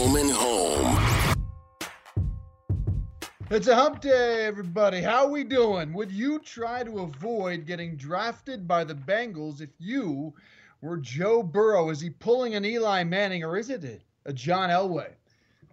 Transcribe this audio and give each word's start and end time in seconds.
Home. 0.00 1.36
It's 3.50 3.68
a 3.68 3.74
hump 3.74 4.00
day, 4.00 4.46
everybody. 4.46 5.02
How 5.02 5.28
we 5.28 5.44
doing? 5.44 5.92
Would 5.92 6.10
you 6.10 6.38
try 6.38 6.82
to 6.82 7.00
avoid 7.00 7.66
getting 7.66 7.96
drafted 7.96 8.66
by 8.66 8.82
the 8.84 8.94
Bengals 8.94 9.60
if 9.60 9.68
you 9.78 10.32
were 10.80 10.96
Joe 10.96 11.42
Burrow? 11.42 11.90
Is 11.90 12.00
he 12.00 12.08
pulling 12.08 12.54
an 12.54 12.64
Eli 12.64 13.04
Manning 13.04 13.44
or 13.44 13.58
is 13.58 13.68
it 13.68 14.00
a 14.24 14.32
John 14.32 14.70
Elway? 14.70 15.10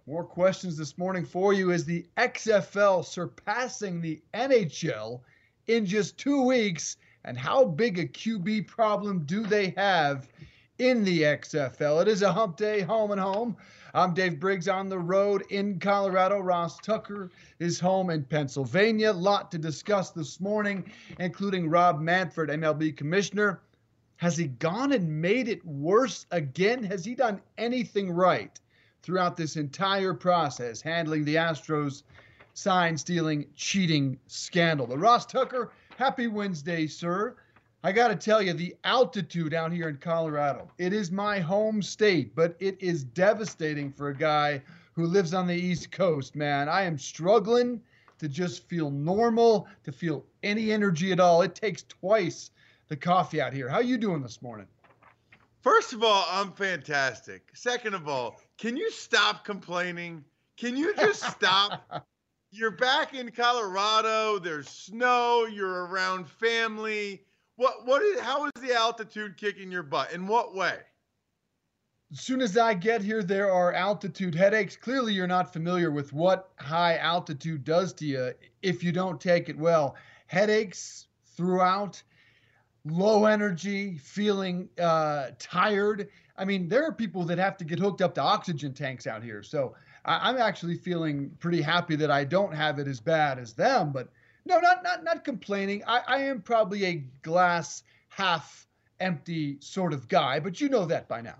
More 0.06 0.24
questions 0.24 0.76
this 0.76 0.98
morning 0.98 1.24
for 1.24 1.54
you. 1.54 1.70
Is 1.70 1.86
the 1.86 2.04
XFL 2.18 3.06
surpassing 3.06 4.02
the 4.02 4.20
NHL 4.34 5.22
in 5.68 5.86
just 5.86 6.18
two 6.18 6.42
weeks? 6.42 6.98
And 7.24 7.38
how 7.38 7.64
big 7.64 7.98
a 7.98 8.04
QB 8.04 8.66
problem 8.66 9.24
do 9.24 9.46
they 9.46 9.70
have 9.78 10.28
in 10.78 11.02
the 11.02 11.22
XFL? 11.22 12.02
It 12.02 12.08
is 12.08 12.20
a 12.20 12.30
hump 12.30 12.58
day, 12.58 12.82
home 12.82 13.10
and 13.10 13.20
home. 13.20 13.56
I'm 13.94 14.12
Dave 14.12 14.38
Briggs 14.38 14.68
on 14.68 14.90
the 14.90 14.98
road 14.98 15.44
in 15.48 15.78
Colorado. 15.78 16.40
Ross 16.40 16.78
Tucker 16.78 17.30
is 17.58 17.80
home 17.80 18.10
in 18.10 18.22
Pennsylvania. 18.22 19.12
Lot 19.12 19.50
to 19.52 19.58
discuss 19.58 20.10
this 20.10 20.40
morning, 20.40 20.90
including 21.18 21.70
Rob 21.70 21.98
Manfred, 21.98 22.50
MLB 22.50 22.94
commissioner. 22.96 23.60
Has 24.16 24.36
he 24.36 24.48
gone 24.48 24.92
and 24.92 25.08
made 25.08 25.48
it 25.48 25.64
worse 25.64 26.26
again? 26.32 26.84
Has 26.84 27.02
he 27.04 27.14
done 27.14 27.40
anything 27.56 28.10
right 28.10 28.60
throughout 29.02 29.36
this 29.38 29.56
entire 29.56 30.12
process, 30.12 30.82
handling 30.82 31.24
the 31.24 31.36
Astros 31.36 32.02
sign 32.52 32.98
stealing, 32.98 33.46
cheating 33.54 34.18
scandal? 34.26 34.86
The 34.86 34.98
Ross 34.98 35.24
Tucker, 35.24 35.70
happy 35.96 36.26
Wednesday, 36.26 36.86
sir. 36.86 37.36
I 37.84 37.92
got 37.92 38.08
to 38.08 38.16
tell 38.16 38.42
you, 38.42 38.52
the 38.52 38.74
altitude 38.82 39.52
down 39.52 39.70
here 39.70 39.88
in 39.88 39.98
Colorado, 39.98 40.68
it 40.78 40.92
is 40.92 41.12
my 41.12 41.38
home 41.38 41.80
state, 41.80 42.34
but 42.34 42.56
it 42.58 42.76
is 42.80 43.04
devastating 43.04 43.92
for 43.92 44.08
a 44.08 44.16
guy 44.16 44.60
who 44.94 45.06
lives 45.06 45.32
on 45.32 45.46
the 45.46 45.54
East 45.54 45.92
Coast, 45.92 46.34
man. 46.34 46.68
I 46.68 46.82
am 46.82 46.98
struggling 46.98 47.80
to 48.18 48.28
just 48.28 48.68
feel 48.68 48.90
normal, 48.90 49.68
to 49.84 49.92
feel 49.92 50.24
any 50.42 50.72
energy 50.72 51.12
at 51.12 51.20
all. 51.20 51.42
It 51.42 51.54
takes 51.54 51.84
twice 51.84 52.50
the 52.88 52.96
coffee 52.96 53.40
out 53.40 53.52
here. 53.52 53.68
How 53.68 53.78
you 53.78 53.96
doing 53.96 54.22
this 54.22 54.42
morning? 54.42 54.66
First 55.60 55.92
of 55.92 56.02
all, 56.02 56.26
I'm 56.28 56.50
fantastic. 56.50 57.48
Second 57.54 57.94
of 57.94 58.08
all, 58.08 58.40
can 58.56 58.76
you 58.76 58.90
stop 58.90 59.44
complaining? 59.44 60.24
Can 60.56 60.76
you 60.76 60.96
just 60.96 61.22
stop? 61.22 62.08
you're 62.50 62.72
back 62.72 63.14
in 63.14 63.30
Colorado, 63.30 64.40
there's 64.40 64.68
snow, 64.68 65.46
you're 65.46 65.86
around 65.86 66.28
family 66.28 67.22
what 67.58 67.84
what 67.84 68.02
is 68.02 68.20
how 68.20 68.46
is 68.46 68.52
the 68.60 68.72
altitude 68.72 69.36
kicking 69.36 69.70
your 69.70 69.82
butt? 69.82 70.12
In 70.12 70.26
what 70.26 70.54
way? 70.54 70.76
As 72.12 72.20
soon 72.20 72.40
as 72.40 72.56
I 72.56 72.72
get 72.72 73.02
here, 73.02 73.22
there 73.22 73.52
are 73.52 73.74
altitude 73.74 74.34
headaches. 74.34 74.76
Clearly, 74.76 75.12
you're 75.12 75.26
not 75.26 75.52
familiar 75.52 75.90
with 75.90 76.12
what 76.12 76.50
high 76.56 76.96
altitude 76.96 77.64
does 77.64 77.92
to 77.94 78.06
you 78.06 78.32
if 78.62 78.82
you 78.82 78.92
don't 78.92 79.20
take 79.20 79.50
it 79.50 79.58
well. 79.58 79.96
Headaches 80.26 81.08
throughout, 81.36 82.02
low 82.86 83.26
energy, 83.26 83.98
feeling 83.98 84.68
uh, 84.80 85.30
tired. 85.38 86.08
I 86.38 86.44
mean, 86.44 86.68
there 86.68 86.86
are 86.86 86.92
people 86.92 87.24
that 87.24 87.38
have 87.38 87.56
to 87.58 87.64
get 87.64 87.78
hooked 87.78 88.00
up 88.00 88.14
to 88.14 88.22
oxygen 88.22 88.72
tanks 88.72 89.06
out 89.06 89.22
here. 89.22 89.42
So 89.42 89.74
I, 90.04 90.30
I'm 90.30 90.38
actually 90.38 90.76
feeling 90.76 91.30
pretty 91.40 91.60
happy 91.60 91.96
that 91.96 92.10
I 92.10 92.24
don't 92.24 92.54
have 92.54 92.78
it 92.78 92.86
as 92.86 93.00
bad 93.00 93.38
as 93.38 93.52
them. 93.52 93.92
But 93.92 94.08
no, 94.44 94.58
not 94.60 94.82
not 94.82 95.04
not 95.04 95.24
complaining. 95.24 95.82
I, 95.86 96.02
I 96.06 96.18
am 96.18 96.40
probably 96.40 96.84
a 96.84 97.04
glass 97.22 97.82
half 98.08 98.66
empty 99.00 99.58
sort 99.60 99.92
of 99.92 100.08
guy, 100.08 100.40
but 100.40 100.60
you 100.60 100.68
know 100.68 100.86
that 100.86 101.08
by 101.08 101.20
now. 101.20 101.36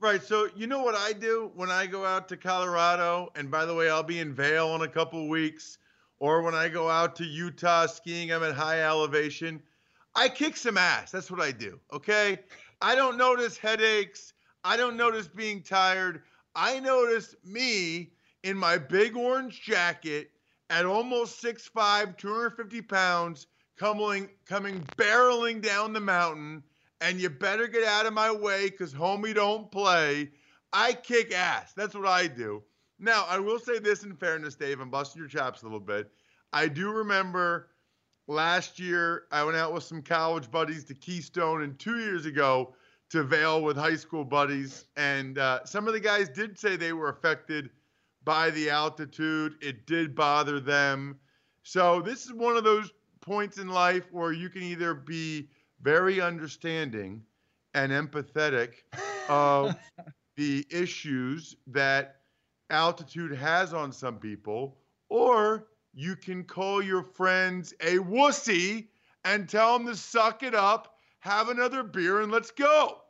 Right. 0.00 0.22
So 0.22 0.48
you 0.56 0.66
know 0.66 0.82
what 0.82 0.96
I 0.96 1.12
do 1.12 1.52
when 1.54 1.70
I 1.70 1.86
go 1.86 2.04
out 2.04 2.28
to 2.30 2.36
Colorado, 2.36 3.30
and 3.36 3.50
by 3.50 3.64
the 3.64 3.74
way, 3.74 3.88
I'll 3.88 4.02
be 4.02 4.18
in 4.18 4.34
Vail 4.34 4.74
in 4.74 4.82
a 4.82 4.88
couple 4.88 5.28
weeks, 5.28 5.78
or 6.18 6.42
when 6.42 6.54
I 6.54 6.68
go 6.68 6.88
out 6.88 7.14
to 7.16 7.24
Utah 7.24 7.86
skiing, 7.86 8.32
I'm 8.32 8.42
at 8.42 8.54
high 8.54 8.82
elevation. 8.82 9.62
I 10.14 10.28
kick 10.28 10.56
some 10.56 10.76
ass. 10.76 11.10
That's 11.10 11.30
what 11.30 11.40
I 11.40 11.52
do. 11.52 11.78
Okay. 11.92 12.38
I 12.80 12.94
don't 12.94 13.16
notice 13.16 13.56
headaches. 13.56 14.32
I 14.64 14.76
don't 14.76 14.96
notice 14.96 15.28
being 15.28 15.62
tired. 15.62 16.22
I 16.54 16.80
notice 16.80 17.34
me 17.44 18.10
in 18.42 18.56
my 18.56 18.78
big 18.78 19.16
orange 19.16 19.62
jacket 19.62 20.30
at 20.72 20.86
almost 20.86 21.42
6'5, 21.44 22.16
250 22.16 22.80
pounds, 22.80 23.46
coming, 23.76 24.30
coming 24.46 24.80
barreling 24.96 25.60
down 25.60 25.92
the 25.92 26.00
mountain, 26.00 26.62
and 27.02 27.20
you 27.20 27.28
better 27.28 27.68
get 27.68 27.84
out 27.84 28.06
of 28.06 28.14
my 28.14 28.32
way 28.32 28.70
because 28.70 28.94
homie 28.94 29.34
don't 29.34 29.70
play. 29.70 30.30
I 30.72 30.94
kick 30.94 31.34
ass. 31.34 31.74
That's 31.74 31.94
what 31.94 32.06
I 32.06 32.26
do. 32.26 32.62
Now, 32.98 33.26
I 33.28 33.38
will 33.38 33.58
say 33.58 33.80
this 33.80 34.02
in 34.02 34.16
fairness, 34.16 34.54
Dave, 34.54 34.80
I'm 34.80 34.88
busting 34.88 35.20
your 35.20 35.28
chops 35.28 35.60
a 35.60 35.66
little 35.66 35.78
bit. 35.78 36.10
I 36.54 36.68
do 36.68 36.90
remember 36.90 37.68
last 38.26 38.78
year 38.78 39.24
I 39.30 39.44
went 39.44 39.58
out 39.58 39.74
with 39.74 39.82
some 39.82 40.00
college 40.00 40.50
buddies 40.50 40.84
to 40.84 40.94
Keystone, 40.94 41.64
and 41.64 41.78
two 41.78 41.98
years 41.98 42.24
ago 42.24 42.74
to 43.10 43.22
Vail 43.22 43.62
with 43.62 43.76
high 43.76 43.96
school 43.96 44.24
buddies. 44.24 44.86
And 44.96 45.36
uh, 45.36 45.66
some 45.66 45.86
of 45.86 45.92
the 45.92 46.00
guys 46.00 46.30
did 46.30 46.58
say 46.58 46.76
they 46.76 46.94
were 46.94 47.10
affected– 47.10 47.68
by 48.24 48.50
the 48.50 48.70
altitude. 48.70 49.54
It 49.60 49.86
did 49.86 50.14
bother 50.14 50.60
them. 50.60 51.18
So 51.62 52.00
this 52.00 52.24
is 52.24 52.32
one 52.32 52.56
of 52.56 52.64
those 52.64 52.92
points 53.20 53.58
in 53.58 53.68
life 53.68 54.12
where 54.12 54.32
you 54.32 54.48
can 54.48 54.62
either 54.62 54.94
be 54.94 55.48
very 55.80 56.20
understanding 56.20 57.22
and 57.74 57.92
empathetic 57.92 58.74
of 59.28 59.74
the 60.36 60.66
issues 60.70 61.56
that 61.68 62.16
altitude 62.70 63.32
has 63.32 63.72
on 63.72 63.92
some 63.92 64.18
people, 64.18 64.78
or 65.08 65.68
you 65.94 66.16
can 66.16 66.42
call 66.44 66.82
your 66.82 67.02
friends 67.02 67.74
a 67.80 67.98
wussy 67.98 68.88
and 69.24 69.48
tell 69.48 69.78
them 69.78 69.86
to 69.86 69.96
suck 69.96 70.42
it 70.42 70.54
up, 70.54 70.96
have 71.20 71.48
another 71.48 71.82
beer, 71.82 72.22
and 72.22 72.32
let's 72.32 72.50
go. 72.50 73.01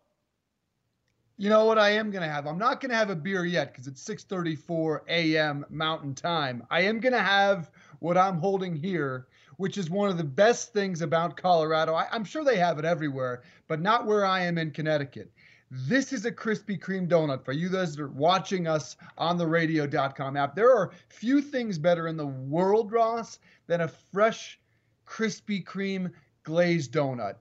You 1.43 1.49
know 1.49 1.65
what 1.65 1.77
I 1.77 1.91
am 1.91 2.13
going 2.13 2.23
to 2.23 2.29
have? 2.29 2.47
I'm 2.47 2.57
not 2.57 2.81
going 2.81 2.91
to 2.91 2.97
have 2.97 3.11
a 3.11 3.17
beer 3.17 3.45
yet 3.45 3.73
because 3.73 3.89
it's 3.89 4.05
6:34 4.05 5.01
a.m. 5.09 5.67
Mountain 5.71 6.15
Time. 6.15 6.65
I 6.71 6.83
am 6.83 7.01
going 7.01 7.15
to 7.15 7.19
have 7.19 7.69
what 7.99 8.17
I'm 8.17 8.39
holding 8.39 8.77
here, 8.77 9.27
which 9.57 9.77
is 9.77 9.91
one 9.91 10.09
of 10.09 10.19
the 10.19 10.23
best 10.23 10.73
things 10.73 11.03
about 11.03 11.37
Colorado. 11.37 11.95
I, 11.95 12.07
I'm 12.13 12.23
sure 12.23 12.45
they 12.45 12.59
have 12.59 12.79
it 12.79 12.85
everywhere, 12.85 13.43
but 13.67 13.81
not 13.81 14.07
where 14.07 14.25
I 14.25 14.43
am 14.43 14.57
in 14.57 14.71
Connecticut. 14.71 15.33
This 15.69 16.13
is 16.13 16.27
a 16.27 16.31
Krispy 16.31 16.79
Kreme 16.79 17.09
donut 17.09 17.45
for 17.45 17.51
you 17.51 17.69
those 17.69 17.97
that 17.97 18.03
are 18.05 18.09
watching 18.11 18.69
us 18.69 18.95
on 19.19 19.37
the 19.37 19.49
radio.com 19.49 20.37
app. 20.37 20.55
There 20.55 20.73
are 20.73 20.93
few 21.09 21.43
things 21.43 21.77
better 21.77 22.07
in 22.07 22.17
the 22.17 22.25
world, 22.25 22.93
Ross, 22.93 23.41
than 23.67 23.81
a 23.81 23.89
fresh 23.89 24.61
Krispy 25.09 25.65
Kreme 25.65 26.13
glazed 26.45 26.93
donut. 26.93 27.35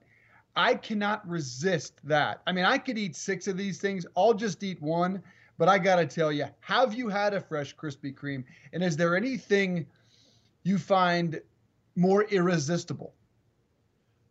I 0.54 0.74
cannot 0.74 1.26
resist 1.28 1.94
that. 2.04 2.42
I 2.46 2.52
mean, 2.52 2.64
I 2.64 2.78
could 2.78 2.98
eat 2.98 3.16
six 3.16 3.48
of 3.48 3.56
these 3.56 3.78
things. 3.78 4.06
I'll 4.16 4.34
just 4.34 4.62
eat 4.62 4.80
one. 4.82 5.22
But 5.58 5.68
I 5.68 5.78
got 5.78 5.96
to 5.96 6.06
tell 6.06 6.32
you, 6.32 6.46
have 6.60 6.94
you 6.94 7.08
had 7.08 7.34
a 7.34 7.40
fresh 7.40 7.76
Krispy 7.76 8.14
Kreme? 8.14 8.44
And 8.72 8.82
is 8.82 8.96
there 8.96 9.16
anything 9.16 9.86
you 10.64 10.78
find 10.78 11.40
more 11.94 12.24
irresistible? 12.24 13.14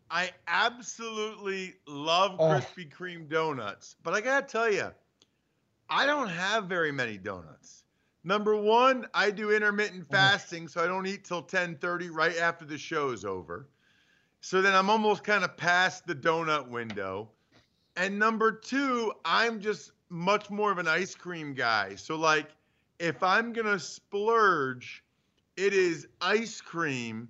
I 0.09 0.31
absolutely 0.47 1.75
love 1.88 2.35
oh. 2.38 2.45
Krispy 2.50 2.91
Kreme 2.91 3.29
donuts. 3.29 3.95
But 4.03 4.13
I 4.13 4.21
got 4.21 4.47
to 4.47 4.51
tell 4.51 4.71
you, 4.71 4.91
I 5.89 6.06
don't 6.06 6.27
have 6.27 6.65
very 6.65 6.91
many 6.91 7.17
donuts. 7.17 7.83
Number 8.24 8.56
one, 8.56 9.07
I 9.13 9.31
do 9.31 9.51
intermittent 9.51 10.07
oh. 10.09 10.13
fasting, 10.13 10.67
so 10.67 10.83
I 10.83 10.88
don't 10.88 11.07
eat 11.07 11.24
till 11.24 11.44
10:30 11.44 12.09
right 12.12 12.38
after 12.38 12.65
the 12.65 12.77
show's 12.77 13.25
over. 13.25 13.69
So 14.41 14.61
then 14.61 14.75
I'm 14.75 14.89
almost 14.89 15.23
kind 15.23 15.43
of 15.43 15.55
past 15.55 16.05
the 16.05 16.15
donut 16.15 16.67
window. 16.67 17.29
And 17.95 18.17
number 18.17 18.51
two, 18.51 19.13
I'm 19.23 19.61
just 19.61 19.91
much 20.09 20.49
more 20.49 20.71
of 20.71 20.77
an 20.77 20.88
ice 20.88 21.15
cream 21.15 21.53
guy. 21.53 21.95
So, 21.95 22.15
like, 22.15 22.49
if 22.99 23.21
I'm 23.23 23.53
going 23.53 23.67
to 23.67 23.79
splurge, 23.79 25.03
it 25.57 25.73
is 25.73 26.07
ice 26.21 26.59
cream 26.61 27.29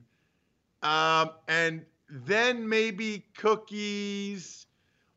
um, 0.84 1.32
and 1.48 1.86
then 2.10 2.68
maybe 2.68 3.26
cookies 3.38 4.68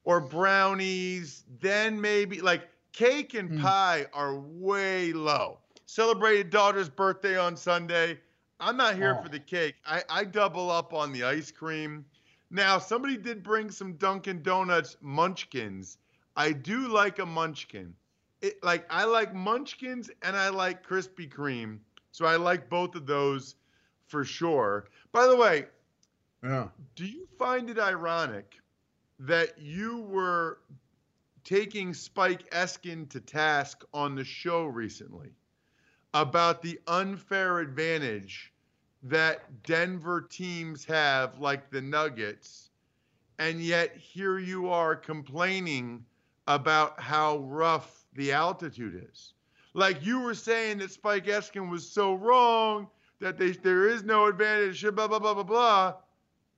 or 0.04 0.20
brownies, 0.20 1.44
then 1.60 2.00
maybe 2.00 2.40
like 2.40 2.68
cake 2.92 3.34
and 3.34 3.50
mm. 3.50 3.62
pie 3.62 4.06
are 4.12 4.38
way 4.38 5.12
low. 5.12 5.58
Celebrated 5.86 6.50
daughter's 6.50 6.88
birthday 6.88 7.38
on 7.38 7.56
Sunday. 7.56 8.18
I'm 8.64 8.78
not 8.78 8.96
here 8.96 9.14
oh. 9.18 9.22
for 9.22 9.28
the 9.28 9.38
cake. 9.38 9.74
I, 9.84 10.02
I 10.08 10.24
double 10.24 10.70
up 10.70 10.94
on 10.94 11.12
the 11.12 11.24
ice 11.24 11.50
cream. 11.50 12.06
Now, 12.50 12.78
somebody 12.78 13.18
did 13.18 13.42
bring 13.42 13.70
some 13.70 13.92
Dunkin' 13.94 14.42
Donuts 14.42 14.96
munchkins. 15.02 15.98
I 16.34 16.52
do 16.52 16.88
like 16.88 17.18
a 17.18 17.26
munchkin. 17.26 17.94
It, 18.40 18.64
like 18.64 18.86
I 18.88 19.04
like 19.04 19.34
munchkins 19.34 20.10
and 20.22 20.34
I 20.34 20.48
like 20.48 20.86
Krispy 20.86 21.28
Kreme. 21.28 21.78
So 22.10 22.24
I 22.24 22.36
like 22.36 22.70
both 22.70 22.94
of 22.94 23.06
those 23.06 23.56
for 24.06 24.24
sure. 24.24 24.86
By 25.12 25.26
the 25.26 25.36
way, 25.36 25.66
yeah. 26.42 26.68
do 26.96 27.04
you 27.04 27.28
find 27.38 27.68
it 27.68 27.78
ironic 27.78 28.54
that 29.18 29.58
you 29.60 30.00
were 30.00 30.60
taking 31.44 31.92
Spike 31.92 32.50
Eskin 32.50 33.10
to 33.10 33.20
task 33.20 33.84
on 33.92 34.14
the 34.14 34.24
show 34.24 34.64
recently 34.64 35.32
about 36.14 36.62
the 36.62 36.80
unfair 36.86 37.58
advantage 37.58 38.53
that 39.04 39.62
Denver 39.62 40.22
teams 40.22 40.84
have, 40.86 41.38
like 41.38 41.70
the 41.70 41.80
Nuggets, 41.80 42.70
and 43.38 43.62
yet 43.62 43.94
here 43.96 44.38
you 44.38 44.70
are 44.70 44.96
complaining 44.96 46.04
about 46.46 46.98
how 47.00 47.38
rough 47.38 48.06
the 48.14 48.32
altitude 48.32 49.06
is. 49.12 49.34
Like 49.74 50.04
you 50.04 50.20
were 50.20 50.34
saying 50.34 50.78
that 50.78 50.90
Spike 50.90 51.26
Eskin 51.26 51.70
was 51.70 51.88
so 51.88 52.14
wrong 52.14 52.88
that 53.20 53.38
they, 53.38 53.50
there 53.50 53.88
is 53.88 54.04
no 54.04 54.26
advantage, 54.26 54.82
blah, 54.82 55.08
blah, 55.08 55.18
blah, 55.18 55.34
blah, 55.34 55.42
blah. 55.42 55.94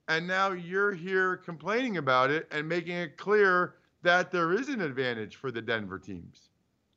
And 0.09 0.27
now 0.27 0.53
you're 0.53 0.93
here 0.93 1.39
complaining 1.39 1.97
about 1.97 2.31
it 2.31 2.47
and 2.53 2.69
making 2.69 2.97
it 2.97 3.17
clear 3.17 3.75
that 4.03 4.31
there 4.31 4.53
is 4.53 4.69
an 4.69 4.81
advantage 4.81 5.37
for 5.37 5.51
the 5.51 5.63
Denver 5.63 5.99
teams. 5.99 6.51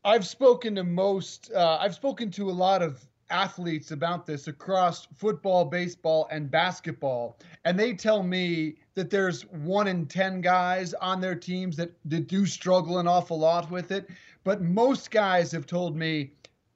I've 0.03 0.27
spoken 0.27 0.75
to 0.75 0.83
most, 0.83 1.51
uh, 1.55 1.77
I've 1.81 1.95
spoken 1.95 2.29
to 2.31 2.49
a 2.49 2.51
lot 2.51 2.83
of 2.83 3.08
athletes 3.29 3.91
about 3.91 4.25
this 4.25 4.47
across 4.47 5.07
football, 5.15 5.65
baseball, 5.65 6.27
and 6.31 6.49
basketball. 6.49 7.37
And 7.65 7.79
they 7.79 7.93
tell 7.93 8.23
me 8.23 8.75
that 8.95 9.09
there's 9.09 9.43
one 9.47 9.87
in 9.87 10.05
10 10.05 10.41
guys 10.41 10.93
on 10.95 11.21
their 11.21 11.35
teams 11.35 11.75
that, 11.77 11.91
that 12.05 12.27
do 12.27 12.45
struggle 12.45 12.99
an 12.99 13.07
awful 13.07 13.39
lot 13.39 13.69
with 13.69 13.91
it. 13.91 14.09
But 14.43 14.61
most 14.61 15.11
guys 15.11 15.51
have 15.51 15.65
told 15.65 15.95
me 15.95 16.31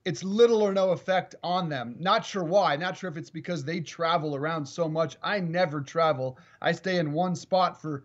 it's 0.05 0.23
little 0.23 0.61
or 0.61 0.73
no 0.73 0.91
effect 0.91 1.35
on 1.43 1.69
them. 1.69 1.95
Not 1.99 2.25
sure 2.25 2.43
why. 2.43 2.75
Not 2.75 2.97
sure 2.97 3.09
if 3.09 3.17
it's 3.17 3.29
because 3.29 3.63
they 3.63 3.79
travel 3.79 4.35
around 4.35 4.65
so 4.65 4.89
much. 4.89 5.15
I 5.23 5.39
never 5.39 5.81
travel. 5.81 6.37
I 6.61 6.73
stay 6.73 6.97
in 6.97 7.13
one 7.13 7.35
spot 7.35 7.81
for 7.81 8.03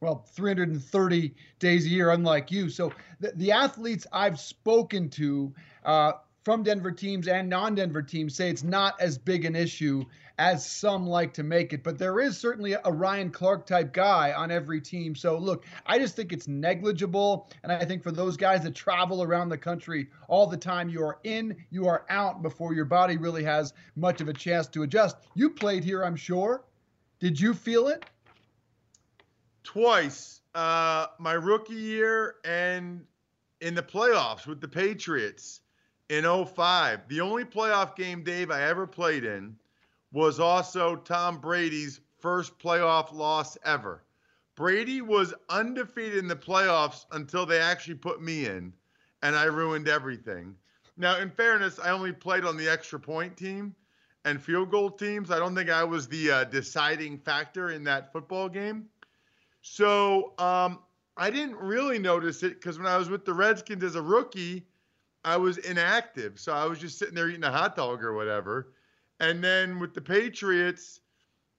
well 0.00 0.24
330 0.32 1.34
days 1.58 1.86
a 1.86 1.88
year, 1.88 2.10
unlike 2.10 2.50
you. 2.50 2.68
So 2.68 2.92
the, 3.20 3.32
the 3.36 3.52
athletes 3.52 4.06
I've 4.12 4.40
spoken 4.40 5.08
to 5.10 5.54
uh, 5.84 6.12
from 6.42 6.62
Denver 6.62 6.90
teams 6.90 7.28
and 7.28 7.48
non-Denver 7.48 8.02
teams 8.02 8.34
say 8.34 8.48
it's 8.48 8.62
not 8.62 9.00
as 9.00 9.18
big 9.18 9.44
an 9.44 9.54
issue 9.54 10.04
as 10.38 10.64
some 10.64 11.06
like 11.06 11.34
to 11.34 11.42
make 11.42 11.74
it. 11.74 11.84
But 11.84 11.98
there 11.98 12.18
is 12.18 12.38
certainly 12.38 12.72
a 12.72 12.90
Ryan 12.90 13.30
Clark 13.30 13.66
type 13.66 13.92
guy 13.92 14.32
on 14.32 14.50
every 14.50 14.80
team. 14.80 15.14
So 15.14 15.36
look, 15.36 15.66
I 15.84 15.98
just 15.98 16.16
think 16.16 16.32
it's 16.32 16.48
negligible. 16.48 17.50
And 17.62 17.70
I 17.70 17.84
think 17.84 18.02
for 18.02 18.10
those 18.10 18.38
guys 18.38 18.62
that 18.62 18.74
travel 18.74 19.22
around 19.22 19.50
the 19.50 19.58
country 19.58 20.08
all 20.28 20.46
the 20.46 20.56
time, 20.56 20.88
you 20.88 21.02
are 21.02 21.18
in, 21.24 21.56
you 21.70 21.86
are 21.86 22.06
out 22.08 22.42
before 22.42 22.72
your 22.72 22.86
body 22.86 23.18
really 23.18 23.44
has 23.44 23.74
much 23.96 24.22
of 24.22 24.28
a 24.28 24.32
chance 24.32 24.66
to 24.68 24.82
adjust. 24.82 25.16
You 25.34 25.50
played 25.50 25.84
here, 25.84 26.02
I'm 26.02 26.16
sure. 26.16 26.64
Did 27.18 27.38
you 27.38 27.52
feel 27.52 27.88
it? 27.88 28.06
Twice. 29.62 30.40
Uh, 30.54 31.06
my 31.18 31.34
rookie 31.34 31.74
year 31.74 32.36
and 32.46 33.04
in 33.60 33.74
the 33.74 33.82
playoffs 33.82 34.46
with 34.46 34.62
the 34.62 34.68
Patriots 34.68 35.60
in 36.10 36.24
05. 36.24 37.08
The 37.08 37.20
only 37.20 37.44
playoff 37.44 37.94
game, 37.94 38.24
Dave, 38.24 38.50
I 38.50 38.62
ever 38.62 38.86
played 38.86 39.24
in 39.24 39.56
was 40.12 40.40
also 40.40 40.96
Tom 40.96 41.38
Brady's 41.38 42.00
first 42.18 42.58
playoff 42.58 43.14
loss 43.14 43.56
ever. 43.64 44.02
Brady 44.56 45.00
was 45.02 45.32
undefeated 45.48 46.18
in 46.18 46.26
the 46.26 46.36
playoffs 46.36 47.06
until 47.12 47.46
they 47.46 47.60
actually 47.60 47.94
put 47.94 48.20
me 48.20 48.46
in, 48.46 48.72
and 49.22 49.36
I 49.36 49.44
ruined 49.44 49.88
everything. 49.88 50.56
Now, 50.96 51.16
in 51.18 51.30
fairness, 51.30 51.78
I 51.78 51.90
only 51.90 52.12
played 52.12 52.44
on 52.44 52.56
the 52.56 52.68
extra 52.68 52.98
point 52.98 53.36
team 53.36 53.74
and 54.24 54.42
field 54.42 54.72
goal 54.72 54.90
teams. 54.90 55.30
I 55.30 55.38
don't 55.38 55.54
think 55.54 55.70
I 55.70 55.84
was 55.84 56.08
the 56.08 56.30
uh, 56.30 56.44
deciding 56.44 57.18
factor 57.18 57.70
in 57.70 57.84
that 57.84 58.12
football 58.12 58.48
game. 58.48 58.86
So 59.62 60.34
um, 60.38 60.80
I 61.16 61.30
didn't 61.30 61.56
really 61.56 62.00
notice 62.00 62.42
it 62.42 62.54
because 62.54 62.78
when 62.78 62.88
I 62.88 62.96
was 62.96 63.08
with 63.08 63.24
the 63.24 63.32
Redskins 63.32 63.84
as 63.84 63.94
a 63.94 64.02
rookie, 64.02 64.66
I 65.24 65.36
was 65.36 65.58
inactive. 65.58 66.40
So 66.40 66.52
I 66.52 66.66
was 66.66 66.78
just 66.78 66.98
sitting 66.98 67.14
there 67.14 67.28
eating 67.28 67.44
a 67.44 67.50
hot 67.50 67.76
dog 67.76 68.02
or 68.02 68.14
whatever. 68.14 68.72
And 69.20 69.44
then 69.44 69.78
with 69.78 69.94
the 69.94 70.00
Patriots 70.00 71.00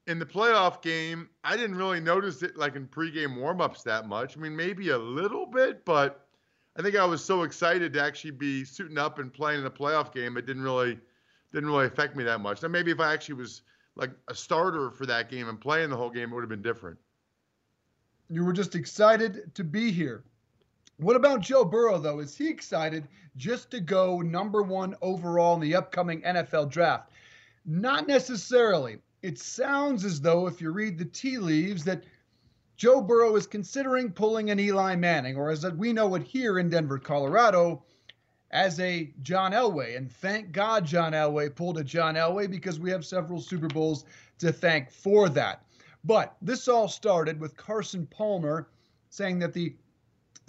in 0.07 0.17
the 0.17 0.25
playoff 0.25 0.81
game, 0.81 1.29
I 1.43 1.55
didn't 1.55 1.75
really 1.75 1.99
notice 1.99 2.41
it 2.41 2.57
like 2.57 2.75
in 2.75 2.87
pregame 2.87 3.37
warmups 3.37 3.83
that 3.83 4.07
much. 4.07 4.35
I 4.35 4.39
mean, 4.39 4.55
maybe 4.55 4.89
a 4.89 4.97
little 4.97 5.45
bit, 5.45 5.85
but 5.85 6.25
I 6.77 6.81
think 6.81 6.95
I 6.95 7.05
was 7.05 7.23
so 7.23 7.43
excited 7.43 7.93
to 7.93 8.01
actually 8.01 8.31
be 8.31 8.65
suiting 8.65 8.97
up 8.97 9.19
and 9.19 9.31
playing 9.31 9.59
in 9.59 9.65
a 9.65 9.71
playoff 9.71 10.13
game, 10.13 10.37
it 10.37 10.45
didn't 10.45 10.63
really 10.63 10.97
didn't 11.51 11.69
really 11.69 11.85
affect 11.85 12.15
me 12.15 12.23
that 12.23 12.39
much. 12.39 12.61
Now 12.61 12.69
maybe 12.69 12.91
if 12.91 12.99
I 12.99 13.13
actually 13.13 13.35
was 13.35 13.61
like 13.95 14.11
a 14.29 14.35
starter 14.35 14.89
for 14.89 15.05
that 15.05 15.29
game 15.29 15.49
and 15.49 15.59
playing 15.59 15.89
the 15.89 15.97
whole 15.97 16.09
game, 16.09 16.31
it 16.31 16.33
would 16.33 16.41
have 16.41 16.49
been 16.49 16.61
different. 16.61 16.97
You 18.29 18.45
were 18.45 18.53
just 18.53 18.73
excited 18.73 19.53
to 19.55 19.63
be 19.65 19.91
here. 19.91 20.23
What 21.01 21.15
about 21.15 21.41
Joe 21.41 21.65
Burrow, 21.65 21.97
though? 21.97 22.19
Is 22.19 22.37
he 22.37 22.47
excited 22.47 23.07
just 23.35 23.71
to 23.71 23.79
go 23.79 24.21
number 24.21 24.61
one 24.61 24.95
overall 25.01 25.55
in 25.55 25.61
the 25.61 25.73
upcoming 25.73 26.21
NFL 26.21 26.69
draft? 26.69 27.11
Not 27.65 28.07
necessarily. 28.07 28.99
It 29.23 29.39
sounds 29.39 30.05
as 30.05 30.21
though, 30.21 30.45
if 30.45 30.61
you 30.61 30.69
read 30.69 30.99
the 30.99 31.05
tea 31.05 31.39
leaves, 31.39 31.83
that 31.85 32.03
Joe 32.77 33.01
Burrow 33.01 33.35
is 33.35 33.47
considering 33.47 34.11
pulling 34.11 34.51
an 34.51 34.59
Eli 34.59 34.95
Manning, 34.95 35.37
or 35.37 35.49
as 35.49 35.65
we 35.71 35.91
know 35.91 36.13
it 36.13 36.21
here 36.21 36.59
in 36.59 36.69
Denver, 36.69 36.99
Colorado, 36.99 37.83
as 38.51 38.79
a 38.79 39.11
John 39.23 39.53
Elway. 39.53 39.97
And 39.97 40.11
thank 40.11 40.51
God 40.51 40.85
John 40.85 41.13
Elway 41.13 41.55
pulled 41.55 41.79
a 41.79 41.83
John 41.83 42.13
Elway 42.13 42.49
because 42.49 42.79
we 42.79 42.91
have 42.91 43.05
several 43.05 43.41
Super 43.41 43.69
Bowls 43.69 44.05
to 44.37 44.51
thank 44.51 44.91
for 44.91 45.29
that. 45.29 45.65
But 46.03 46.35
this 46.43 46.67
all 46.67 46.87
started 46.87 47.39
with 47.39 47.57
Carson 47.57 48.05
Palmer 48.05 48.67
saying 49.09 49.39
that 49.39 49.53
the 49.53 49.75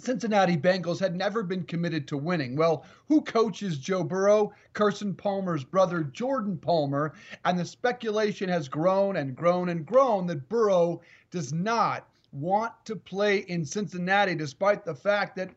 Cincinnati 0.03 0.57
Bengals 0.57 0.99
had 0.99 1.15
never 1.15 1.43
been 1.43 1.63
committed 1.63 2.07
to 2.09 2.17
winning. 2.17 2.57
Well, 2.57 2.85
who 3.07 3.21
coaches 3.21 3.77
Joe 3.77 4.03
Burrow? 4.03 4.53
Carson 4.73 5.13
Palmer's 5.13 5.63
brother, 5.63 6.03
Jordan 6.03 6.57
Palmer. 6.57 7.13
And 7.45 7.57
the 7.57 7.63
speculation 7.63 8.49
has 8.49 8.67
grown 8.67 9.15
and 9.15 9.35
grown 9.35 9.69
and 9.69 9.85
grown 9.85 10.27
that 10.27 10.49
Burrow 10.49 11.01
does 11.31 11.53
not 11.53 12.09
want 12.33 12.73
to 12.85 12.95
play 12.97 13.37
in 13.37 13.63
Cincinnati, 13.63 14.35
despite 14.35 14.83
the 14.83 14.95
fact 14.95 15.37
that 15.37 15.51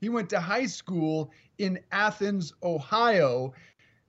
he 0.00 0.08
went 0.08 0.30
to 0.30 0.40
high 0.40 0.66
school 0.66 1.30
in 1.58 1.78
Athens, 1.92 2.52
Ohio. 2.62 3.52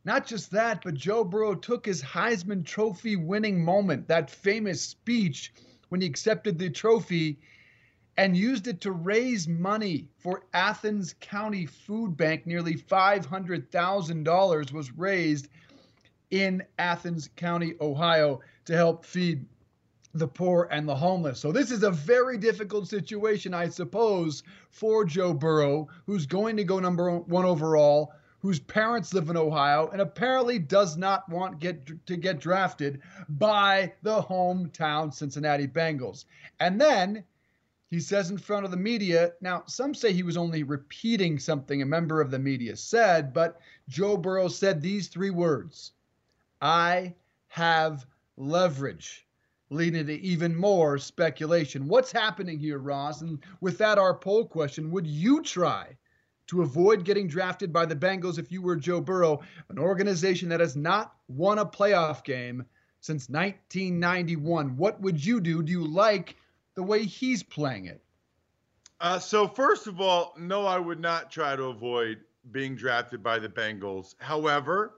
Not 0.06 0.26
just 0.26 0.52
that, 0.52 0.84
but 0.84 0.94
Joe 0.94 1.24
Burrow 1.24 1.56
took 1.56 1.86
his 1.86 2.02
Heisman 2.02 2.64
Trophy 2.64 3.16
winning 3.16 3.64
moment, 3.64 4.08
that 4.08 4.30
famous 4.30 4.82
speech 4.82 5.52
when 5.90 6.00
he 6.00 6.08
accepted 6.08 6.58
the 6.58 6.70
trophy 6.70 7.40
and 8.18 8.38
used 8.38 8.68
it 8.68 8.82
to 8.82 8.92
raise 8.92 9.48
money 9.48 10.08
for 10.18 10.44
Athens 10.54 11.16
County 11.20 11.66
Food 11.66 12.16
Bank. 12.16 12.46
Nearly 12.46 12.76
$500,000 12.76 14.72
was 14.72 14.92
raised 14.94 15.50
in 16.32 16.64
Athens 16.80 17.30
County, 17.36 17.76
Ohio, 17.82 18.40
to 18.66 18.76
help 18.76 19.06
feed 19.06 19.46
the 20.14 20.28
poor 20.28 20.70
and 20.72 20.88
the 20.88 20.96
homeless. 20.96 21.40
So 21.42 21.52
this 21.52 21.72
is 21.72 21.84
a 21.84 21.92
very 21.92 22.38
difficult 22.38 22.88
situation, 22.88 23.54
I 23.54 23.68
suppose, 23.68 24.44
for 24.70 25.04
Joe 25.04 25.34
Burrow, 25.34 25.90
who's 26.06 26.26
going 26.26 26.56
to 26.56 26.64
go 26.64 26.80
number 26.80 27.20
one 27.20 27.44
overall, 27.44 28.14
whose 28.40 28.60
parents 28.60 29.14
live 29.14 29.30
in 29.30 29.36
Ohio, 29.36 29.90
and 29.90 30.02
apparently 30.02 30.58
does 30.58 30.96
not 30.96 31.28
want 31.28 31.60
get 31.60 32.06
to 32.06 32.16
get 32.16 32.40
drafted 32.40 33.02
by 33.28 33.92
the 34.04 34.22
hometown 34.22 35.14
Cincinnati 35.14 35.68
Bengals. 35.68 36.24
And 36.62 36.80
then 36.80 37.26
he 37.96 38.02
says 38.02 38.30
in 38.30 38.38
front 38.38 38.66
of 38.66 38.72
the 38.72 38.78
media, 38.78 39.32
now 39.40 39.64
some 39.68 39.96
say 39.96 40.12
he 40.12 40.22
was 40.22 40.36
only 40.36 40.64
repeating 40.64 41.40
something 41.40 41.82
a 41.82 41.86
member 41.86 42.20
of 42.20 42.30
the 42.30 42.38
media 42.38 42.76
said, 42.76 43.32
but 43.32 43.62
Joe 43.88 44.18
Burrow 44.18 44.50
said 44.50 44.82
these 44.82 45.08
three 45.08 45.30
words 45.30 45.94
I 46.62 47.16
have 47.48 48.06
leverage, 48.36 49.26
leading 49.70 50.08
to 50.08 50.20
even 50.20 50.54
more 50.54 50.98
speculation. 50.98 51.88
What's 51.88 52.12
happening 52.12 52.60
here, 52.60 52.80
Ross? 52.80 53.22
And 53.22 53.40
with 53.62 53.78
that, 53.78 53.98
our 53.98 54.14
poll 54.14 54.46
question 54.46 54.92
would 54.92 55.08
you 55.08 55.42
try 55.42 55.96
to 56.48 56.64
avoid 56.64 57.06
getting 57.06 57.30
drafted 57.30 57.72
by 57.72 57.86
the 57.86 57.96
Bengals 57.96 58.38
if 58.38 58.52
you 58.52 58.62
were 58.62 58.76
Joe 58.76 59.00
Burrow, 59.00 59.40
an 59.70 59.80
organization 59.80 60.50
that 60.50 60.60
has 60.60 60.76
not 60.76 61.14
won 61.30 61.60
a 61.60 61.66
playoff 61.66 62.26
game 62.26 62.66
since 63.00 63.30
1991? 63.30 64.76
What 64.76 65.00
would 65.00 65.26
you 65.26 65.40
do? 65.40 65.64
Do 65.64 65.72
you 65.72 65.88
like 65.88 66.36
the 66.76 66.84
way 66.84 67.04
he's 67.04 67.44
playing 67.44 67.86
it? 67.86 68.02
Uh, 69.02 69.20
so 69.20 69.48
first 69.48 69.88
of 69.88 70.00
all, 70.00 70.34
no, 70.38 70.66
I 70.66 70.78
would 70.78 71.00
not 71.00 71.32
try 71.32 71.56
to 71.56 71.64
avoid 71.66 72.20
being 72.52 72.76
drafted 72.76 73.24
by 73.24 73.40
the 73.40 73.50
Bengals. 73.50 74.16
However, 74.20 74.96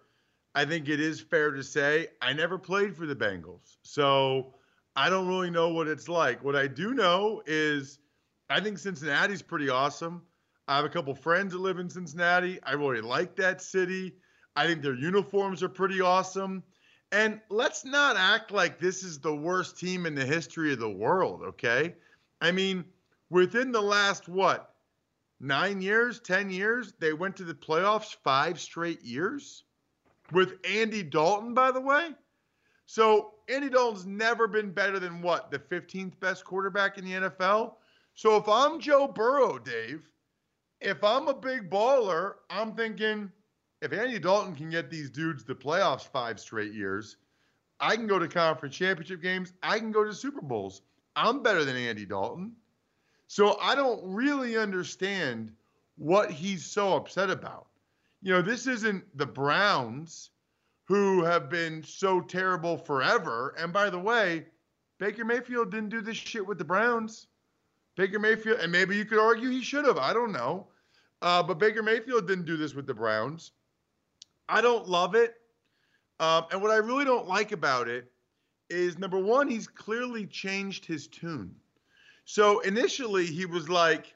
I 0.54 0.66
think 0.66 0.90
it 0.90 1.00
is 1.00 1.22
fair 1.22 1.52
to 1.52 1.64
say 1.64 2.08
I 2.22 2.34
never 2.34 2.58
played 2.58 2.96
for 2.96 3.06
the 3.06 3.16
Bengals. 3.16 3.78
So 3.84 4.54
I 4.96 5.10
don't 5.10 5.28
really 5.28 5.50
know 5.50 5.70
what 5.70 5.88
it's 5.88 6.10
like. 6.10 6.44
What 6.44 6.56
I 6.56 6.68
do 6.68 6.94
know 6.94 7.42
is 7.46 8.00
I 8.50 8.60
think 8.60 8.78
Cincinnati's 8.78 9.42
pretty 9.42 9.70
awesome. 9.70 10.24
I 10.68 10.76
have 10.76 10.86
a 10.86 10.90
couple 10.90 11.14
friends 11.16 11.54
that 11.54 11.60
live 11.60 11.80
in 11.80 11.90
Cincinnati. 11.90 12.60
I 12.64 12.74
really 12.74 13.02
like 13.02 13.36
that 13.38 13.62
city. 13.62 14.16
I 14.56 14.66
think 14.66 14.82
their 14.82 14.96
uniforms 14.96 15.64
are 15.64 15.70
pretty 15.70 16.02
awesome. 16.02 16.64
And 17.12 17.40
let's 17.50 17.86
not 17.86 18.18
act 18.18 18.52
like 18.52 18.80
this 18.80 19.04
is 19.04 19.20
the 19.20 19.36
worst 19.36 19.80
team 19.80 20.06
in 20.06 20.14
the 20.14 20.26
history 20.26 20.74
of 20.74 20.80
the 20.80 20.90
world, 20.90 21.42
okay? 21.42 21.96
I 22.42 22.52
mean, 22.52 22.84
within 23.30 23.72
the 23.72 23.82
last 23.82 24.28
what, 24.28 24.76
nine 25.40 25.82
years, 25.82 26.20
10 26.20 26.50
years, 26.50 26.94
they 27.00 27.14
went 27.14 27.36
to 27.38 27.46
the 27.46 27.54
playoffs 27.54 28.16
five 28.24 28.60
straight 28.60 29.02
years 29.04 29.64
with 30.34 30.56
Andy 30.66 31.02
Dalton, 31.02 31.54
by 31.54 31.72
the 31.72 31.80
way. 31.80 32.10
So 32.86 33.36
Andy 33.48 33.70
Dalton's 33.70 34.06
never 34.06 34.48
been 34.48 34.72
better 34.72 35.00
than 35.00 35.22
what, 35.22 35.50
the 35.50 35.60
15th 35.60 36.20
best 36.20 36.44
quarterback 36.44 36.98
in 36.98 37.06
the 37.06 37.30
NFL? 37.30 37.76
So 38.16 38.36
if 38.36 38.48
I'm 38.50 38.80
Joe 38.80 39.08
Burrow, 39.08 39.60
Dave, 39.60 40.10
if 40.82 41.04
I'm 41.04 41.28
a 41.28 41.34
big 41.34 41.70
baller, 41.70 42.36
I'm 42.50 42.74
thinking 42.74 43.32
if 43.82 43.94
Andy 43.94 44.20
Dalton 44.20 44.56
can 44.56 44.70
get 44.70 44.90
these 44.90 45.10
dudes 45.10 45.44
to 45.46 45.56
playoffs 45.56 46.08
five 46.08 46.40
straight 46.40 46.74
years, 46.74 47.18
I 47.80 47.96
can 47.96 48.08
go 48.08 48.18
to 48.18 48.28
conference 48.28 48.76
championship 48.76 49.22
games. 49.22 49.54
I 49.62 49.78
can 49.78 49.92
go 49.92 50.04
to 50.04 50.14
Super 50.14 50.42
Bowls. 50.42 50.82
I'm 51.16 51.44
better 51.44 51.64
than 51.64 51.76
Andy 51.76 52.06
Dalton. 52.06 52.54
So 53.28 53.58
I 53.60 53.76
don't 53.76 54.02
really 54.04 54.58
understand 54.58 55.52
what 55.98 56.32
he's 56.32 56.66
so 56.66 56.96
upset 56.96 57.30
about. 57.30 57.68
You 58.22 58.34
know, 58.34 58.42
this 58.42 58.68
isn't 58.68 59.04
the 59.18 59.26
Browns 59.26 60.32
who 60.86 61.24
have 61.24 61.50
been 61.50 61.84
so 61.84 62.22
terrible 62.22 62.78
forever. 62.78 63.54
And 63.58 63.74
by 63.74 63.90
the 63.90 64.00
way, 64.00 64.46
Baker 65.00 65.26
Mayfield 65.26 65.70
didn't 65.70 65.90
do 65.90 66.02
this 66.02 66.18
shit 66.18 66.46
with 66.46 66.58
the 66.58 66.64
Browns. 66.64 67.28
Baker 67.96 68.20
Mayfield, 68.20 68.60
and 68.60 68.72
maybe 68.72 68.96
you 68.96 69.06
could 69.06 69.20
argue 69.20 69.50
he 69.50 69.62
should 69.62 69.86
have. 69.86 69.98
I 69.98 70.14
don't 70.14 70.32
know. 70.32 70.68
Uh, 71.22 71.44
but 71.44 71.60
Baker 71.60 71.84
Mayfield 71.84 72.28
didn't 72.28 72.46
do 72.46 72.58
this 72.58 72.74
with 72.74 72.88
the 72.88 72.94
Browns. 72.94 73.52
I 74.50 74.62
don't 74.62 74.88
love 74.88 75.16
it. 75.16 75.36
Um, 76.20 76.46
and 76.52 76.62
what 76.62 76.72
I 76.72 76.78
really 76.78 77.06
don't 77.06 77.28
like 77.28 77.52
about 77.52 77.88
it 77.88 78.12
is 78.70 78.98
number 78.98 79.20
one, 79.20 79.48
he's 79.48 79.68
clearly 79.68 80.26
changed 80.26 80.86
his 80.86 81.08
tune. 81.08 81.56
So 82.26 82.60
initially 82.60 83.26
he 83.26 83.46
was 83.46 83.70
like, 83.70 84.14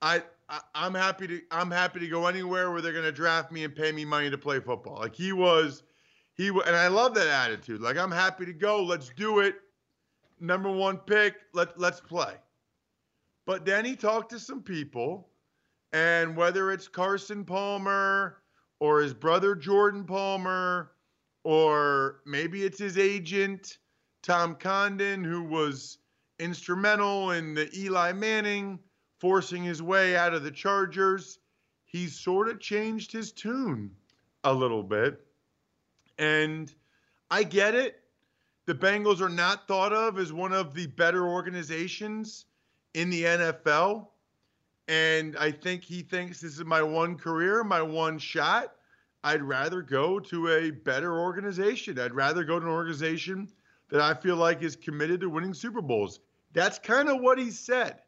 I, 0.00 0.22
I 0.48 0.86
am 0.86 0.94
happy 0.94 1.26
to 1.28 1.40
I'm 1.50 1.70
happy 1.70 2.00
to 2.00 2.08
go 2.08 2.26
anywhere 2.26 2.72
where 2.72 2.80
they're 2.80 2.92
gonna 2.92 3.12
draft 3.12 3.52
me 3.52 3.64
and 3.64 3.74
pay 3.74 3.92
me 3.92 4.04
money 4.04 4.28
to 4.28 4.38
play 4.38 4.58
football. 4.58 4.98
Like 4.98 5.14
he 5.14 5.32
was, 5.32 5.84
he 6.34 6.48
and 6.48 6.76
I 6.76 6.88
love 6.88 7.14
that 7.14 7.28
attitude. 7.28 7.80
Like 7.80 7.96
I'm 7.96 8.10
happy 8.10 8.44
to 8.46 8.52
go. 8.52 8.82
Let's 8.82 9.10
do 9.16 9.38
it. 9.40 9.56
Number 10.40 10.70
one 10.70 10.98
pick. 10.98 11.36
Let 11.54 11.78
let's 11.78 12.00
play. 12.00 12.34
But 13.46 13.64
then 13.64 13.84
he 13.84 13.96
talked 13.96 14.30
to 14.30 14.38
some 14.38 14.62
people, 14.62 15.28
and 15.92 16.36
whether 16.36 16.72
it's 16.72 16.88
Carson 16.88 17.44
Palmer 17.44 18.41
or 18.82 19.00
his 19.00 19.14
brother 19.14 19.54
Jordan 19.54 20.02
Palmer, 20.02 20.90
or 21.44 22.16
maybe 22.26 22.64
it's 22.64 22.80
his 22.80 22.98
agent, 22.98 23.78
Tom 24.24 24.56
Condon, 24.56 25.22
who 25.22 25.44
was 25.44 25.98
instrumental 26.40 27.30
in 27.30 27.54
the 27.54 27.70
Eli 27.78 28.10
Manning 28.10 28.80
forcing 29.20 29.62
his 29.62 29.80
way 29.80 30.16
out 30.16 30.34
of 30.34 30.42
the 30.42 30.50
Chargers, 30.50 31.38
he's 31.84 32.18
sort 32.18 32.48
of 32.48 32.58
changed 32.58 33.12
his 33.12 33.30
tune 33.30 33.88
a 34.42 34.52
little 34.52 34.82
bit. 34.82 35.20
And 36.18 36.74
I 37.30 37.44
get 37.44 37.76
it. 37.76 38.00
The 38.66 38.74
Bengals 38.74 39.20
are 39.20 39.28
not 39.28 39.68
thought 39.68 39.92
of 39.92 40.18
as 40.18 40.32
one 40.32 40.52
of 40.52 40.74
the 40.74 40.88
better 40.88 41.24
organizations 41.24 42.46
in 42.94 43.10
the 43.10 43.22
NFL. 43.22 44.08
And 44.88 45.36
I 45.36 45.50
think 45.52 45.82
he 45.84 46.02
thinks 46.02 46.40
this 46.40 46.58
is 46.58 46.64
my 46.64 46.82
one 46.82 47.16
career, 47.16 47.62
my 47.64 47.82
one 47.82 48.18
shot. 48.18 48.74
I'd 49.24 49.42
rather 49.42 49.82
go 49.82 50.18
to 50.18 50.48
a 50.48 50.70
better 50.70 51.18
organization. 51.18 51.98
I'd 51.98 52.14
rather 52.14 52.44
go 52.44 52.58
to 52.58 52.66
an 52.66 52.72
organization 52.72 53.48
that 53.90 54.00
I 54.00 54.14
feel 54.14 54.36
like 54.36 54.62
is 54.62 54.74
committed 54.74 55.20
to 55.20 55.30
winning 55.30 55.54
Super 55.54 55.80
Bowls. 55.80 56.20
That's 56.52 56.78
kind 56.78 57.08
of 57.08 57.20
what 57.20 57.38
he 57.38 57.50
said. 57.50 58.00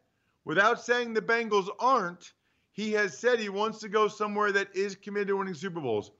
Without 0.43 0.81
saying 0.81 1.13
the 1.13 1.21
Bengals 1.21 1.69
aren't, 1.79 2.33
he 2.71 2.91
has 2.91 3.17
said 3.17 3.39
he 3.39 3.49
wants 3.49 3.79
to 3.79 3.89
go 3.89 4.07
somewhere 4.07 4.51
that 4.51 4.75
is 4.75 4.95
committed 4.95 5.29
to 5.29 5.37
winning 5.37 5.53
Super 5.53 5.79
Bowls. 5.79 6.11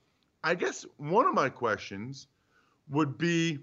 I 0.44 0.56
guess 0.56 0.86
one 0.98 1.26
of 1.26 1.34
my 1.34 1.50
questions 1.50 2.28
would 2.90 3.18
be 3.18 3.60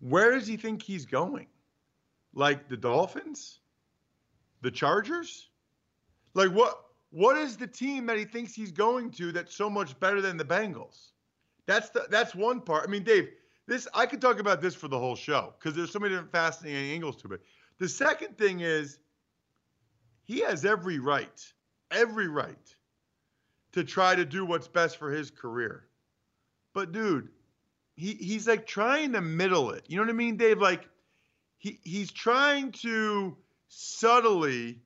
where 0.00 0.32
does 0.32 0.46
he 0.46 0.56
think 0.56 0.82
he's 0.82 1.06
going? 1.06 1.46
Like 2.34 2.68
the 2.68 2.76
Dolphins? 2.76 3.59
The 4.62 4.70
Chargers? 4.70 5.48
Like 6.34 6.50
what 6.50 6.80
what 7.10 7.36
is 7.36 7.56
the 7.56 7.66
team 7.66 8.06
that 8.06 8.16
he 8.16 8.24
thinks 8.24 8.54
he's 8.54 8.70
going 8.70 9.10
to 9.12 9.32
that's 9.32 9.54
so 9.54 9.68
much 9.68 9.98
better 9.98 10.20
than 10.20 10.36
the 10.36 10.44
Bengals? 10.44 11.10
That's 11.66 11.90
the 11.90 12.06
that's 12.10 12.34
one 12.34 12.60
part. 12.60 12.84
I 12.86 12.90
mean, 12.90 13.02
Dave, 13.02 13.28
this 13.66 13.88
I 13.94 14.06
could 14.06 14.20
talk 14.20 14.38
about 14.38 14.60
this 14.60 14.74
for 14.74 14.88
the 14.88 14.98
whole 14.98 15.16
show 15.16 15.54
because 15.58 15.76
there's 15.76 15.90
so 15.90 15.98
many 15.98 16.14
different 16.14 16.32
fascinating 16.32 16.92
angles 16.92 17.16
to 17.22 17.32
it. 17.32 17.40
The 17.78 17.88
second 17.88 18.36
thing 18.36 18.60
is 18.60 18.98
he 20.24 20.40
has 20.40 20.64
every 20.64 20.98
right, 20.98 21.44
every 21.90 22.28
right 22.28 22.74
to 23.72 23.84
try 23.84 24.14
to 24.14 24.24
do 24.24 24.44
what's 24.44 24.68
best 24.68 24.96
for 24.96 25.10
his 25.10 25.30
career. 25.30 25.86
But 26.72 26.92
dude, 26.92 27.28
he 27.96 28.14
he's 28.14 28.46
like 28.46 28.66
trying 28.66 29.12
to 29.12 29.20
middle 29.20 29.70
it. 29.70 29.84
You 29.88 29.96
know 29.96 30.02
what 30.02 30.10
I 30.10 30.14
mean, 30.14 30.36
Dave? 30.36 30.60
Like 30.60 30.88
he 31.58 31.78
he's 31.82 32.10
trying 32.10 32.72
to 32.72 33.36
subtly 33.70 34.80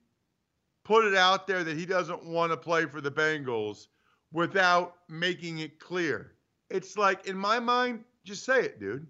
put 0.83 1.03
it 1.05 1.15
out 1.15 1.47
there 1.47 1.63
that 1.63 1.75
he 1.75 1.85
doesn't 1.85 2.23
want 2.23 2.51
to 2.51 2.57
play 2.57 2.85
for 2.85 3.01
the 3.01 3.11
Bengals 3.11 3.87
without 4.31 4.97
making 5.09 5.57
it 5.57 5.79
clear. 5.79 6.33
It's 6.69 6.97
like 6.97 7.27
in 7.27 7.35
my 7.35 7.59
mind, 7.59 8.03
just 8.23 8.45
say 8.45 8.61
it, 8.61 8.79
dude. 8.79 9.07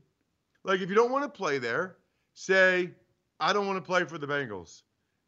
Like 0.64 0.80
if 0.80 0.90
you 0.90 0.96
don't 0.96 1.12
want 1.12 1.24
to 1.24 1.30
play 1.30 1.60
there, 1.60 1.98
say 2.34 2.92
I 3.40 3.54
don't 3.54 3.68
want 3.68 3.78
to 3.78 3.86
play 3.86 4.06
for 4.06 4.18
the 4.18 4.26
Bengals. 4.26 4.82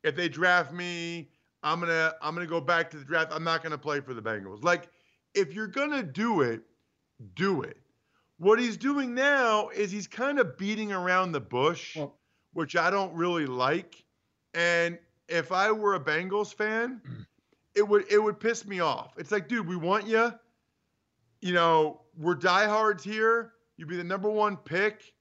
If 0.04 0.16
they 0.16 0.30
draft 0.30 0.72
me, 0.72 1.30
I'm 1.62 1.80
going 1.82 1.92
to 1.92 2.16
I'm 2.22 2.36
to 2.36 2.48
go 2.48 2.62
back 2.62 2.90
to 2.92 2.98
the 2.98 3.06
draft. 3.06 3.32
I'm 3.34 3.44
not 3.44 3.62
going 3.62 3.72
to 3.72 3.78
play 3.78 4.00
for 4.00 4.14
the 4.14 4.22
Bengals. 4.22 4.64
Like 4.64 4.90
if 5.34 5.54
you're 5.54 5.68
going 5.68 5.92
to 5.92 6.04
do 6.04 6.42
it, 6.42 6.62
do 7.36 7.62
it. 7.62 7.78
What 8.40 8.60
he's 8.60 8.78
doing 8.78 9.14
now 9.14 9.70
is 9.70 9.92
he's 9.92 10.08
kind 10.08 10.40
of 10.40 10.58
beating 10.58 10.94
around 10.94 11.32
the 11.32 11.42
bush, 11.42 11.98
well, 11.98 12.16
which 12.54 12.76
I 12.76 12.90
don't 12.90 13.14
really 13.14 13.46
like. 13.46 14.06
And 14.58 14.98
if 15.30 15.52
I 15.52 15.72
were 15.72 15.94
a 15.94 16.00
Bengals 16.00 16.52
fan, 16.52 17.00
it 17.76 17.88
would 17.88 18.12
it 18.12 18.18
would 18.18 18.40
piss 18.40 18.66
me 18.66 18.80
off. 18.80 19.14
It's 19.18 19.32
like, 19.32 19.48
dude, 19.48 19.68
we 19.68 19.76
want 19.76 20.08
you. 20.08 20.34
You 21.42 21.54
know, 21.54 22.02
we're 22.18 22.34
diehards 22.34 23.04
here. 23.04 23.54
You'd 23.78 23.88
be 23.88 23.98
the 23.98 24.04
number 24.04 24.32
one 24.32 24.58
pick. 24.58 25.14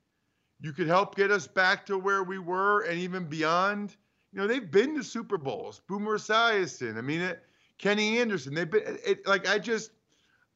You 0.62 0.73
could 0.73 0.87
help 0.87 1.16
get 1.16 1.31
us 1.31 1.47
back 1.47 1.85
to 1.87 1.99
where 1.99 2.23
we 2.23 2.38
were 2.38 2.81
and 2.85 2.99
even 2.99 3.25
beyond. 3.25 3.95
You 4.33 4.40
know, 4.40 4.47
they've 4.47 4.71
been 4.71 4.95
to 4.95 5.05
Super 5.05 5.37
Bowls. 5.37 5.83
Boomer 5.87 6.16
Esiason. 6.16 6.97
I 6.97 7.02
mean, 7.02 7.21
it, 7.21 7.43
Kenny 7.76 8.19
Anderson. 8.19 8.55
They've 8.55 8.71
been 8.71 8.85
it, 8.85 9.00
it, 9.05 9.26
like 9.26 9.47
I 9.47 9.59
just, 9.59 9.90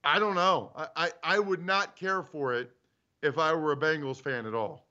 I 0.04 0.18
don't 0.18 0.34
know. 0.34 0.72
I, 0.74 0.88
I 0.96 1.10
I 1.22 1.38
would 1.38 1.66
not 1.66 1.96
care 1.96 2.22
for 2.22 2.54
it 2.54 2.70
if 3.22 3.36
I 3.36 3.52
were 3.52 3.72
a 3.72 3.76
Bengals 3.76 4.22
fan 4.22 4.46
at 4.46 4.54
all. 4.54 4.86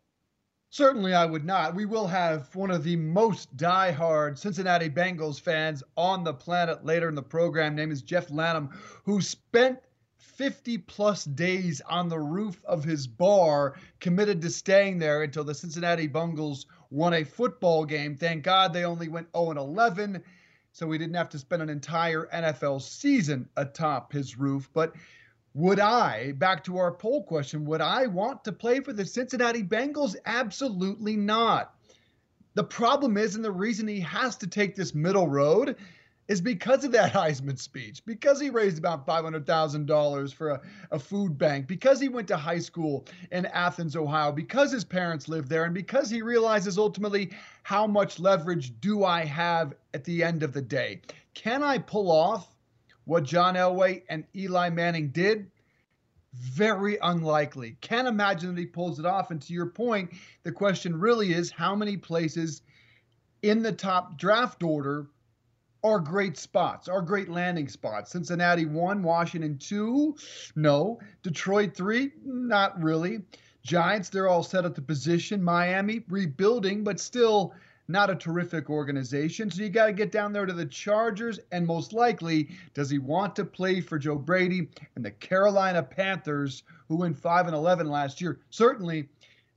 Certainly, 0.72 1.16
I 1.16 1.26
would 1.26 1.46
not. 1.46 1.74
We 1.74 1.86
will 1.86 2.06
have 2.06 2.56
one 2.56 2.70
of 2.70 2.84
the 2.84 2.96
most 2.96 3.58
die-hard 3.58 4.38
Cincinnati 4.38 4.88
Bengals 4.88 5.42
fans 5.42 5.84
on 5.98 6.24
the 6.24 6.34
planet 6.34 6.86
later 6.86 7.10
in 7.10 7.16
the 7.16 7.24
program. 7.24 7.76
Name 7.76 7.92
is 7.92 8.04
Jeff 8.04 8.30
Lanham, 8.30 8.70
who 9.04 9.20
spent 9.20 9.80
50 10.18 10.78
plus 10.78 11.26
days 11.26 11.82
on 11.90 12.08
the 12.08 12.20
roof 12.20 12.62
of 12.66 12.84
his 12.84 13.08
bar, 13.08 13.78
committed 14.00 14.44
to 14.44 14.52
staying 14.52 15.00
there 15.00 15.24
until 15.24 15.44
the 15.44 15.56
Cincinnati 15.56 16.08
Bengals 16.08 16.66
won 16.92 17.16
a 17.16 17.24
football 17.24 17.84
game. 17.84 18.16
Thank 18.16 18.44
God 18.44 18.72
they 18.72 18.86
only 18.86 19.10
went 19.10 19.28
0 19.36 19.52
11, 19.52 20.24
so 20.72 20.86
we 20.86 21.00
didn't 21.00 21.16
have 21.16 21.30
to 21.30 21.40
spend 21.40 21.64
an 21.64 21.70
entire 21.70 22.30
NFL 22.32 22.84
season 22.84 23.50
atop 23.58 24.14
his 24.14 24.38
roof. 24.38 24.70
But 24.72 24.94
would 25.54 25.80
I, 25.80 26.34
back 26.34 26.64
to 26.66 26.78
our 26.78 26.92
poll 26.92 27.24
question, 27.24 27.66
would 27.66 27.82
I 27.82 28.08
want 28.08 28.44
to 28.44 28.52
play 28.52 28.80
for 28.80 28.94
the 28.94 29.06
Cincinnati 29.06 29.64
Bengals? 29.64 30.16
Absolutely 30.26 31.18
not. 31.18 31.74
The 32.54 32.64
problem 32.64 33.18
is, 33.18 33.36
and 33.36 33.44
the 33.44 33.52
reason 33.52 33.88
he 33.88 34.00
has 34.02 34.36
to 34.38 34.48
take 34.48 34.76
this 34.76 34.94
middle 34.94 35.28
road 35.28 35.76
is 36.28 36.40
because 36.40 36.84
of 36.84 36.92
that 36.92 37.14
Heisman 37.14 37.60
speech, 37.60 38.06
because 38.06 38.40
he 38.40 38.50
raised 38.50 38.78
about 38.78 39.06
$500,000 39.06 40.34
for 40.34 40.50
a, 40.52 40.62
a, 40.92 41.00
food 41.00 41.38
bank, 41.38 41.68
because 41.68 42.00
he 42.00 42.08
went 42.08 42.28
to 42.28 42.38
high 42.38 42.60
school 42.60 43.06
in 43.32 43.48
Athens, 43.48 43.96
Ohio, 43.96 44.32
because 44.32 44.72
his 44.72 44.86
parents 44.86 45.28
lived 45.28 45.50
there, 45.50 45.66
and 45.66 45.74
because 45.74 46.10
he 46.10 46.22
realizes 46.22 46.78
ultimately 46.78 47.32
how 47.64 47.88
much 47.88 48.20
leverage 48.20 48.80
do 48.80 49.04
I 49.04 49.26
have 49.26 49.74
at 49.94 50.04
the 50.04 50.24
end 50.24 50.44
of 50.44 50.54
the 50.54 50.62
day? 50.62 51.02
Can 51.34 51.64
I 51.64 51.80
pull 51.80 52.12
off 52.12 52.49
what 53.10 53.24
John 53.24 53.56
Elway 53.56 54.04
and 54.08 54.24
Eli 54.36 54.70
Manning 54.70 55.10
did? 55.10 55.50
Very 56.36 57.00
unlikely. 57.02 57.76
Can't 57.82 58.08
imagine 58.08 58.54
that 58.54 58.62
he 58.62 58.68
pulls 58.68 59.00
it 59.00 59.06
off. 59.06 59.32
And 59.32 59.42
to 59.42 59.52
your 59.52 59.66
point, 59.66 60.12
the 60.44 60.52
question 60.52 60.96
really 60.96 61.34
is 61.34 61.50
how 61.50 61.76
many 61.76 61.98
places 61.98 62.62
in 63.42 63.64
the 63.64 63.72
top 63.72 64.16
draft 64.20 64.62
order 64.62 65.08
are 65.84 66.00
great 66.00 66.38
spots, 66.38 66.88
are 66.88 67.02
great 67.02 67.30
landing 67.30 67.68
spots. 67.68 68.12
Cincinnati 68.12 68.68
one, 68.68 69.02
Washington 69.02 69.58
two, 69.58 70.16
no. 70.56 71.00
Detroit 71.24 71.76
three, 71.76 72.12
not 72.24 72.80
really. 72.80 73.22
Giants, 73.64 74.10
they're 74.10 74.28
all 74.28 74.44
set 74.44 74.66
at 74.66 74.76
the 74.76 74.82
position. 74.84 75.42
Miami 75.42 76.04
rebuilding, 76.10 76.84
but 76.84 77.00
still 77.00 77.56
not 77.90 78.10
a 78.10 78.16
terrific 78.16 78.70
organization. 78.70 79.50
So 79.50 79.64
you 79.64 79.70
got 79.70 79.88
to 79.88 79.94
get 79.94 80.12
down 80.12 80.32
there 80.32 80.46
to 80.46 80.54
the 80.54 80.66
Chargers. 80.66 81.40
And 81.52 81.66
most 81.66 81.92
likely, 81.92 82.50
does 82.74 82.90
he 82.90 83.00
want 83.00 83.36
to 83.38 83.46
play 83.46 83.82
for 83.82 83.98
Joe 83.98 84.16
Brady 84.16 84.70
and 84.96 85.04
the 85.04 85.12
Carolina 85.12 85.82
Panthers, 85.82 86.64
who 86.88 86.98
went 86.98 87.18
5 87.18 87.48
and 87.48 87.56
11 87.56 87.90
last 87.90 88.22
year? 88.22 88.40
Certainly, 88.52 89.10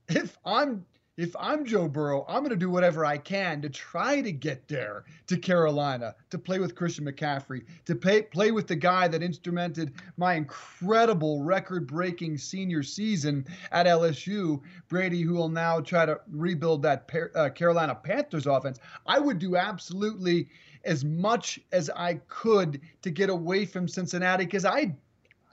if 0.09 0.37
I'm 0.45 0.83
if 1.15 1.35
I'm 1.39 1.63
Joe 1.63 1.87
Burrow, 1.87 2.25
I'm 2.27 2.39
going 2.39 2.49
to 2.49 2.55
do 2.55 2.71
whatever 2.71 3.05
I 3.05 3.19
can 3.19 3.61
to 3.61 3.69
try 3.69 4.21
to 4.21 4.31
get 4.31 4.67
there 4.67 5.05
to 5.27 5.37
Carolina, 5.37 6.15
to 6.31 6.39
play 6.39 6.57
with 6.57 6.73
Christian 6.73 7.05
McCaffrey, 7.05 7.65
to 7.85 7.95
pay, 7.95 8.23
play 8.23 8.51
with 8.51 8.65
the 8.65 8.75
guy 8.75 9.07
that 9.07 9.21
instrumented 9.21 9.93
my 10.17 10.33
incredible 10.33 11.43
record 11.43 11.85
breaking 11.85 12.39
senior 12.39 12.81
season 12.81 13.45
at 13.71 13.85
LSU, 13.85 14.61
Brady, 14.87 15.21
who 15.21 15.33
will 15.33 15.49
now 15.49 15.79
try 15.79 16.05
to 16.05 16.19
rebuild 16.31 16.81
that 16.81 17.07
uh, 17.35 17.49
Carolina 17.49 17.93
Panthers 17.93 18.47
offense. 18.47 18.79
I 19.05 19.19
would 19.19 19.37
do 19.37 19.55
absolutely 19.55 20.49
as 20.83 21.05
much 21.05 21.59
as 21.71 21.91
I 21.91 22.15
could 22.27 22.81
to 23.03 23.11
get 23.11 23.29
away 23.29 23.65
from 23.65 23.87
Cincinnati 23.87 24.45
because 24.45 24.65
I 24.65 24.95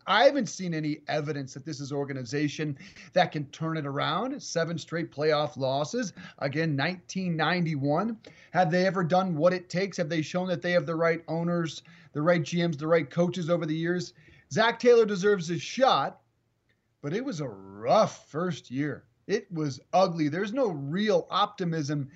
I 0.07 0.25
haven't 0.25 0.49
seen 0.49 0.75
any 0.75 1.00
evidence 1.09 1.54
that 1.54 1.64
this 1.64 1.80
is 1.80 1.92
organization 1.92 2.76
that 3.12 3.33
can 3.33 3.47
turn 3.47 3.76
it 3.76 3.87
around. 3.87 4.42
Seven 4.42 4.78
straight 4.78 5.12
playoff 5.12 5.57
losses. 5.57 6.12
Again, 6.38 6.76
1991. 6.76 8.19
Have 8.52 8.71
they 8.71 8.87
ever 8.87 9.04
done 9.04 9.37
what 9.37 9.52
it 9.52 9.69
takes? 9.69 9.97
Have 9.97 10.09
they 10.09 10.23
shown 10.23 10.49
that 10.49 10.62
they 10.62 10.73
have 10.73 10.87
the 10.87 10.97
right 10.97 11.23
owners, 11.28 11.83
the 12.12 12.23
right 12.23 12.42
GMs, 12.42 12.78
the 12.78 12.87
right 12.87 13.09
coaches 13.09 13.50
over 13.50 13.66
the 13.66 13.76
years? 13.76 14.14
Zac 14.52 14.78
Taylor 14.78 15.04
deserves 15.04 15.50
a 15.50 15.59
shot, 15.59 16.21
but 17.02 17.12
it 17.12 17.25
was 17.25 17.40
a 17.40 17.49
rough 17.49 18.28
first 18.28 18.71
year. 18.71 19.04
It 19.26 19.50
was 19.52 19.80
ugly. 19.92 20.28
There's 20.28 20.52
no 20.52 20.69
real 20.69 21.28
optimism 21.30 22.11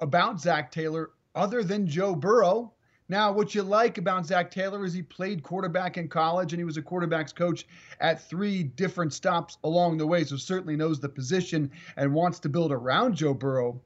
about 0.00 0.40
Zac 0.40 0.72
Taylor 0.72 1.10
other 1.34 1.62
than 1.62 1.86
Joe 1.86 2.16
Burrow. 2.16 2.72
Now, 3.08 3.30
what 3.30 3.54
you 3.54 3.62
like 3.62 3.98
about 3.98 4.26
Zac 4.26 4.50
Taylor 4.50 4.84
is 4.84 4.92
he 4.92 5.02
played 5.02 5.42
quarterback 5.42 5.96
in 5.96 6.08
college 6.08 6.52
and 6.52 6.60
he 6.60 6.64
was 6.64 6.76
a 6.76 6.82
quarterback's 6.82 7.32
coach 7.32 7.66
at 8.00 8.28
three 8.28 8.64
different 8.64 9.12
stops 9.12 9.58
along 9.62 9.98
the 9.98 10.06
way. 10.06 10.24
So 10.24 10.36
certainly 10.36 10.76
knows 10.76 10.98
the 10.98 11.08
position 11.08 11.70
and 11.96 12.12
wants 12.12 12.40
to 12.40 12.48
build 12.48 12.72
around 12.72 13.14
Joe 13.14 13.34
Burrow. 13.34 13.80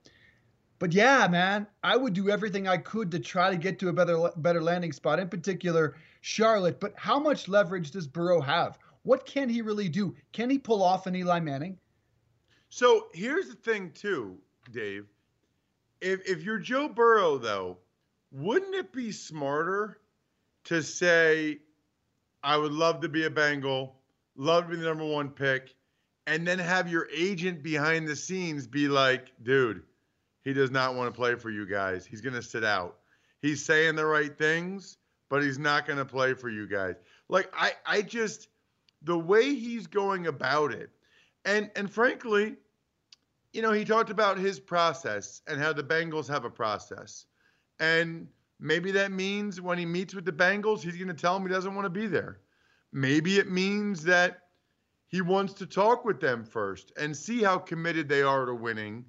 But 0.78 0.94
yeah, 0.94 1.28
man, 1.28 1.66
I 1.84 1.96
would 1.98 2.14
do 2.14 2.30
everything 2.30 2.66
I 2.66 2.78
could 2.78 3.10
to 3.10 3.18
try 3.18 3.50
to 3.50 3.56
get 3.56 3.78
to 3.80 3.90
a 3.90 3.92
better 3.92 4.30
better 4.38 4.62
landing 4.62 4.92
spot, 4.92 5.20
in 5.20 5.28
particular 5.28 5.96
Charlotte. 6.22 6.80
But 6.80 6.94
how 6.96 7.20
much 7.20 7.48
leverage 7.48 7.90
does 7.90 8.06
Burrow 8.06 8.40
have? 8.40 8.78
What 9.02 9.26
can 9.26 9.50
he 9.50 9.60
really 9.60 9.90
do? 9.90 10.14
Can 10.32 10.48
he 10.48 10.58
pull 10.58 10.82
off 10.82 11.06
an 11.06 11.14
Eli 11.14 11.40
Manning? 11.40 11.78
So 12.70 13.08
here's 13.12 13.48
the 13.48 13.56
thing, 13.56 13.90
too, 13.90 14.38
Dave. 14.70 15.06
If 16.00 16.26
if 16.26 16.42
you're 16.42 16.58
Joe 16.58 16.88
Burrow, 16.88 17.36
though, 17.36 17.76
wouldn't 18.32 18.74
it 18.74 18.92
be 18.92 19.12
smarter 19.12 19.98
to 20.64 20.82
say, 20.82 21.58
I 22.42 22.56
would 22.56 22.72
love 22.72 23.00
to 23.00 23.08
be 23.08 23.24
a 23.24 23.30
Bengal, 23.30 23.96
love 24.36 24.64
to 24.64 24.70
be 24.70 24.76
the 24.76 24.86
number 24.86 25.04
one 25.04 25.30
pick, 25.30 25.74
and 26.26 26.46
then 26.46 26.58
have 26.58 26.88
your 26.88 27.08
agent 27.14 27.62
behind 27.62 28.06
the 28.06 28.16
scenes 28.16 28.66
be 28.66 28.88
like, 28.88 29.32
dude, 29.42 29.82
he 30.42 30.52
does 30.52 30.70
not 30.70 30.94
want 30.94 31.12
to 31.12 31.18
play 31.18 31.34
for 31.34 31.50
you 31.50 31.66
guys. 31.66 32.06
He's 32.06 32.20
going 32.20 32.34
to 32.34 32.42
sit 32.42 32.64
out. 32.64 32.98
He's 33.42 33.64
saying 33.64 33.96
the 33.96 34.06
right 34.06 34.36
things, 34.36 34.98
but 35.28 35.42
he's 35.42 35.58
not 35.58 35.86
going 35.86 35.98
to 35.98 36.04
play 36.04 36.34
for 36.34 36.48
you 36.48 36.66
guys. 36.66 36.96
Like 37.28 37.52
I 37.56 37.72
I 37.86 38.02
just 38.02 38.48
the 39.02 39.18
way 39.18 39.54
he's 39.54 39.86
going 39.86 40.26
about 40.26 40.72
it. 40.72 40.90
And 41.44 41.70
and 41.74 41.90
frankly, 41.90 42.56
you 43.52 43.62
know, 43.62 43.72
he 43.72 43.84
talked 43.84 44.10
about 44.10 44.38
his 44.38 44.60
process 44.60 45.40
and 45.46 45.60
how 45.60 45.72
the 45.72 45.82
Bengals 45.82 46.28
have 46.28 46.44
a 46.44 46.50
process. 46.50 47.26
And 47.80 48.28
maybe 48.60 48.92
that 48.92 49.10
means 49.10 49.60
when 49.60 49.78
he 49.78 49.86
meets 49.86 50.14
with 50.14 50.26
the 50.26 50.32
Bengals, 50.32 50.82
he's 50.82 50.96
going 50.96 51.08
to 51.08 51.14
tell 51.14 51.34
them 51.34 51.42
he 51.48 51.52
doesn't 51.52 51.74
want 51.74 51.86
to 51.86 51.90
be 51.90 52.06
there. 52.06 52.38
Maybe 52.92 53.38
it 53.38 53.50
means 53.50 54.04
that 54.04 54.42
he 55.08 55.22
wants 55.22 55.54
to 55.54 55.66
talk 55.66 56.04
with 56.04 56.20
them 56.20 56.44
first 56.44 56.92
and 56.96 57.16
see 57.16 57.42
how 57.42 57.58
committed 57.58 58.08
they 58.08 58.22
are 58.22 58.44
to 58.44 58.54
winning 58.54 59.04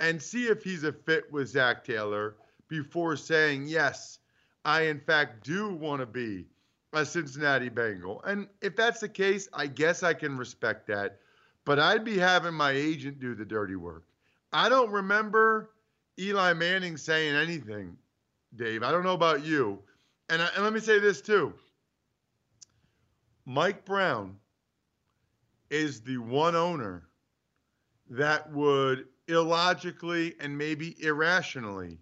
and 0.00 0.20
see 0.20 0.46
if 0.46 0.64
he's 0.64 0.84
a 0.84 0.92
fit 0.92 1.30
with 1.30 1.48
Zac 1.48 1.84
Taylor 1.84 2.36
before 2.68 3.16
saying, 3.16 3.66
yes, 3.66 4.18
I 4.64 4.82
in 4.82 4.98
fact 5.00 5.44
do 5.44 5.74
want 5.74 6.00
to 6.00 6.06
be 6.06 6.46
a 6.92 7.04
Cincinnati 7.04 7.68
Bengal. 7.68 8.22
And 8.24 8.48
if 8.62 8.74
that's 8.74 9.00
the 9.00 9.08
case, 9.08 9.48
I 9.52 9.66
guess 9.66 10.02
I 10.02 10.14
can 10.14 10.36
respect 10.36 10.86
that. 10.86 11.18
But 11.64 11.78
I'd 11.78 12.04
be 12.04 12.18
having 12.18 12.54
my 12.54 12.72
agent 12.72 13.20
do 13.20 13.34
the 13.34 13.44
dirty 13.44 13.76
work. 13.76 14.04
I 14.52 14.68
don't 14.68 14.90
remember 14.90 15.70
Eli 16.18 16.52
Manning 16.52 16.96
saying 16.96 17.34
anything 17.34 17.96
Dave. 18.56 18.82
I 18.82 18.90
don't 18.90 19.04
know 19.04 19.14
about 19.14 19.44
you. 19.44 19.82
And, 20.28 20.40
and 20.40 20.64
let 20.64 20.72
me 20.72 20.80
say 20.80 20.98
this 20.98 21.20
too 21.20 21.54
Mike 23.44 23.84
Brown 23.84 24.36
is 25.70 26.00
the 26.00 26.18
one 26.18 26.54
owner 26.54 27.08
that 28.10 28.50
would 28.52 29.06
illogically 29.28 30.34
and 30.40 30.56
maybe 30.56 30.96
irrationally 31.02 31.98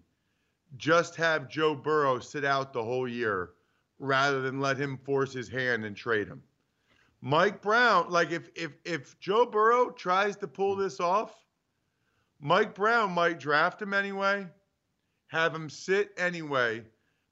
just 0.77 1.15
have 1.15 1.49
Joe 1.49 1.75
Burrow 1.75 2.19
sit 2.19 2.43
out 2.43 2.73
the 2.73 2.83
whole 2.83 3.07
year 3.07 3.51
rather 3.99 4.41
than 4.41 4.59
let 4.59 4.77
him 4.77 4.97
force 4.97 5.33
his 5.33 5.47
hand 5.47 5.85
and 5.85 5.95
trade 5.95 6.27
him. 6.27 6.41
Mike 7.21 7.61
Brown, 7.61 8.09
like 8.09 8.31
if 8.31 8.49
if 8.55 8.73
if 8.83 9.17
Joe 9.19 9.45
Burrow 9.45 9.91
tries 9.91 10.35
to 10.37 10.47
pull 10.47 10.75
this 10.75 10.99
off, 10.99 11.33
Mike 12.39 12.75
Brown 12.75 13.11
might 13.11 13.39
draft 13.39 13.81
him 13.81 13.93
anyway 13.93 14.45
have 15.33 15.53
him 15.53 15.67
sit 15.67 16.11
anyway 16.15 16.83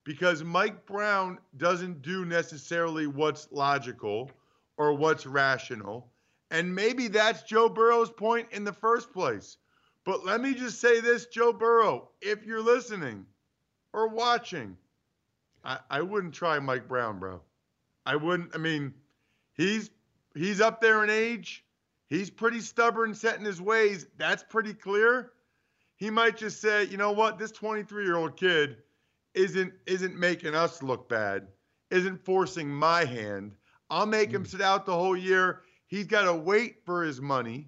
because 0.03 0.43
Mike 0.43 0.87
Brown 0.87 1.37
doesn't 1.57 2.01
do 2.01 2.25
necessarily 2.25 3.05
what's 3.05 3.47
logical 3.51 4.31
or 4.77 4.93
what's 4.93 5.27
rational. 5.27 6.11
And 6.49 6.73
maybe 6.73 7.07
that's 7.07 7.43
Joe 7.43 7.69
Burrow's 7.69 8.09
point 8.09 8.47
in 8.51 8.63
the 8.63 8.73
first 8.73 9.13
place. 9.13 9.57
But 10.03 10.25
let 10.25 10.41
me 10.41 10.55
just 10.55 10.81
say 10.81 10.99
this, 10.99 11.27
Joe 11.27 11.53
Burrow, 11.53 12.09
if 12.21 12.43
you're 12.43 12.63
listening 12.63 13.23
or 13.93 14.07
watching, 14.07 14.75
I, 15.63 15.77
I 15.91 16.01
wouldn't 16.01 16.33
try 16.33 16.57
Mike 16.57 16.87
Brown, 16.87 17.19
bro. 17.19 17.39
I 18.07 18.15
wouldn't. 18.15 18.55
I 18.55 18.57
mean, 18.57 18.95
he's 19.53 19.91
he's 20.33 20.59
up 20.59 20.81
there 20.81 21.03
in 21.03 21.11
age. 21.11 21.63
He's 22.07 22.31
pretty 22.31 22.61
stubborn, 22.61 23.13
set 23.13 23.37
in 23.37 23.45
his 23.45 23.61
ways. 23.61 24.07
That's 24.17 24.41
pretty 24.41 24.73
clear 24.73 25.33
he 26.01 26.09
might 26.09 26.35
just 26.35 26.59
say, 26.59 26.85
you 26.85 26.97
know 26.97 27.11
what, 27.11 27.37
this 27.37 27.51
23 27.51 28.03
year 28.03 28.17
old 28.17 28.35
kid 28.35 28.77
isn't 29.35 29.71
isn't 29.85 30.17
making 30.17 30.55
us 30.55 30.81
look 30.81 31.07
bad, 31.07 31.47
isn't 31.91 32.25
forcing 32.25 32.67
my 32.67 33.05
hand. 33.05 33.53
I'll 33.91 34.07
make 34.07 34.31
mm. 34.31 34.37
him 34.37 34.45
sit 34.45 34.61
out 34.61 34.87
the 34.87 34.95
whole 34.95 35.15
year. 35.15 35.61
He's 35.85 36.07
got 36.07 36.23
to 36.23 36.33
wait 36.33 36.77
for 36.85 37.03
his 37.03 37.21
money, 37.21 37.67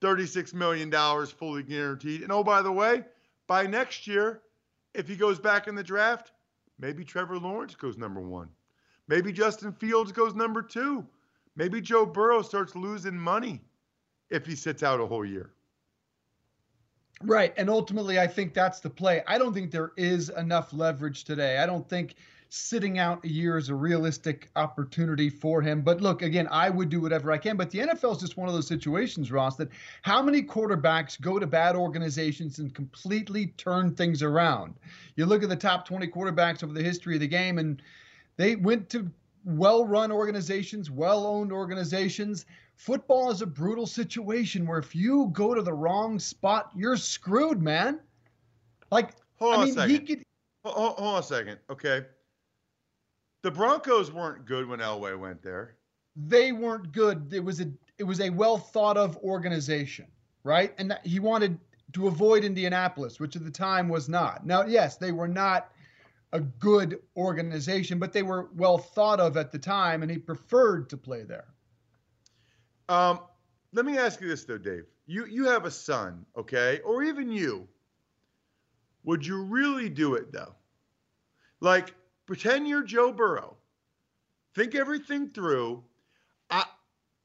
$36 0.00 0.54
million 0.54 0.90
fully 1.26 1.62
guaranteed. 1.62 2.22
And 2.22 2.32
oh, 2.32 2.42
by 2.42 2.62
the 2.62 2.72
way, 2.72 3.04
by 3.46 3.66
next 3.66 4.06
year, 4.06 4.40
if 4.94 5.06
he 5.06 5.14
goes 5.14 5.38
back 5.38 5.68
in 5.68 5.74
the 5.74 5.82
draft, 5.82 6.32
maybe 6.78 7.04
Trevor 7.04 7.38
Lawrence 7.38 7.74
goes 7.74 7.98
number 7.98 8.22
one. 8.22 8.48
Maybe 9.08 9.30
Justin 9.30 9.72
Fields 9.72 10.10
goes 10.10 10.34
number 10.34 10.62
two. 10.62 11.06
Maybe 11.54 11.82
Joe 11.82 12.06
Burrow 12.06 12.40
starts 12.40 12.74
losing 12.74 13.18
money 13.18 13.60
if 14.30 14.46
he 14.46 14.56
sits 14.56 14.82
out 14.82 15.00
a 15.00 15.06
whole 15.06 15.24
year. 15.24 15.50
Right. 17.22 17.54
And 17.56 17.70
ultimately, 17.70 18.20
I 18.20 18.26
think 18.26 18.52
that's 18.52 18.80
the 18.80 18.90
play. 18.90 19.22
I 19.26 19.38
don't 19.38 19.54
think 19.54 19.70
there 19.70 19.92
is 19.96 20.28
enough 20.30 20.72
leverage 20.72 21.24
today. 21.24 21.58
I 21.58 21.66
don't 21.66 21.88
think 21.88 22.14
sitting 22.48 22.98
out 22.98 23.24
a 23.24 23.28
year 23.28 23.56
is 23.56 23.68
a 23.70 23.74
realistic 23.74 24.48
opportunity 24.54 25.28
for 25.28 25.60
him. 25.60 25.82
But 25.82 26.00
look, 26.00 26.22
again, 26.22 26.46
I 26.50 26.70
would 26.70 26.88
do 26.88 27.00
whatever 27.00 27.32
I 27.32 27.38
can. 27.38 27.56
But 27.56 27.70
the 27.70 27.80
NFL 27.80 28.12
is 28.16 28.20
just 28.20 28.36
one 28.36 28.48
of 28.48 28.54
those 28.54 28.68
situations, 28.68 29.32
Ross, 29.32 29.56
that 29.56 29.68
how 30.02 30.22
many 30.22 30.42
quarterbacks 30.42 31.20
go 31.20 31.38
to 31.38 31.46
bad 31.46 31.74
organizations 31.74 32.58
and 32.58 32.74
completely 32.74 33.48
turn 33.58 33.94
things 33.94 34.22
around? 34.22 34.74
You 35.16 35.26
look 35.26 35.42
at 35.42 35.48
the 35.48 35.56
top 35.56 35.86
20 35.86 36.06
quarterbacks 36.08 36.62
over 36.62 36.72
the 36.72 36.82
history 36.82 37.14
of 37.14 37.20
the 37.20 37.26
game, 37.26 37.58
and 37.58 37.82
they 38.36 38.56
went 38.56 38.88
to 38.90 39.10
well 39.46 39.86
run 39.86 40.12
organizations, 40.12 40.90
well 40.90 41.24
owned 41.24 41.52
organizations. 41.52 42.44
Football 42.74 43.30
is 43.30 43.40
a 43.40 43.46
brutal 43.46 43.86
situation 43.86 44.66
where 44.66 44.78
if 44.78 44.94
you 44.94 45.30
go 45.32 45.54
to 45.54 45.62
the 45.62 45.72
wrong 45.72 46.18
spot, 46.18 46.70
you're 46.76 46.96
screwed, 46.96 47.62
man. 47.62 48.00
Like, 48.90 49.12
hold 49.36 49.54
I 49.54 49.56
on 49.56 49.64
mean, 49.64 49.70
a 49.70 49.74
second. 49.74 49.90
he 49.90 49.98
could. 50.00 50.22
Hold, 50.64 50.98
hold 50.98 51.14
on 51.14 51.20
a 51.20 51.22
second. 51.22 51.58
Okay. 51.70 52.04
The 53.42 53.50
Broncos 53.50 54.12
weren't 54.12 54.44
good 54.44 54.68
when 54.68 54.80
Elway 54.80 55.18
went 55.18 55.42
there. 55.42 55.76
They 56.16 56.50
weren't 56.52 56.92
good. 56.92 57.32
It 57.32 57.44
was 57.44 57.60
a 57.60 57.70
it 57.98 58.04
was 58.04 58.20
a 58.20 58.30
well 58.30 58.58
thought 58.58 58.96
of 58.96 59.16
organization, 59.18 60.06
right? 60.42 60.74
And 60.78 60.90
that, 60.90 61.06
he 61.06 61.20
wanted 61.20 61.58
to 61.92 62.08
avoid 62.08 62.44
Indianapolis, 62.44 63.20
which 63.20 63.36
at 63.36 63.44
the 63.44 63.50
time 63.50 63.88
was 63.88 64.08
not. 64.08 64.44
Now, 64.44 64.64
yes, 64.66 64.96
they 64.96 65.12
were 65.12 65.28
not 65.28 65.70
a 66.32 66.40
good 66.40 67.00
organization, 67.16 67.98
but 67.98 68.12
they 68.12 68.22
were 68.22 68.50
well 68.54 68.78
thought 68.78 69.20
of 69.20 69.36
at 69.36 69.52
the 69.52 69.58
time, 69.58 70.02
and 70.02 70.10
he 70.10 70.18
preferred 70.18 70.90
to 70.90 70.96
play 70.96 71.22
there. 71.22 71.54
Um, 72.88 73.20
let 73.72 73.84
me 73.84 73.98
ask 73.98 74.20
you 74.20 74.28
this 74.28 74.44
though, 74.44 74.58
Dave. 74.58 74.84
You 75.06 75.26
you 75.26 75.44
have 75.46 75.64
a 75.64 75.70
son, 75.70 76.24
okay, 76.36 76.80
or 76.84 77.02
even 77.02 77.30
you. 77.30 77.68
Would 79.04 79.24
you 79.24 79.44
really 79.44 79.88
do 79.88 80.14
it 80.14 80.32
though? 80.32 80.54
Like 81.60 81.94
pretend 82.26 82.68
you're 82.68 82.82
Joe 82.82 83.12
Burrow. 83.12 83.56
Think 84.54 84.74
everything 84.74 85.30
through. 85.30 85.84
I, 86.50 86.64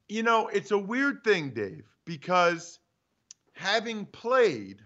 you 0.10 0.24
know, 0.24 0.48
it's 0.48 0.72
a 0.72 0.78
weird 0.78 1.24
thing, 1.24 1.52
Dave, 1.52 1.86
because 2.06 2.80
having 3.54 4.06
played, 4.06 4.82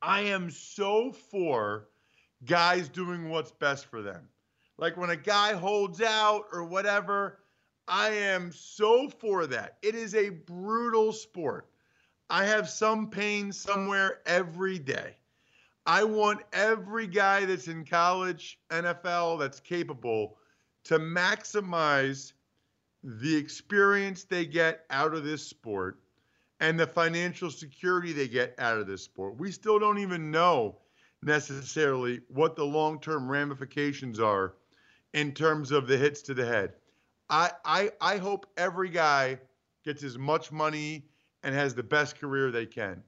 I 0.00 0.22
am 0.22 0.50
so 0.50 1.12
for 1.12 1.89
guys 2.44 2.88
doing 2.88 3.28
what's 3.28 3.52
best 3.52 3.86
for 3.86 4.02
them. 4.02 4.28
Like 4.78 4.96
when 4.96 5.10
a 5.10 5.16
guy 5.16 5.52
holds 5.52 6.00
out 6.00 6.46
or 6.52 6.64
whatever, 6.64 7.38
I 7.86 8.10
am 8.10 8.52
so 8.52 9.08
for 9.08 9.46
that. 9.46 9.76
It 9.82 9.94
is 9.94 10.14
a 10.14 10.30
brutal 10.30 11.12
sport. 11.12 11.68
I 12.30 12.44
have 12.44 12.68
some 12.68 13.10
pain 13.10 13.52
somewhere 13.52 14.20
every 14.24 14.78
day. 14.78 15.16
I 15.86 16.04
want 16.04 16.42
every 16.52 17.06
guy 17.06 17.44
that's 17.46 17.68
in 17.68 17.84
college, 17.84 18.60
NFL, 18.70 19.40
that's 19.40 19.58
capable 19.60 20.36
to 20.84 20.98
maximize 20.98 22.32
the 23.02 23.34
experience 23.34 24.24
they 24.24 24.44
get 24.44 24.84
out 24.90 25.14
of 25.14 25.24
this 25.24 25.42
sport 25.42 25.98
and 26.60 26.78
the 26.78 26.86
financial 26.86 27.50
security 27.50 28.12
they 28.12 28.28
get 28.28 28.54
out 28.58 28.78
of 28.78 28.86
this 28.86 29.02
sport. 29.02 29.38
We 29.38 29.50
still 29.50 29.78
don't 29.78 29.98
even 29.98 30.30
know 30.30 30.76
necessarily 31.22 32.20
what 32.28 32.56
the 32.56 32.64
long 32.64 33.00
term 33.00 33.30
ramifications 33.30 34.18
are 34.18 34.54
in 35.12 35.32
terms 35.32 35.70
of 35.70 35.86
the 35.86 35.96
hits 35.96 36.22
to 36.22 36.34
the 36.34 36.46
head. 36.46 36.72
I, 37.28 37.50
I, 37.64 37.90
I 38.00 38.16
hope 38.16 38.46
every 38.56 38.90
guy 38.90 39.38
gets 39.84 40.02
as 40.02 40.18
much 40.18 40.50
money 40.52 41.04
and 41.42 41.54
has 41.54 41.74
the 41.74 41.82
best 41.82 42.18
career 42.18 42.50
they 42.50 42.66
can. 42.66 43.02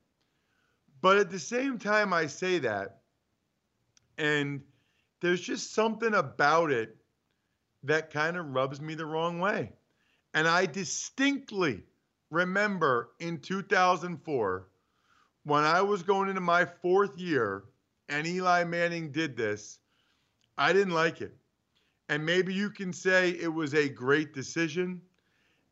But 1.01 1.19
at 1.19 1.31
the 1.31 1.39
same 1.39 1.79
time, 1.79 2.13
I 2.13 2.27
say 2.27 2.61
that, 2.61 3.01
and 4.19 4.63
there's 5.21 5.41
just 5.41 5.73
something 5.75 6.15
about 6.15 6.71
it 6.71 6.97
that 7.83 8.13
kind 8.13 8.37
of 8.37 8.55
rubs 8.55 8.81
me 8.81 8.95
the 8.95 9.07
wrong 9.07 9.41
way. 9.41 9.73
And 10.35 10.47
I 10.47 10.67
distinctly 10.67 11.83
remember 12.31 13.11
in 13.19 13.39
2004 13.39 14.69
when 15.45 15.65
I 15.65 15.83
was 15.83 16.03
going 16.03 16.29
into 16.29 16.41
my 16.41 16.65
fourth 16.65 17.19
year 17.19 17.65
and 18.13 18.27
Eli 18.27 18.65
Manning 18.65 19.11
did 19.11 19.37
this, 19.37 19.79
I 20.59 20.75
didn't 20.75 20.93
like 20.93 21.23
it. 21.23 21.35
And 22.11 22.25
maybe 22.27 22.53
you 22.53 22.69
can 22.69 22.93
say 22.93 23.31
it 23.31 23.53
was 23.53 23.75
a 23.75 23.89
great 23.89 24.35
decision. 24.35 25.01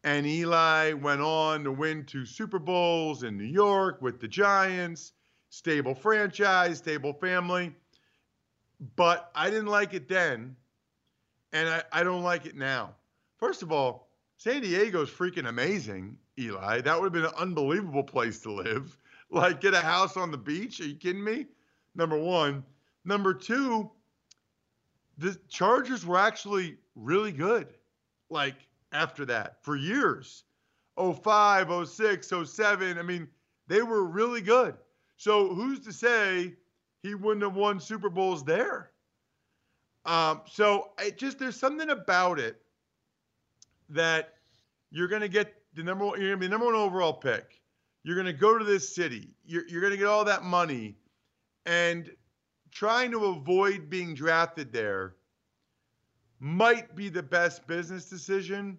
And 0.05 0.27
Eli 0.27 0.95
went 0.95 1.21
on 1.21 1.65
to 1.65 1.73
win 1.73 2.07
two 2.07 2.25
Super 2.25 2.59
Bowls 2.59 3.25
in 3.25 3.37
New 3.37 3.45
York 3.45 4.01
with 4.01 4.21
the 4.21 4.29
Giants, 4.29 5.13
stable 5.51 5.95
franchise, 5.95 6.79
stable 6.79 7.13
family. 7.13 7.75
But 8.97 9.31
I 9.35 9.51
didn't 9.51 9.67
like 9.67 9.93
it 9.93 10.09
then. 10.09 10.57
And 11.53 11.69
I, 11.69 11.83
I 11.93 12.03
don't 12.03 12.23
like 12.23 12.47
it 12.47 12.57
now. 12.57 12.95
First 13.37 13.61
of 13.61 13.71
all, 13.71 14.09
San 14.39 14.63
Diego's 14.63 15.11
freaking 15.11 15.47
amazing, 15.47 16.17
Eli. 16.39 16.81
That 16.81 16.99
would 16.99 17.07
have 17.07 17.13
been 17.13 17.27
an 17.27 17.39
unbelievable 17.39 18.05
place 18.05 18.41
to 18.41 18.53
live. 18.53 18.97
Like, 19.33 19.61
get 19.61 19.75
a 19.75 19.81
house 19.81 20.17
on 20.17 20.33
the 20.33 20.37
beach. 20.37 20.81
Are 20.81 20.87
you 20.87 20.97
kidding 20.97 21.23
me? 21.23 21.47
Number 21.95 22.19
one. 22.19 22.65
Number 23.05 23.35
two, 23.35 23.91
the 25.19 25.39
Chargers 25.49 26.05
were 26.05 26.19
actually 26.19 26.77
really 26.95 27.33
good. 27.33 27.69
Like, 28.29 28.57
after 28.93 29.25
that, 29.27 29.63
for 29.65 29.77
years 29.77 30.45
05, 30.97 31.89
06, 31.89 32.33
07. 32.45 32.99
I 32.99 33.03
mean, 33.03 33.29
they 33.69 33.83
were 33.83 34.05
really 34.05 34.41
good. 34.41 34.75
So, 35.17 35.55
who's 35.55 35.81
to 35.81 35.93
say 35.93 36.55
he 37.03 37.15
wouldn't 37.15 37.43
have 37.43 37.55
won 37.55 37.81
Super 37.81 38.11
Bowls 38.11 38.45
there? 38.45 38.91
Um, 40.05 40.43
so, 40.51 40.91
it 40.99 41.19
just, 41.19 41.39
there's 41.39 41.57
something 41.57 41.91
about 41.91 42.39
it 42.39 42.61
that 43.91 44.35
you're 44.91 45.09
going 45.09 45.23
to 45.23 45.29
get 45.29 45.55
the 45.75 45.83
number 45.83 46.05
one, 46.05 46.21
you're 46.21 46.31
going 46.31 46.41
to 46.41 46.41
be 46.41 46.47
the 46.47 46.51
number 46.51 46.67
one 46.67 46.75
overall 46.75 47.13
pick. 47.13 47.61
You're 48.03 48.17
going 48.17 48.27
to 48.27 48.33
go 48.33 48.57
to 48.59 48.65
this 48.65 48.95
city. 48.95 49.31
You're, 49.45 49.67
you're 49.69 49.81
going 49.81 49.93
to 49.93 49.99
get 49.99 50.07
all 50.07 50.25
that 50.25 50.43
money. 50.43 50.97
And 51.67 52.11
trying 52.71 53.11
to 53.13 53.27
avoid 53.27 53.91
being 53.91 54.15
drafted 54.15 54.73
there 54.73 55.17
might 56.39 56.97
be 56.97 57.09
the 57.09 57.23
best 57.23 57.67
business 57.67 58.09
decision, 58.09 58.79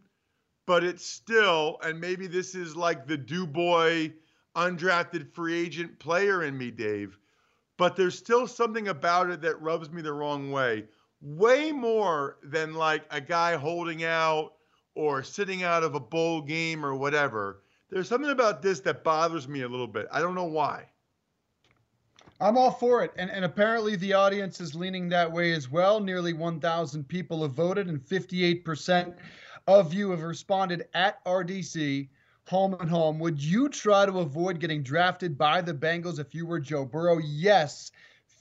but 0.66 0.84
it's 0.84 1.06
still, 1.06 1.78
and 1.84 2.00
maybe 2.00 2.28
this 2.28 2.56
is 2.56 2.76
like 2.76 3.06
the 3.06 3.18
do 3.18 3.46
boy 3.46 4.14
undrafted 4.56 5.32
free 5.34 5.60
agent 5.60 6.00
player 6.00 6.44
in 6.44 6.58
me, 6.58 6.72
Dave, 6.72 7.18
but 7.78 7.96
there's 7.96 8.18
still 8.18 8.48
something 8.48 8.88
about 8.88 9.30
it 9.30 9.42
that 9.42 9.62
rubs 9.62 9.92
me 9.92 10.02
the 10.02 10.14
wrong 10.14 10.52
way. 10.52 10.86
Way 11.22 11.72
more 11.72 12.38
than 12.44 12.74
like 12.74 13.06
a 13.12 13.22
guy 13.22 13.56
holding 13.56 14.04
out 14.04 14.54
or 14.96 15.24
sitting 15.24 15.64
out 15.64 15.84
of 15.84 15.96
a 15.96 16.00
bowl 16.00 16.42
game 16.42 16.84
or 16.84 16.96
whatever. 16.96 17.62
There's 17.90 18.10
something 18.10 18.32
about 18.32 18.62
this 18.62 18.80
that 18.82 19.04
bothers 19.04 19.48
me 19.48 19.62
a 19.62 19.70
little 19.70 19.88
bit. 19.88 20.08
I 20.12 20.20
don't 20.20 20.36
know 20.36 20.46
why. 20.46 20.90
I'm 22.42 22.58
all 22.58 22.72
for 22.72 23.04
it. 23.04 23.12
And, 23.18 23.30
and 23.30 23.46
apparently 23.46 23.96
the 23.96 24.14
audience 24.14 24.60
is 24.60 24.74
leaning 24.74 25.08
that 25.10 25.32
way 25.32 25.52
as 25.52 25.70
well. 25.70 26.00
Nearly 26.00 26.34
1,000 26.34 27.08
people 27.08 27.44
have 27.44 27.52
voted, 27.52 27.88
and 27.88 28.02
58% 28.02 29.16
of 29.68 29.94
you 29.94 30.10
have 30.10 30.24
responded 30.24 30.88
at 30.96 31.24
RDC, 31.24 32.10
home 32.48 32.74
and 32.80 32.90
home. 32.90 33.20
Would 33.20 33.42
you 33.42 33.70
try 33.70 34.08
to 34.08 34.20
avoid 34.20 34.60
getting 34.60 34.82
drafted 34.82 35.38
by 35.38 35.62
the 35.62 35.74
Bengals 35.74 36.20
if 36.20 36.34
you 36.34 36.48
were 36.48 36.60
Joe 36.60 36.84
Burrow? 36.84 37.20
Yes, 37.20 37.92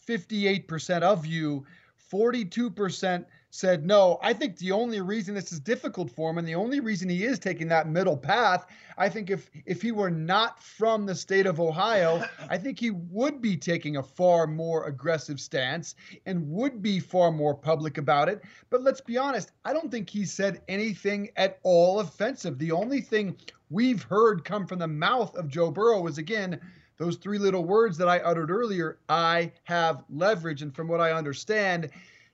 58% 0.09 1.03
of 1.03 1.27
you. 1.27 1.67
42% 2.11 3.25
said 3.51 3.85
no. 3.85 4.19
I 4.23 4.33
think 4.33 4.57
the 4.57 4.73
only 4.73 5.01
reason 5.01 5.35
this 5.35 5.53
is 5.53 5.59
difficult 5.59 6.11
for 6.11 6.31
him 6.31 6.39
and 6.39 6.47
the 6.47 6.55
only 6.55 6.79
reason 6.79 7.09
he 7.09 7.25
is 7.25 7.39
taking 7.39 7.69
that 7.69 7.89
middle 7.89 8.17
path, 8.17 8.67
I 8.97 9.09
think 9.09 9.29
if 9.29 9.51
if 9.67 9.83
he 9.83 9.91
were 9.91 10.11
not 10.11 10.63
from 10.63 11.05
the 11.05 11.15
state 11.15 11.47
of 11.47 11.61
Ohio, 11.61 12.25
I 12.49 12.57
think 12.59 12.79
he 12.79 12.91
would 12.91 13.43
be 13.43 13.57
taking 13.57 13.97
a 13.97 14.03
far 14.03 14.47
more 14.47 14.87
aggressive 14.87 15.41
stance 15.41 15.97
and 16.27 16.49
would 16.51 16.81
be 16.81 17.01
far 17.01 17.33
more 17.33 17.55
public 17.55 17.99
about 17.99 18.29
it. 18.29 18.41
But 18.71 18.83
let's 18.83 19.01
be 19.01 19.19
honest, 19.19 19.51
I 19.65 19.73
don't 19.73 19.91
think 19.91 20.09
he 20.09 20.25
said 20.25 20.63
anything 20.69 21.31
at 21.37 21.59
all 21.65 22.01
offensive. 22.01 22.59
The 22.59 22.73
only 22.73 23.01
thing 23.01 23.37
we've 23.69 24.03
heard 24.05 24.45
come 24.45 24.67
from 24.67 24.79
the 24.79 24.89
mouth 24.89 25.35
of 25.37 25.49
Joe 25.49 25.71
Burrow 25.73 26.07
is 26.07 26.19
again 26.19 26.61
those 26.99 27.17
three 27.17 27.39
little 27.39 27.65
words 27.65 27.97
that 27.97 28.11
I 28.11 28.19
uttered 28.19 28.51
earlier, 28.51 28.99
I 29.09 29.53
have 29.65 30.05
leverage. 30.11 30.61
And 30.61 30.77
from 30.77 30.87
what 30.87 31.01
I 31.01 31.13
understand, 31.13 31.91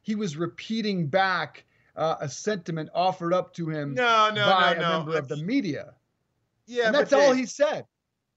he 0.06 0.14
was 0.14 0.36
repeating 0.36 1.08
back 1.08 1.64
uh, 1.96 2.14
a 2.20 2.28
sentiment 2.28 2.88
offered 2.94 3.34
up 3.34 3.52
to 3.54 3.68
him 3.68 3.92
no, 3.92 4.30
no, 4.32 4.46
by 4.46 4.74
no, 4.74 4.78
a 4.78 4.82
no. 4.82 4.98
member 4.98 5.18
of 5.18 5.26
the 5.26 5.36
media. 5.36 5.94
Yeah, 6.66 6.86
and 6.86 6.94
that's 6.94 7.12
all 7.12 7.32
he 7.32 7.44
said. 7.44 7.84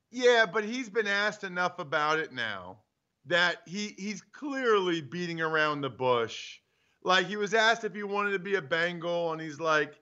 Yeah, 0.10 0.48
but 0.52 0.64
he's 0.64 0.90
been 0.90 1.06
asked 1.06 1.44
enough 1.44 1.78
about 1.78 2.18
it 2.18 2.34
now 2.34 2.80
that 3.28 3.58
he 3.68 3.94
he's 4.00 4.24
clearly 4.32 5.00
beating 5.00 5.42
around 5.42 5.82
the 5.82 5.92
bush. 5.92 6.58
Like 7.04 7.28
he 7.28 7.38
was 7.38 7.54
asked 7.54 7.84
if 7.84 7.94
he 7.94 8.02
wanted 8.02 8.32
to 8.32 8.40
be 8.40 8.56
a 8.56 8.62
Bengal, 8.64 9.32
and 9.32 9.40
he's 9.40 9.60
like, 9.60 9.94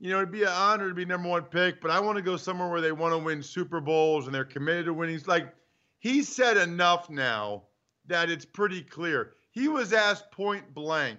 you 0.00 0.10
know, 0.10 0.16
it'd 0.16 0.32
be 0.32 0.42
an 0.42 0.48
honor 0.48 0.88
to 0.88 0.94
be 0.94 1.04
number 1.04 1.28
one 1.28 1.44
pick, 1.44 1.80
but 1.80 1.92
I 1.92 2.00
want 2.00 2.16
to 2.16 2.22
go 2.22 2.36
somewhere 2.36 2.68
where 2.68 2.80
they 2.80 2.90
want 2.90 3.12
to 3.12 3.18
win 3.18 3.44
Super 3.44 3.80
Bowls 3.80 4.26
and 4.26 4.34
they're 4.34 4.44
committed 4.44 4.86
to 4.86 4.92
winning. 4.92 5.14
He's 5.14 5.28
like, 5.28 5.54
he 6.00 6.24
said 6.24 6.56
enough 6.56 7.08
now 7.08 7.62
that 8.06 8.28
it's 8.28 8.44
pretty 8.44 8.82
clear. 8.82 9.34
He 9.56 9.68
was 9.68 9.94
asked 9.94 10.30
point 10.32 10.74
blank, 10.74 11.18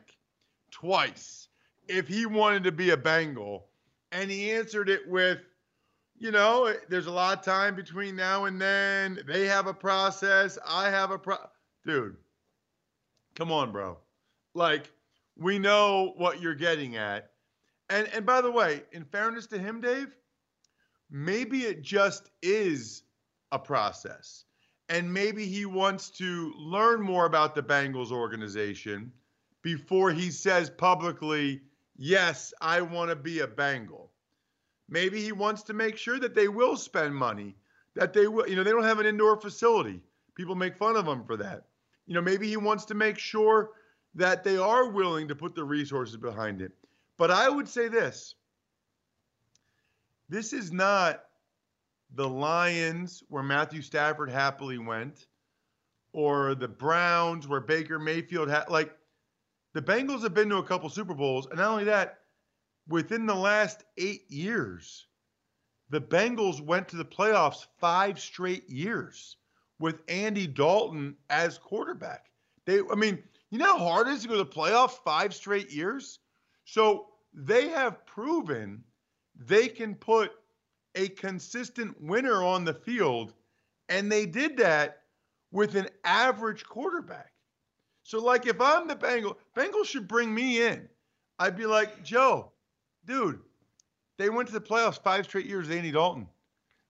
twice 0.70 1.48
if 1.88 2.08
he 2.08 2.28
wanted 2.28 2.64
to 2.66 2.72
be 2.72 2.92
a 2.92 2.98
Bengal. 2.98 3.68
And 4.12 4.30
he 4.30 4.52
answered 4.52 4.90
it 4.90 5.08
with, 5.08 5.40
you 6.20 6.30
know, 6.30 6.72
there's 6.88 7.08
a 7.08 7.12
lot 7.12 7.40
of 7.40 7.44
time 7.44 7.76
between 7.76 8.16
now 8.16 8.46
and 8.46 8.62
then. 8.62 9.20
They 9.28 9.48
have 9.48 9.66
a 9.66 9.74
process. 9.74 10.60
I 10.68 10.92
have 10.92 11.10
a 11.10 11.18
pro. 11.18 11.38
Dude, 11.84 12.16
come 13.34 13.52
on, 13.52 13.72
bro. 13.72 13.98
Like, 14.54 14.92
we 15.36 15.58
know 15.58 16.14
what 16.18 16.40
you're 16.40 16.54
getting 16.54 16.96
at. 16.96 17.32
And 17.90 18.08
and 18.14 18.24
by 18.24 18.42
the 18.42 18.52
way, 18.52 18.84
in 18.92 19.04
fairness 19.04 19.48
to 19.48 19.58
him, 19.58 19.82
Dave, 19.82 20.16
maybe 21.10 21.64
it 21.64 21.82
just 21.82 22.30
is 22.44 23.02
a 23.52 23.58
process. 23.58 24.46
And 24.90 25.14
maybe 25.14 25.46
he 25.46 25.66
wants 25.66 26.10
to 26.12 26.54
learn 26.58 27.02
more 27.02 27.26
about 27.26 27.56
the 27.56 27.64
Bengals 27.64 28.12
organization 28.12 29.12
before 29.62 30.12
he 30.12 30.32
says 30.32 30.70
publicly, 30.70 31.62
yes, 31.98 32.54
I 32.62 32.82
want 32.82 33.10
to 33.10 33.16
be 33.16 33.40
a 33.40 33.48
Bengal. 33.48 34.12
Maybe 34.90 35.22
he 35.22 35.34
wants 35.34 35.64
to 35.64 35.74
make 35.74 35.98
sure 35.98 36.20
that 36.20 36.36
they 36.36 36.48
will 36.48 36.78
spend 36.78 37.14
money, 37.14 37.56
that 37.96 38.14
they 38.14 38.28
will, 38.28 38.48
you 38.48 38.56
know, 38.56 38.64
they 38.64 38.72
don't 38.72 38.84
have 38.84 39.00
an 39.00 39.06
indoor 39.06 39.36
facility. 39.40 40.02
People 40.36 40.56
make 40.56 40.78
fun 40.78 40.96
of 40.96 41.06
him 41.06 41.26
for 41.26 41.36
that. 41.36 41.66
You 42.06 42.14
know, 42.14 42.22
maybe 42.22 42.48
he 42.48 42.56
wants 42.56 42.86
to 42.86 42.94
make 42.94 43.18
sure 43.18 43.72
that 44.16 44.44
they 44.44 44.58
are 44.58 44.90
willing 44.90 45.28
to 45.28 45.36
put 45.36 45.54
the 45.56 45.64
resources 45.64 46.16
behind 46.16 46.62
it. 46.62 46.72
But 47.18 47.32
I 47.32 47.50
would 47.50 47.68
say 47.68 47.90
this 47.90 48.36
this 50.30 50.54
is 50.54 50.72
not 50.72 51.24
the 52.16 52.28
Lions 52.28 53.24
where 53.30 53.44
Matthew 53.44 53.82
Stafford 53.82 54.30
happily 54.30 54.78
went 54.78 55.28
or 56.14 56.56
the 56.56 56.68
Browns 56.68 57.48
where 57.48 57.60
Baker 57.60 58.00
Mayfield 58.00 58.50
had 58.50 58.70
like 58.70 58.96
the 59.74 59.82
Bengals 59.82 60.24
have 60.24 60.34
been 60.34 60.50
to 60.50 60.58
a 60.58 60.64
couple 60.64 60.90
Super 60.90 61.14
Bowls 61.14 61.48
and 61.48 61.58
not 61.58 61.70
only 61.70 61.84
that 61.84 62.20
within 62.88 63.26
the 63.26 63.36
last 63.36 63.84
8 63.98 64.24
years 64.30 65.08
the 65.90 66.02
Bengals 66.02 66.62
went 66.62 66.88
to 66.90 66.98
the 66.98 67.06
playoffs 67.06 67.66
5 67.80 68.20
straight 68.20 68.70
years 68.70 69.38
with 69.80 70.02
Andy 70.08 70.48
Dalton 70.48 71.16
as 71.30 71.58
quarterback. 71.58 72.32
They 72.66 72.80
I 72.92 72.96
mean, 72.96 73.22
you 73.52 73.60
know 73.60 73.78
how 73.78 73.86
hard 73.86 74.08
it 74.08 74.14
is 74.14 74.22
to 74.24 74.28
go 74.28 74.38
to 74.38 74.44
the 74.44 74.50
playoffs 74.50 74.98
5 75.04 75.34
straight 75.34 75.72
years? 75.72 76.20
So 76.66 77.08
they 77.34 77.70
have 77.70 78.06
proven 78.06 78.84
they 79.36 79.68
can 79.68 79.94
put 79.94 80.32
a 80.98 81.08
consistent 81.10 81.96
winner 82.02 82.44
on 82.44 82.66
the 82.66 82.74
field, 82.74 83.34
and 83.88 84.12
they 84.12 84.26
did 84.26 84.58
that 84.58 85.04
with 85.52 85.76
an 85.76 85.88
average 86.04 86.66
quarterback. 86.66 87.32
So, 88.04 88.20
like, 88.20 88.48
if 88.48 88.60
I'm 88.60 88.88
the 88.88 88.96
Bengal, 88.96 89.38
Bengals 89.56 89.86
should 89.86 90.08
bring 90.08 90.34
me 90.34 90.66
in. 90.66 90.90
I'd 91.40 91.56
be 91.56 91.66
like, 91.66 92.04
Joe, 92.04 92.52
dude, 93.06 93.40
they 94.18 94.30
went 94.30 94.48
to 94.48 94.54
the 94.54 94.62
playoffs 94.62 95.02
five 95.02 95.26
straight 95.26 95.46
years. 95.46 95.70
Andy 95.70 95.92
Dalton. 95.92 96.28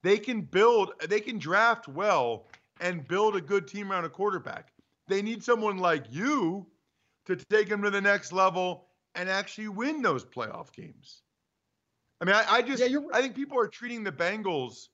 They 0.04 0.18
can 0.18 0.42
build, 0.42 0.94
they 1.10 1.20
can 1.20 1.38
draft 1.38 1.88
well 1.88 2.48
and 2.80 3.08
build 3.08 3.36
a 3.36 3.42
good 3.42 3.68
team 3.68 3.92
around 3.92 4.06
a 4.06 4.10
quarterback. 4.10 4.72
They 5.08 5.22
need 5.22 5.44
someone 5.44 5.78
like 5.78 6.06
you 6.10 6.66
to 7.26 7.36
take 7.36 7.68
them 7.68 7.82
to 7.82 7.90
the 7.90 8.00
next 8.00 8.32
level 8.32 8.88
and 9.16 9.28
actually 9.28 9.68
win 9.68 10.02
those 10.02 10.24
playoff 10.24 10.72
games. 10.72 11.24
I 12.20 12.26
mean, 12.26 12.36
I, 12.36 12.46
I 12.48 12.62
just 12.62 12.88
yeah, 12.88 13.00
I 13.14 13.22
think 13.22 13.36
people 13.36 13.60
are 13.60 13.68
treating 13.68 14.04
the 14.04 14.12
Bengals 14.12 14.88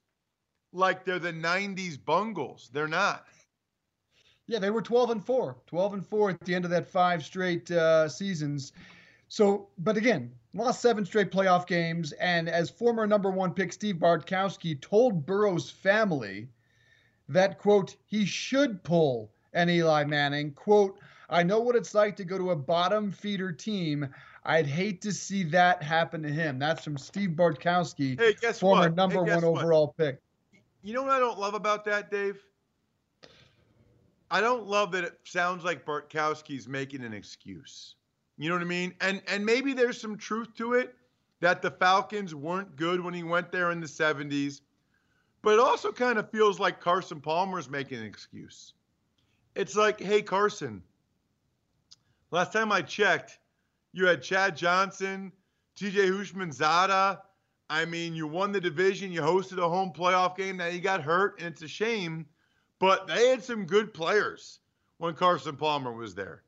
like 0.74 1.06
they're 1.06 1.20
the 1.20 1.32
90s 1.32 2.04
Bungles. 2.04 2.70
They're 2.74 2.88
not. 2.88 3.26
Yeah, 4.48 4.60
they 4.60 4.72
were 4.72 4.82
12 4.82 5.12
and 5.12 5.26
4, 5.26 5.56
12 5.68 5.94
and 5.94 6.06
4 6.06 6.30
at 6.32 6.40
the 6.42 6.54
end 6.54 6.66
of 6.66 6.72
that 6.72 6.90
five 6.90 7.24
straight 7.24 7.72
uh, 7.72 8.10
seasons. 8.10 8.74
So, 9.30 9.70
but 9.78 9.96
again, 9.96 10.32
lost 10.54 10.82
seven 10.82 11.06
straight 11.06 11.32
playoff 11.32 11.66
games. 11.66 12.12
And 12.14 12.50
as 12.50 12.70
former 12.70 13.08
number 13.08 13.32
one 13.32 13.54
pick 13.54 13.72
Steve 13.72 13.96
Bartkowski 13.96 14.80
told 14.82 15.26
Burrow's 15.26 15.70
family 15.70 16.50
that, 17.30 17.58
quote, 17.58 17.96
he 18.06 18.26
should 18.26 18.84
pull 18.84 19.32
an 19.54 19.70
Eli 19.70 20.04
Manning, 20.04 20.52
quote, 20.52 21.00
I 21.30 21.42
know 21.42 21.62
what 21.62 21.76
it's 21.76 21.96
like 21.96 22.16
to 22.18 22.26
go 22.26 22.38
to 22.38 22.52
a 22.52 22.56
bottom 22.56 23.12
feeder 23.12 23.52
team. 23.52 24.08
I'd 24.46 24.68
hate 24.68 25.02
to 25.04 25.14
see 25.14 25.44
that 25.46 25.82
happen 25.82 26.22
to 26.24 26.30
him. 26.30 26.60
That's 26.60 26.84
from 26.84 26.98
Steve 26.98 27.32
Bartkowski, 27.32 28.20
hey, 28.20 28.36
guess 28.40 28.60
former 28.60 28.84
what? 28.84 28.96
number 28.96 29.26
hey, 29.26 29.36
one 29.36 29.44
overall 29.44 29.96
pick. 29.98 30.20
You 30.84 30.94
know 30.94 31.04
what 31.04 31.12
I 31.12 31.20
don't 31.20 31.40
love 31.40 31.54
about 31.54 31.86
that, 31.86 32.12
Dave? 32.12 32.44
I 34.30 34.42
don't 34.42 34.66
love 34.66 34.92
that 34.94 35.04
it 35.04 35.20
sounds 35.24 35.64
like 35.64 35.86
Bartkowski's 35.86 36.68
making 36.68 37.04
an 37.04 37.14
excuse. 37.14 37.96
You 38.38 38.50
know 38.50 38.56
what 38.56 38.64
I 38.64 38.66
mean? 38.66 38.94
And 39.00 39.22
and 39.28 39.46
maybe 39.46 39.74
there's 39.74 40.02
some 40.02 40.18
truth 40.18 40.56
to 40.58 40.74
it 40.74 40.96
that 41.40 41.62
the 41.62 41.72
Falcons 41.72 42.34
weren't 42.34 42.76
good 42.76 43.00
when 43.02 43.14
he 43.14 43.24
went 43.24 43.52
there 43.52 43.72
in 43.72 43.80
the 43.80 43.88
70s. 43.88 44.62
But 45.42 45.56
it 45.56 45.60
also 45.60 45.92
kind 45.92 46.18
of 46.18 46.32
feels 46.32 46.60
like 46.60 46.80
Carson 46.80 47.20
Palmer's 47.20 47.70
making 47.70 48.00
an 48.00 48.06
excuse. 48.06 48.74
It's 49.56 49.76
like, 49.76 50.00
hey, 50.00 50.22
Carson, 50.22 50.82
last 52.32 52.54
time 52.54 52.72
I 52.72 52.82
checked, 52.82 53.40
you 53.94 54.06
had 54.06 54.22
Chad 54.22 54.58
Johnson, 54.58 55.32
TJ 55.78 56.10
Houshmandzadeh. 56.10 57.20
I 57.70 57.86
mean, 57.86 58.14
you 58.14 58.28
won 58.28 58.52
the 58.52 58.60
division. 58.60 59.12
You 59.12 59.22
hosted 59.22 59.58
a 59.58 59.70
home 59.70 59.94
playoff 59.96 60.36
game. 60.36 60.58
Now 60.58 60.68
you 60.68 60.82
got 60.82 61.02
hurt, 61.02 61.40
and 61.40 61.48
it's 61.48 61.62
a 61.62 61.68
shame. 61.68 62.26
But 62.80 63.08
they 63.08 63.30
had 63.30 63.44
some 63.44 63.66
good 63.66 63.94
players 63.94 64.60
when 64.98 65.14
Carson 65.14 65.56
Palmer 65.56 65.94
was 65.94 66.14
there. 66.14 66.44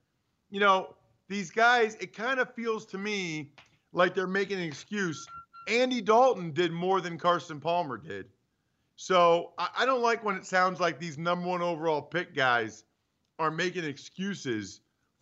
You 0.50 0.60
know, 0.60 0.96
these 1.30 1.50
guys, 1.52 1.96
it 1.96 2.14
kind 2.16 2.40
of 2.40 2.54
feels 2.54 2.86
to 2.88 2.98
me 2.98 3.52
like 3.94 4.14
they're 4.14 4.28
making 4.28 4.60
an 4.60 4.66
excuse. 4.66 5.26
Andy 5.68 6.02
Dalton 6.02 6.52
did 6.52 6.72
more 6.72 7.02
than 7.02 7.18
Carson 7.18 7.60
Palmer 7.60 7.98
did. 7.98 8.26
So 8.98 9.54
I 9.58 9.86
don't 9.86 10.02
like 10.02 10.24
when 10.24 10.36
it 10.36 10.46
sounds 10.46 10.80
like 10.80 11.00
these 11.00 11.18
number 11.18 11.48
one 11.48 11.62
overall 11.62 12.02
pick 12.02 12.34
guys 12.34 12.86
are 13.40 13.52
making 13.52 13.84
excuses 13.84 14.82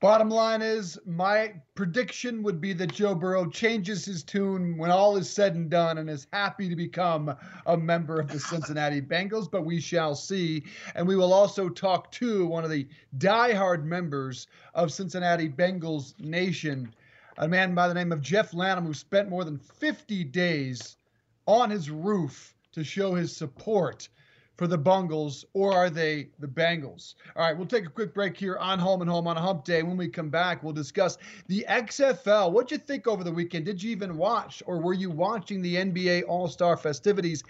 Bottom 0.00 0.30
line 0.30 0.62
is, 0.62 0.96
my 1.06 1.54
prediction 1.74 2.44
would 2.44 2.60
be 2.60 2.72
that 2.72 2.92
Joe 2.92 3.16
Burrow 3.16 3.50
changes 3.50 4.04
his 4.04 4.22
tune 4.22 4.78
when 4.78 4.92
all 4.92 5.16
is 5.16 5.28
said 5.28 5.56
and 5.56 5.68
done 5.68 5.98
and 5.98 6.08
is 6.08 6.28
happy 6.32 6.68
to 6.68 6.76
become 6.76 7.34
a 7.66 7.76
member 7.76 8.20
of 8.20 8.28
the 8.28 8.38
Cincinnati 8.38 9.00
Bengals, 9.02 9.50
but 9.50 9.64
we 9.64 9.80
shall 9.80 10.14
see. 10.14 10.62
And 10.94 11.08
we 11.08 11.16
will 11.16 11.32
also 11.32 11.68
talk 11.68 12.12
to 12.12 12.46
one 12.46 12.62
of 12.62 12.70
the 12.70 12.86
diehard 13.18 13.82
members 13.82 14.46
of 14.72 14.92
Cincinnati 14.92 15.48
Bengals 15.48 16.14
Nation, 16.20 16.94
a 17.38 17.48
man 17.48 17.74
by 17.74 17.88
the 17.88 17.94
name 17.94 18.12
of 18.12 18.20
Jeff 18.20 18.54
Lanham, 18.54 18.86
who 18.86 18.94
spent 18.94 19.28
more 19.28 19.42
than 19.42 19.58
50 19.58 20.22
days 20.22 20.96
on 21.46 21.70
his 21.70 21.90
roof 21.90 22.54
to 22.70 22.84
show 22.84 23.14
his 23.14 23.36
support 23.36 24.08
for 24.58 24.66
the 24.66 24.76
Bungles, 24.76 25.44
or 25.54 25.72
are 25.72 25.88
they 25.88 26.30
the 26.40 26.48
Bengals? 26.48 27.14
All 27.36 27.44
right, 27.44 27.56
we'll 27.56 27.66
take 27.66 27.86
a 27.86 27.90
quick 27.90 28.12
break 28.12 28.36
here 28.36 28.56
on 28.56 28.80
Home 28.80 29.00
and 29.00 29.08
Home 29.08 29.28
on 29.28 29.36
a 29.36 29.40
Hump 29.40 29.64
Day. 29.64 29.84
When 29.84 29.96
we 29.96 30.08
come 30.08 30.30
back, 30.30 30.64
we'll 30.64 30.72
discuss 30.72 31.16
the 31.46 31.64
XFL. 31.68 32.50
What'd 32.50 32.72
you 32.72 32.78
think 32.78 33.06
over 33.06 33.22
the 33.22 33.30
weekend? 33.30 33.66
Did 33.66 33.80
you 33.80 33.92
even 33.92 34.16
watch, 34.16 34.60
or 34.66 34.80
were 34.80 34.94
you 34.94 35.10
watching 35.10 35.62
the 35.62 35.76
NBA 35.76 36.24
All 36.26 36.48
Star 36.48 36.76
festivities? 36.76 37.44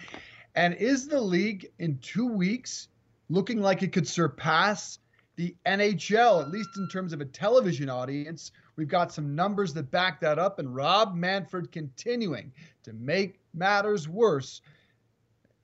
And 0.55 0.75
is 0.75 1.09
the 1.09 1.21
league 1.21 1.71
in 1.79 1.99
two 1.99 2.27
weeks 2.27 2.89
looking 3.31 3.63
like 3.63 3.83
it 3.83 3.93
could 3.93 4.07
surpass 4.07 4.99
the 5.37 5.55
NHL, 5.65 6.43
at 6.43 6.51
least 6.51 6.71
in 6.77 6.89
terms 6.89 7.13
of 7.13 7.21
a 7.21 7.25
television 7.25 7.89
audience. 7.89 8.51
We've 8.77 8.89
got 8.89 9.13
some 9.13 9.35
numbers 9.35 9.73
that 9.75 9.91
back 9.91 10.21
that 10.21 10.39
up, 10.39 10.59
and 10.59 10.75
Rob 10.75 11.15
Manfred 11.15 11.73
continuing 11.73 12.53
to 12.83 12.93
make 12.93 13.41
matters 13.55 14.09
worse 14.09 14.61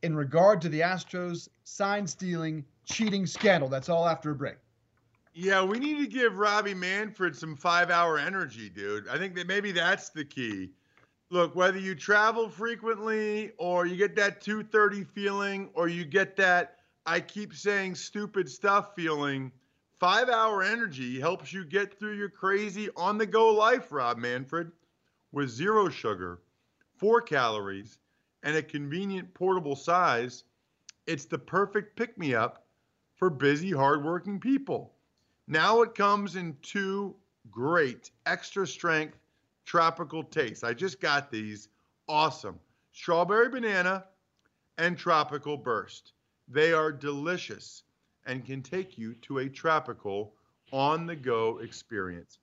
in 0.05 0.15
regard 0.15 0.61
to 0.61 0.69
the 0.69 0.81
Astros 0.81 1.49
sign 1.65 2.07
stealing, 2.07 2.63
cheating 2.85 3.25
scandal. 3.25 3.71
That's 3.71 3.89
all 3.89 4.07
after 4.07 4.33
a 4.33 4.35
break. 4.35 4.57
Yeah, 5.33 5.65
we 5.65 5.79
need 5.79 5.99
to 5.99 6.07
give 6.07 6.37
Robbie 6.37 6.75
Manfred 6.75 7.35
some 7.35 7.57
five 7.57 7.91
hour 7.91 8.19
energy, 8.19 8.69
dude. 8.69 9.09
I 9.09 9.17
think 9.17 9.35
that 9.35 9.49
maybe 9.49 9.73
that's 9.73 10.11
the 10.11 10.25
key. 10.25 10.71
Look, 11.31 11.57
whether 11.57 11.79
you 11.79 11.95
travel 11.95 12.51
frequently 12.51 13.53
or 13.57 13.87
you 13.87 13.97
get 13.97 14.15
that 14.17 14.43
230 14.43 15.05
feeling 15.05 15.71
or 15.73 15.89
you 15.89 16.05
get 16.05 16.37
that 16.37 16.77
I 17.07 17.21
keep 17.21 17.55
saying 17.55 17.95
stupid 17.95 18.49
stuff 18.49 18.95
feeling, 18.95 19.51
five 19.99 20.29
hour 20.29 20.63
energy 20.63 21.19
helps 21.19 21.51
you 21.51 21.65
get 21.65 21.99
through 21.99 22.17
your 22.17 22.29
crazy 22.29 22.91
on 22.95 23.17
the 23.17 23.27
go 23.27 23.53
life, 23.53 23.91
Rob 23.91 24.19
Manfred, 24.19 24.71
with 25.33 25.49
zero 25.49 25.89
sugar, 25.89 26.41
four 26.99 27.23
calories, 27.23 27.99
and 28.45 28.57
a 28.57 28.63
convenient 28.63 29.33
portable 29.35 29.75
size. 29.75 30.45
It's 31.07 31.25
the 31.25 31.39
perfect 31.39 31.97
pick 31.97 32.17
me 32.17 32.35
up 32.35 32.67
for 33.17 33.31
busy, 33.31 33.73
hardworking 33.73 34.39
people. 34.39 34.93
Now 35.49 35.83
it 35.83 35.95
comes 35.95 36.37
in 36.37 36.57
two 36.63 37.17
great 37.51 38.11
extra 38.27 38.67
strength 38.67 39.19
tropical 39.65 40.23
tastes. 40.23 40.63
I 40.63 40.75
just 40.75 41.01
got 41.01 41.31
these. 41.31 41.69
Awesome. 42.07 42.61
Strawberry 42.93 43.49
banana 43.49 44.05
and 44.79 44.97
tropical 44.97 45.57
burst. 45.57 46.13
They 46.49 46.73
are 46.73 46.93
delicious 46.93 47.83
and 48.27 48.45
can 48.45 48.63
take 48.63 48.99
you 48.99 49.15
to 49.15 49.39
a 49.39 49.49
tropical 49.49 50.35
on 50.71 51.07
the 51.07 51.17
go 51.17 51.59
experience. 51.59 52.39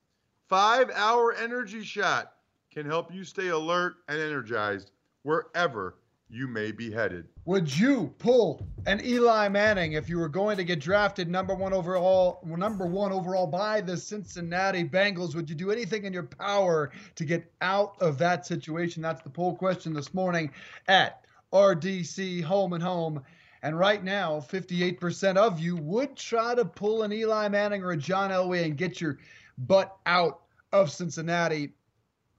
Five 0.48 0.90
hour 0.90 1.32
energy 1.32 1.84
shot 1.84 2.34
can 2.72 2.86
help 2.86 3.12
you 3.14 3.24
stay 3.24 3.48
alert 3.48 3.96
and 4.08 4.20
energized 4.20 4.90
wherever 5.22 5.96
you 6.32 6.48
may 6.48 6.72
be 6.72 6.90
headed. 6.90 7.28
Would 7.44 7.76
you 7.76 8.14
pull 8.18 8.66
an 8.86 9.04
Eli 9.04 9.48
Manning 9.48 9.92
if 9.92 10.08
you 10.08 10.18
were 10.18 10.30
going 10.30 10.56
to 10.56 10.64
get 10.64 10.80
drafted 10.80 11.28
number 11.28 11.54
one 11.54 11.74
overall, 11.74 12.40
number 12.44 12.86
one 12.86 13.12
overall 13.12 13.46
by 13.46 13.82
the 13.82 13.96
Cincinnati 13.96 14.82
Bengals? 14.82 15.34
Would 15.34 15.50
you 15.50 15.54
do 15.54 15.70
anything 15.70 16.04
in 16.04 16.12
your 16.12 16.22
power 16.22 16.90
to 17.16 17.24
get 17.26 17.52
out 17.60 18.00
of 18.00 18.16
that 18.18 18.46
situation? 18.46 19.02
That's 19.02 19.20
the 19.20 19.28
poll 19.28 19.54
question 19.54 19.92
this 19.92 20.14
morning 20.14 20.50
at 20.88 21.26
RDC 21.52 22.42
Home 22.44 22.72
and 22.72 22.82
Home. 22.82 23.22
And 23.62 23.78
right 23.78 24.02
now, 24.02 24.40
58% 24.40 25.36
of 25.36 25.60
you 25.60 25.76
would 25.76 26.16
try 26.16 26.54
to 26.54 26.64
pull 26.64 27.02
an 27.02 27.12
Eli 27.12 27.48
Manning 27.48 27.84
or 27.84 27.92
a 27.92 27.96
John 27.96 28.30
Elway 28.30 28.64
and 28.64 28.76
get 28.76 29.02
your 29.02 29.18
butt 29.58 29.94
out 30.06 30.40
of 30.72 30.90
Cincinnati. 30.90 31.74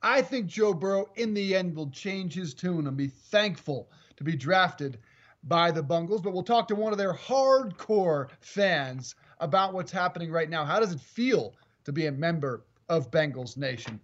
I 0.03 0.21
think 0.21 0.47
Joe 0.47 0.73
Burrow, 0.73 1.09
in 1.15 1.33
the 1.33 1.55
end, 1.55 1.75
will 1.75 1.89
change 1.89 2.33
his 2.33 2.53
tune 2.53 2.87
and 2.87 2.97
be 2.97 3.07
thankful 3.07 3.89
to 4.17 4.23
be 4.23 4.35
drafted 4.35 4.99
by 5.45 5.71
the 5.71 5.81
Bungles. 5.81 6.21
But 6.21 6.33
we'll 6.33 6.43
talk 6.43 6.67
to 6.67 6.75
one 6.75 6.91
of 6.91 6.97
their 6.97 7.13
hardcore 7.13 8.27
fans 8.41 9.15
about 9.39 9.73
what's 9.73 9.91
happening 9.91 10.29
right 10.29 10.49
now. 10.49 10.65
How 10.65 10.81
does 10.81 10.91
it 10.91 10.99
feel 10.99 11.55
to 11.85 11.93
be 11.93 12.07
a 12.07 12.11
member 12.11 12.65
of 12.89 13.11
Bengals 13.11 13.55
Nation? 13.55 13.99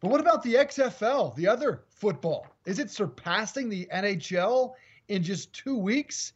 But 0.00 0.10
what 0.10 0.20
about 0.20 0.42
the 0.42 0.54
XFL, 0.54 1.34
the 1.36 1.48
other 1.48 1.84
football? 1.88 2.48
Is 2.66 2.80
it 2.80 2.90
surpassing 2.90 3.68
the 3.68 3.88
NHL 3.92 4.74
in 5.08 5.22
just 5.22 5.52
two 5.52 5.78
weeks? 5.78 6.32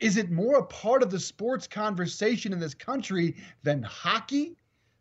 Is 0.00 0.16
it 0.16 0.30
more 0.30 0.58
a 0.58 0.64
part 0.64 1.02
of 1.02 1.10
the 1.10 1.18
sports 1.18 1.66
conversation 1.66 2.52
in 2.52 2.60
this 2.60 2.74
country 2.74 3.36
than 3.64 3.82
hockey? 3.82 4.56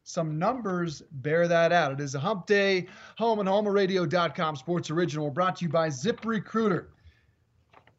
Some 0.08 0.40
numbers 0.40 1.04
bear 1.12 1.50
that 1.50 1.74
out. 1.74 1.92
It 1.92 2.00
is 2.00 2.16
a 2.16 2.20
hump 2.20 2.46
day, 2.48 2.88
home 3.18 3.40
and 3.40 3.50
homeradio.com 3.50 4.56
sports 4.56 4.90
original. 4.90 5.30
Brought 5.30 5.58
to 5.58 5.66
you 5.66 5.70
by 5.70 5.90
Zip 5.90 6.26
Recruiter. 6.26 6.88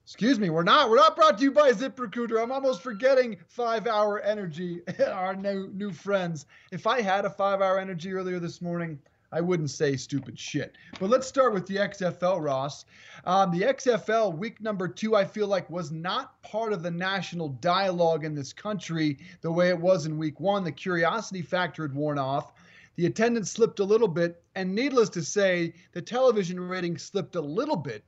Excuse 0.04 0.38
me, 0.38 0.48
we're 0.48 0.62
not. 0.62 0.88
We're 0.88 0.96
not 0.96 1.16
brought 1.16 1.36
to 1.36 1.44
you 1.44 1.52
by 1.52 1.70
Zip 1.72 2.00
Recruiter. 2.00 2.40
I'm 2.40 2.50
almost 2.50 2.80
forgetting 2.80 3.36
five 3.46 3.86
hour 3.86 4.20
energy, 4.20 4.80
our 5.06 5.36
new 5.36 5.68
new 5.74 5.92
friends. 5.92 6.46
If 6.72 6.86
I 6.86 7.02
had 7.02 7.26
a 7.26 7.30
five 7.30 7.60
hour 7.60 7.78
energy 7.78 8.10
earlier 8.14 8.38
this 8.38 8.62
morning, 8.62 8.98
I 9.30 9.40
wouldn't 9.42 9.70
say 9.70 9.96
stupid 9.96 10.38
shit. 10.38 10.76
But 10.98 11.10
let's 11.10 11.26
start 11.26 11.52
with 11.52 11.66
the 11.66 11.76
XFL, 11.76 12.42
Ross. 12.42 12.86
Um, 13.24 13.50
the 13.50 13.62
XFL 13.66 14.36
week 14.36 14.60
number 14.60 14.88
two, 14.88 15.14
I 15.14 15.24
feel 15.24 15.46
like, 15.46 15.68
was 15.68 15.90
not 15.90 16.40
part 16.42 16.72
of 16.72 16.82
the 16.82 16.90
national 16.90 17.50
dialogue 17.50 18.24
in 18.24 18.34
this 18.34 18.54
country 18.54 19.18
the 19.42 19.52
way 19.52 19.68
it 19.68 19.78
was 19.78 20.06
in 20.06 20.16
week 20.16 20.40
one. 20.40 20.64
The 20.64 20.72
curiosity 20.72 21.42
factor 21.42 21.82
had 21.82 21.94
worn 21.94 22.18
off. 22.18 22.52
The 22.96 23.06
attendance 23.06 23.50
slipped 23.50 23.80
a 23.80 23.84
little 23.84 24.08
bit. 24.08 24.42
And 24.54 24.74
needless 24.74 25.10
to 25.10 25.22
say, 25.22 25.74
the 25.92 26.02
television 26.02 26.58
rating 26.58 26.96
slipped 26.96 27.36
a 27.36 27.40
little 27.40 27.76
bit. 27.76 28.04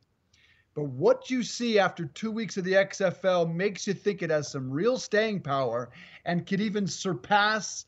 But 0.74 0.84
what 0.84 1.30
you 1.30 1.42
see 1.42 1.78
after 1.78 2.06
two 2.06 2.30
weeks 2.30 2.56
of 2.56 2.64
the 2.64 2.72
XFL 2.72 3.52
makes 3.52 3.86
you 3.86 3.92
think 3.92 4.22
it 4.22 4.30
has 4.30 4.50
some 4.50 4.70
real 4.70 4.98
staying 4.98 5.40
power 5.40 5.90
and 6.24 6.46
could 6.46 6.60
even 6.60 6.86
surpass 6.86 7.84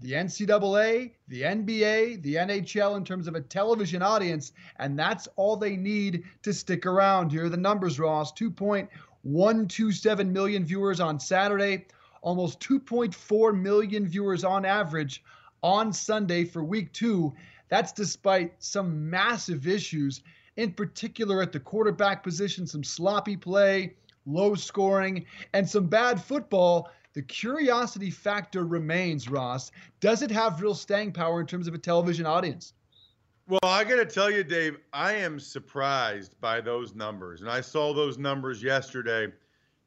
the 0.00 0.12
NCAA, 0.12 1.10
the 1.26 1.42
NBA, 1.42 2.22
the 2.22 2.36
NHL 2.36 2.96
in 2.96 3.04
terms 3.04 3.26
of 3.26 3.34
a 3.34 3.40
television 3.40 4.00
audience, 4.02 4.52
and 4.78 4.96
that's 4.98 5.26
all 5.36 5.56
they 5.56 5.76
need 5.76 6.22
to 6.42 6.52
stick 6.52 6.86
around. 6.86 7.32
Here 7.32 7.46
are 7.46 7.48
the 7.48 7.56
numbers, 7.56 7.98
Ross 7.98 8.32
2.127 8.32 10.30
million 10.30 10.64
viewers 10.64 11.00
on 11.00 11.18
Saturday, 11.18 11.86
almost 12.22 12.60
2.4 12.60 13.60
million 13.60 14.06
viewers 14.06 14.44
on 14.44 14.64
average 14.64 15.24
on 15.62 15.92
Sunday 15.92 16.44
for 16.44 16.62
week 16.62 16.92
two. 16.92 17.34
That's 17.68 17.92
despite 17.92 18.54
some 18.60 19.10
massive 19.10 19.66
issues, 19.66 20.22
in 20.56 20.72
particular 20.72 21.42
at 21.42 21.50
the 21.50 21.60
quarterback 21.60 22.22
position, 22.22 22.66
some 22.66 22.84
sloppy 22.84 23.36
play, 23.36 23.94
low 24.26 24.54
scoring, 24.54 25.26
and 25.52 25.68
some 25.68 25.86
bad 25.86 26.22
football 26.22 26.88
the 27.14 27.22
curiosity 27.22 28.10
factor 28.10 28.64
remains, 28.64 29.28
Ross. 29.28 29.70
Does 30.00 30.22
it 30.22 30.30
have 30.30 30.60
real 30.60 30.74
staying 30.74 31.12
power 31.12 31.40
in 31.40 31.46
terms 31.46 31.66
of 31.66 31.74
a 31.74 31.78
television 31.78 32.26
audience? 32.26 32.74
Well, 33.48 33.60
I 33.62 33.84
got 33.84 33.96
to 33.96 34.04
tell 34.04 34.30
you, 34.30 34.44
Dave, 34.44 34.76
I 34.92 35.14
am 35.14 35.40
surprised 35.40 36.38
by 36.40 36.60
those 36.60 36.94
numbers. 36.94 37.40
And 37.40 37.50
I 37.50 37.62
saw 37.62 37.94
those 37.94 38.18
numbers 38.18 38.62
yesterday. 38.62 39.32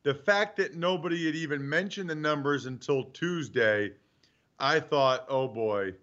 The 0.02 0.16
fact 0.16 0.58
that 0.58 0.76
nobody 0.76 1.28
had 1.28 1.36
even 1.36 1.68
mentioned 1.68 2.10
the 2.10 2.16
numbers 2.16 2.66
until 2.66 3.04
Tuesday, 3.04 3.92
I 4.58 4.80
thought, 4.80 5.26
oh 5.30 5.48
boy, 5.48 5.94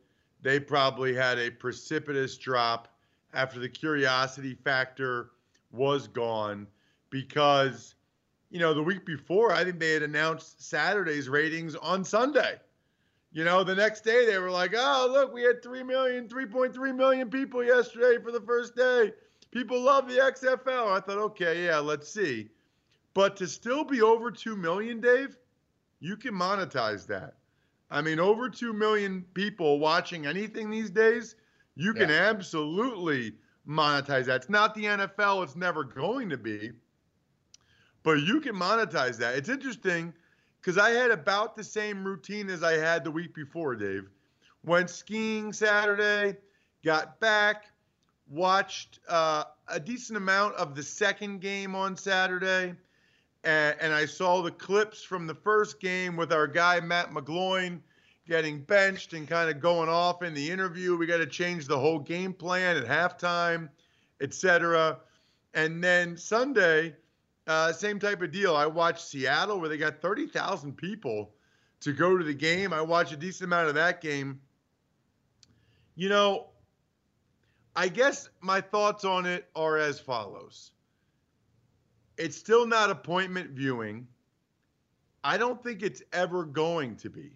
they 0.40 0.60
probably 0.60 1.14
had 1.14 1.38
a 1.38 1.50
precipitous 1.50 2.36
drop 2.36 2.88
after 3.34 3.58
the 3.58 3.68
curiosity 3.68 4.54
factor 4.54 5.30
was 5.72 6.06
gone 6.06 6.66
because 7.10 7.96
you 8.50 8.58
know, 8.58 8.72
the 8.72 8.82
week 8.82 9.04
before, 9.04 9.52
I 9.52 9.64
think 9.64 9.78
they 9.78 9.92
had 9.92 10.02
announced 10.02 10.62
Saturday's 10.62 11.28
ratings 11.28 11.74
on 11.76 12.04
Sunday. 12.04 12.58
You 13.30 13.44
know, 13.44 13.62
the 13.62 13.74
next 13.74 14.04
day 14.04 14.24
they 14.24 14.38
were 14.38 14.50
like, 14.50 14.72
oh, 14.74 15.08
look, 15.10 15.34
we 15.34 15.42
had 15.42 15.62
3 15.62 15.82
million, 15.82 16.28
3.3 16.28 16.96
million 16.96 17.28
people 17.28 17.62
yesterday 17.62 18.22
for 18.22 18.32
the 18.32 18.40
first 18.40 18.74
day. 18.74 19.12
People 19.50 19.80
love 19.80 20.08
the 20.08 20.16
XFL. 20.16 20.88
I 20.90 21.00
thought, 21.00 21.18
okay, 21.18 21.64
yeah, 21.66 21.78
let's 21.78 22.08
see. 22.08 22.48
But 23.12 23.36
to 23.36 23.46
still 23.46 23.84
be 23.84 24.00
over 24.00 24.30
2 24.30 24.56
million, 24.56 25.00
Dave, 25.00 25.36
you 26.00 26.16
can 26.16 26.34
monetize 26.34 27.06
that. 27.08 27.34
I 27.90 28.00
mean, 28.00 28.20
over 28.20 28.48
2 28.48 28.72
million 28.72 29.24
people 29.34 29.78
watching 29.78 30.26
anything 30.26 30.70
these 30.70 30.90
days, 30.90 31.34
you 31.74 31.92
can 31.94 32.08
yeah. 32.08 32.28
absolutely 32.28 33.34
monetize 33.68 34.26
that. 34.26 34.36
It's 34.36 34.50
not 34.50 34.74
the 34.74 34.84
NFL, 34.84 35.44
it's 35.44 35.56
never 35.56 35.84
going 35.84 36.30
to 36.30 36.38
be 36.38 36.72
but 38.02 38.20
you 38.20 38.40
can 38.40 38.54
monetize 38.54 39.16
that. 39.18 39.34
It's 39.34 39.48
interesting 39.48 40.12
because 40.60 40.78
I 40.78 40.90
had 40.90 41.10
about 41.10 41.56
the 41.56 41.64
same 41.64 42.04
routine 42.04 42.50
as 42.50 42.62
I 42.62 42.72
had 42.72 43.04
the 43.04 43.10
week 43.10 43.34
before, 43.34 43.76
Dave. 43.76 44.08
Went 44.64 44.90
skiing 44.90 45.52
Saturday, 45.52 46.36
got 46.84 47.20
back, 47.20 47.66
watched 48.28 49.00
uh, 49.08 49.44
a 49.68 49.80
decent 49.80 50.16
amount 50.16 50.54
of 50.56 50.74
the 50.74 50.82
second 50.82 51.40
game 51.40 51.74
on 51.74 51.96
Saturday, 51.96 52.74
and, 53.44 53.76
and 53.80 53.94
I 53.94 54.04
saw 54.04 54.42
the 54.42 54.50
clips 54.50 55.02
from 55.02 55.26
the 55.26 55.34
first 55.34 55.80
game 55.80 56.16
with 56.16 56.32
our 56.32 56.46
guy 56.46 56.80
Matt 56.80 57.10
McGloin 57.10 57.80
getting 58.26 58.60
benched 58.60 59.14
and 59.14 59.26
kind 59.26 59.48
of 59.48 59.60
going 59.60 59.88
off 59.88 60.22
in 60.22 60.34
the 60.34 60.50
interview. 60.50 60.96
We 60.96 61.06
got 61.06 61.18
to 61.18 61.26
change 61.26 61.66
the 61.66 61.78
whole 61.78 61.98
game 61.98 62.34
plan 62.34 62.76
at 62.76 62.84
halftime, 62.84 63.70
etc. 64.20 64.98
And 65.54 65.82
then 65.82 66.16
Sunday 66.16 66.94
uh, 67.48 67.72
same 67.72 67.98
type 67.98 68.20
of 68.22 68.30
deal. 68.30 68.54
I 68.54 68.66
watched 68.66 69.08
Seattle 69.08 69.58
where 69.58 69.68
they 69.68 69.78
got 69.78 70.00
30,000 70.00 70.76
people 70.76 71.30
to 71.80 71.92
go 71.92 72.16
to 72.16 72.24
the 72.24 72.34
game. 72.34 72.72
I 72.72 72.82
watched 72.82 73.12
a 73.12 73.16
decent 73.16 73.48
amount 73.48 73.68
of 73.68 73.74
that 73.74 74.00
game. 74.00 74.40
You 75.96 76.10
know, 76.10 76.48
I 77.74 77.88
guess 77.88 78.28
my 78.40 78.60
thoughts 78.60 79.04
on 79.04 79.24
it 79.24 79.48
are 79.56 79.78
as 79.78 79.98
follows. 79.98 80.72
It's 82.18 82.36
still 82.36 82.66
not 82.66 82.90
appointment 82.90 83.50
viewing. 83.50 84.06
I 85.24 85.38
don't 85.38 85.62
think 85.62 85.82
it's 85.82 86.02
ever 86.12 86.44
going 86.44 86.96
to 86.96 87.08
be. 87.08 87.32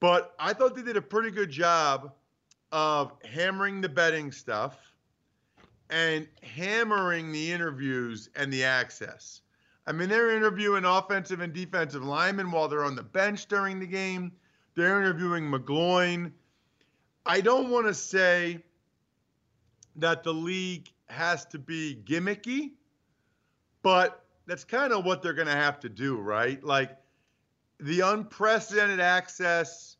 But 0.00 0.34
I 0.38 0.52
thought 0.52 0.74
they 0.76 0.82
did 0.82 0.96
a 0.96 1.02
pretty 1.02 1.30
good 1.30 1.50
job 1.50 2.12
of 2.72 3.12
hammering 3.24 3.80
the 3.80 3.88
betting 3.88 4.32
stuff 4.32 4.95
and 5.90 6.26
hammering 6.42 7.32
the 7.32 7.52
interviews 7.52 8.28
and 8.34 8.52
the 8.52 8.64
access. 8.64 9.42
I 9.86 9.92
mean, 9.92 10.08
they're 10.08 10.36
interviewing 10.36 10.84
offensive 10.84 11.40
and 11.40 11.52
defensive 11.52 12.04
linemen 12.04 12.50
while 12.50 12.68
they're 12.68 12.84
on 12.84 12.96
the 12.96 13.04
bench 13.04 13.46
during 13.46 13.78
the 13.78 13.86
game. 13.86 14.32
They're 14.74 15.00
interviewing 15.00 15.44
McGloin. 15.44 16.32
I 17.24 17.40
don't 17.40 17.70
want 17.70 17.86
to 17.86 17.94
say 17.94 18.62
that 19.96 20.24
the 20.24 20.34
league 20.34 20.90
has 21.06 21.44
to 21.46 21.58
be 21.58 22.00
gimmicky, 22.04 22.72
but 23.82 24.24
that's 24.46 24.64
kind 24.64 24.92
of 24.92 25.04
what 25.04 25.22
they're 25.22 25.32
going 25.32 25.46
to 25.46 25.54
have 25.54 25.78
to 25.80 25.88
do, 25.88 26.18
right? 26.18 26.62
Like 26.62 26.96
the 27.78 28.00
unprecedented 28.00 29.00
access, 29.00 29.96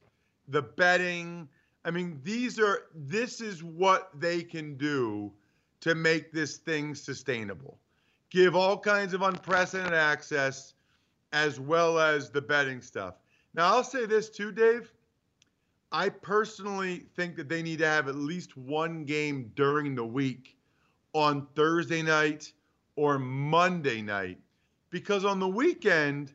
the 0.48 0.62
betting. 0.62 1.48
I 1.84 1.92
mean, 1.92 2.20
these 2.24 2.58
are 2.58 2.86
this 2.94 3.40
is 3.40 3.62
what 3.62 4.10
they 4.18 4.42
can 4.42 4.76
do 4.76 5.32
to 5.80 5.94
make 5.94 6.32
this 6.32 6.56
thing 6.56 6.94
sustainable. 6.94 7.78
Give 8.30 8.56
all 8.56 8.78
kinds 8.78 9.14
of 9.14 9.22
unprecedented 9.22 9.94
access 9.94 10.74
as 11.32 11.60
well 11.60 11.98
as 11.98 12.30
the 12.30 12.42
betting 12.42 12.80
stuff. 12.80 13.14
Now, 13.54 13.66
I'll 13.74 13.84
say 13.84 14.06
this 14.06 14.28
too, 14.28 14.52
Dave. 14.52 14.92
I 15.92 16.08
personally 16.08 17.06
think 17.14 17.36
that 17.36 17.48
they 17.48 17.62
need 17.62 17.78
to 17.78 17.86
have 17.86 18.08
at 18.08 18.16
least 18.16 18.56
one 18.56 19.04
game 19.04 19.52
during 19.54 19.94
the 19.94 20.04
week 20.04 20.56
on 21.12 21.46
Thursday 21.54 22.02
night 22.02 22.52
or 22.96 23.18
Monday 23.18 24.02
night 24.02 24.38
because 24.90 25.24
on 25.24 25.38
the 25.38 25.48
weekend, 25.48 26.32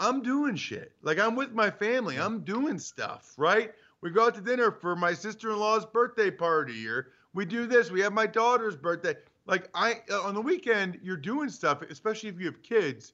I'm 0.00 0.22
doing 0.22 0.54
shit. 0.54 0.92
Like 1.02 1.18
I'm 1.18 1.34
with 1.34 1.52
my 1.52 1.70
family, 1.70 2.16
I'm 2.16 2.44
doing 2.44 2.78
stuff, 2.78 3.34
right? 3.36 3.72
We 4.00 4.10
go 4.10 4.26
out 4.26 4.34
to 4.36 4.40
dinner 4.40 4.70
for 4.70 4.94
my 4.94 5.12
sister 5.12 5.50
in 5.50 5.58
law's 5.58 5.84
birthday 5.84 6.30
party, 6.30 6.86
or 6.86 7.08
we 7.34 7.44
do 7.44 7.66
this. 7.66 7.90
We 7.90 8.00
have 8.00 8.12
my 8.12 8.26
daughter's 8.26 8.76
birthday. 8.76 9.14
Like 9.46 9.68
I 9.74 10.02
uh, 10.10 10.22
on 10.22 10.34
the 10.34 10.40
weekend, 10.40 10.98
you're 11.02 11.16
doing 11.16 11.48
stuff, 11.48 11.82
especially 11.82 12.28
if 12.28 12.38
you 12.38 12.46
have 12.46 12.62
kids. 12.62 13.12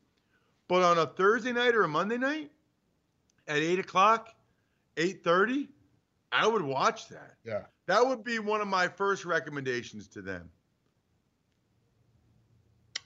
But 0.69 0.83
on 0.83 0.99
a 0.99 1.07
Thursday 1.07 1.53
night 1.53 1.75
or 1.75 1.85
a 1.85 1.89
Monday 1.89 2.17
night 2.17 2.51
at 3.47 3.59
eight 3.59 3.79
o'clock, 3.79 4.31
eight 4.97 5.23
thirty, 5.23 5.69
I 6.33 6.47
would 6.47 6.63
watch 6.63 7.09
that. 7.09 7.37
Yeah, 7.45 7.63
that 7.87 8.07
would 8.07 8.25
be 8.25 8.39
one 8.39 8.61
of 8.61 8.69
my 8.69 8.89
first 8.89 9.25
recommendations 9.25 10.09
to 10.09 10.23
them. 10.23 10.51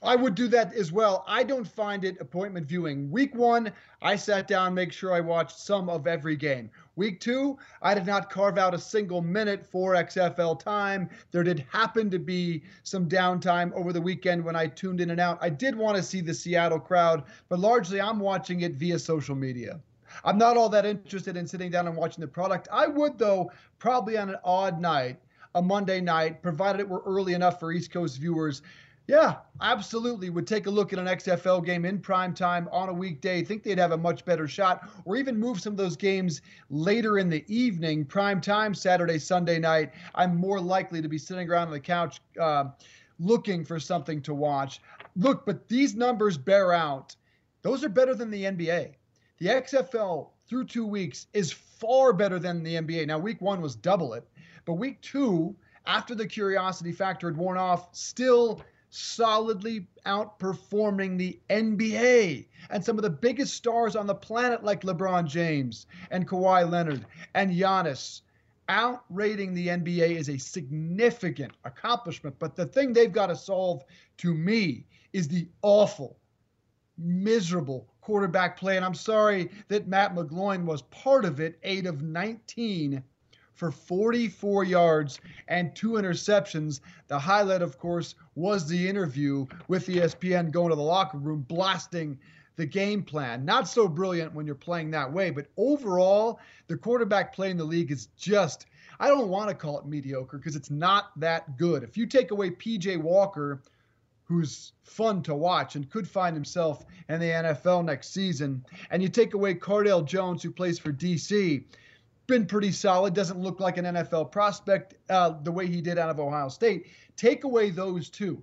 I 0.01 0.15
would 0.15 0.33
do 0.33 0.47
that 0.47 0.73
as 0.73 0.93
well. 0.93 1.25
I 1.27 1.43
don't 1.43 1.67
find 1.67 2.05
it 2.05 2.21
appointment 2.21 2.65
viewing. 2.65 3.11
Week 3.11 3.35
one, 3.35 3.73
I 4.01 4.15
sat 4.15 4.47
down, 4.47 4.73
make 4.73 4.93
sure 4.93 5.11
I 5.11 5.19
watched 5.19 5.59
some 5.59 5.89
of 5.89 6.07
every 6.07 6.37
game. 6.37 6.69
Week 6.95 7.19
two, 7.19 7.57
I 7.81 7.93
did 7.95 8.05
not 8.05 8.29
carve 8.29 8.57
out 8.57 8.73
a 8.73 8.79
single 8.79 9.21
minute 9.21 9.65
for 9.65 9.95
XFL 9.95 10.57
time. 10.57 11.09
There 11.31 11.43
did 11.43 11.65
happen 11.69 12.09
to 12.11 12.19
be 12.19 12.63
some 12.83 13.09
downtime 13.09 13.73
over 13.73 13.91
the 13.91 14.01
weekend 14.01 14.43
when 14.43 14.55
I 14.55 14.67
tuned 14.67 15.01
in 15.01 15.11
and 15.11 15.19
out. 15.19 15.37
I 15.41 15.49
did 15.49 15.75
want 15.75 15.97
to 15.97 16.03
see 16.03 16.21
the 16.21 16.33
Seattle 16.33 16.79
crowd, 16.79 17.23
but 17.49 17.59
largely 17.59 17.99
I'm 17.99 18.19
watching 18.21 18.61
it 18.61 18.75
via 18.75 18.99
social 18.99 19.35
media. 19.35 19.81
I'm 20.23 20.37
not 20.37 20.55
all 20.55 20.69
that 20.69 20.85
interested 20.85 21.35
in 21.35 21.45
sitting 21.45 21.71
down 21.71 21.87
and 21.87 21.95
watching 21.95 22.21
the 22.21 22.27
product. 22.27 22.69
I 22.71 22.87
would, 22.87 23.17
though, 23.17 23.51
probably 23.79 24.17
on 24.17 24.29
an 24.29 24.37
odd 24.45 24.79
night, 24.79 25.19
a 25.55 25.61
Monday 25.61 25.99
night, 25.99 26.41
provided 26.41 26.79
it 26.79 26.87
were 26.87 27.03
early 27.05 27.33
enough 27.33 27.59
for 27.59 27.73
East 27.73 27.91
Coast 27.91 28.17
viewers 28.17 28.61
yeah, 29.09 29.37
absolutely. 29.59 30.29
Would 30.29 30.45
take 30.45 30.67
a 30.67 30.69
look 30.69 30.93
at 30.93 30.99
an 30.99 31.07
XFL 31.07 31.65
game 31.65 31.83
in 31.83 31.97
prime 31.97 32.31
time 32.31 32.69
on 32.71 32.89
a 32.89 32.93
weekday. 32.93 33.43
Think 33.43 33.63
they'd 33.63 33.79
have 33.79 33.91
a 33.91 33.97
much 33.97 34.23
better 34.23 34.47
shot, 34.47 34.87
or 35.03 35.15
even 35.15 35.35
move 35.35 35.59
some 35.59 35.73
of 35.73 35.77
those 35.77 35.97
games 35.97 36.43
later 36.69 37.17
in 37.17 37.27
the 37.27 37.43
evening, 37.47 38.05
prime 38.05 38.39
time, 38.39 38.75
Saturday, 38.75 39.17
Sunday 39.17 39.57
night. 39.57 39.93
I'm 40.13 40.35
more 40.35 40.59
likely 40.59 41.01
to 41.01 41.07
be 41.07 41.17
sitting 41.17 41.49
around 41.49 41.69
on 41.69 41.73
the 41.73 41.79
couch 41.79 42.21
uh, 42.39 42.65
looking 43.17 43.65
for 43.65 43.79
something 43.79 44.21
to 44.21 44.35
watch. 44.35 44.79
Look, 45.15 45.43
but 45.43 45.67
these 45.67 45.95
numbers 45.95 46.37
bear 46.37 46.71
out. 46.71 47.15
Those 47.63 47.83
are 47.83 47.89
better 47.89 48.13
than 48.13 48.29
the 48.29 48.43
NBA. 48.43 48.91
The 49.39 49.47
XFL 49.47 50.29
through 50.47 50.65
two 50.65 50.85
weeks 50.85 51.25
is 51.33 51.51
far 51.51 52.13
better 52.13 52.37
than 52.37 52.61
the 52.61 52.75
NBA. 52.75 53.07
Now, 53.07 53.17
week 53.17 53.41
one 53.41 53.59
was 53.59 53.75
double 53.75 54.13
it, 54.13 54.27
but 54.65 54.73
week 54.73 55.01
two, 55.01 55.55
after 55.87 56.13
the 56.13 56.27
curiosity 56.27 56.91
factor 56.91 57.27
had 57.27 57.37
worn 57.37 57.57
off, 57.57 57.87
still 57.95 58.61
solidly 58.89 59.87
outperforming 60.05 61.17
the 61.17 61.39
NBA 61.49 62.47
and 62.69 62.83
some 62.83 62.97
of 62.97 63.03
the 63.03 63.09
biggest 63.09 63.53
stars 63.53 63.95
on 63.95 64.07
the 64.07 64.15
planet, 64.15 64.63
like 64.63 64.81
LeBron 64.81 65.27
James 65.27 65.85
and 66.11 66.27
Kawhi 66.27 66.69
Leonard 66.69 67.05
and 67.33 67.51
Giannis. 67.51 68.21
Outrating 68.67 69.55
the 69.55 69.67
NBA 69.67 70.11
is 70.11 70.29
a 70.29 70.37
significant 70.37 71.53
accomplishment. 71.65 72.35
But 72.37 72.55
the 72.55 72.67
thing 72.67 72.93
they've 72.93 73.11
got 73.11 73.27
to 73.27 73.35
solve 73.35 73.83
to 74.17 74.33
me 74.35 74.85
is 75.11 75.27
the 75.27 75.47
awful, 75.63 76.17
miserable 76.95 77.87
quarterback 78.01 78.57
play. 78.57 78.75
And 78.75 78.85
I'm 78.85 78.93
sorry 78.93 79.49
that 79.69 79.87
Matt 79.87 80.13
McGloin 80.13 80.65
was 80.65 80.83
part 80.83 81.25
of 81.25 81.39
it, 81.39 81.57
eight 81.63 81.87
of 81.87 82.03
19 82.03 83.03
for 83.59 83.71
44 83.71 84.63
yards 84.63 85.19
and 85.49 85.75
two 85.75 85.91
interceptions. 85.91 86.79
The 87.09 87.19
highlight, 87.19 87.61
of 87.61 87.77
course, 87.77 88.15
was 88.35 88.65
the 88.65 88.87
interview 88.87 89.45
with 89.67 89.87
ESPN 89.87 90.49
going 90.49 90.69
to 90.69 90.77
the 90.77 90.81
locker 90.81 91.17
room, 91.17 91.41
blasting 91.41 92.17
the 92.55 92.65
game 92.65 93.03
plan. 93.03 93.43
Not 93.43 93.67
so 93.67 93.89
brilliant 93.89 94.33
when 94.33 94.45
you're 94.45 94.55
playing 94.55 94.91
that 94.91 95.11
way, 95.11 95.29
but 95.29 95.47
overall, 95.57 96.39
the 96.67 96.77
quarterback 96.77 97.35
play 97.35 97.51
in 97.51 97.57
the 97.57 97.65
league 97.65 97.91
is 97.91 98.07
just. 98.17 98.65
I 98.97 99.09
don't 99.09 99.27
want 99.27 99.49
to 99.49 99.55
call 99.55 99.77
it 99.79 99.85
mediocre 99.85 100.37
because 100.37 100.55
it's 100.55 100.71
not 100.71 101.11
that 101.19 101.57
good. 101.57 101.83
If 101.83 101.97
you 101.97 102.05
take 102.05 102.31
away 102.31 102.51
PJ 102.51 103.01
Walker, 103.01 103.61
who's 104.23 104.71
fun 104.83 105.21
to 105.23 105.35
watch 105.35 105.75
and 105.75 105.89
could 105.89 106.07
find 106.07 106.33
himself 106.33 106.85
in 107.09 107.19
the 107.19 107.29
NFL 107.29 107.83
next 107.83 108.13
season, 108.13 108.65
and 108.89 109.03
you 109.03 109.09
take 109.09 109.33
away 109.33 109.53
Cardale 109.55 110.05
Jones, 110.05 110.43
who 110.43 110.51
plays 110.51 110.79
for 110.79 110.93
DC, 110.93 111.63
been 112.29 112.45
pretty 112.45 112.71
solid. 112.71 113.13
Doesn't 113.13 113.41
look 113.41 113.59
like 113.59 113.77
an 113.77 113.85
NFL 113.85 114.31
prospect 114.31 114.93
uh, 115.09 115.33
the 115.43 115.51
way 115.51 115.67
he 115.67 115.81
did 115.81 115.97
out 115.97 116.09
of 116.09 116.19
Ohio 116.19 116.47
State. 116.47 116.87
Take 117.17 117.43
away 117.43 117.71
those 117.71 118.09
two. 118.09 118.41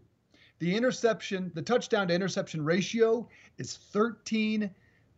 The 0.59 0.75
interception, 0.75 1.51
the 1.55 1.63
touchdown 1.63 2.09
to 2.09 2.15
interception 2.15 2.65
ratio 2.65 3.29
is 3.57 3.77
13 3.93 4.71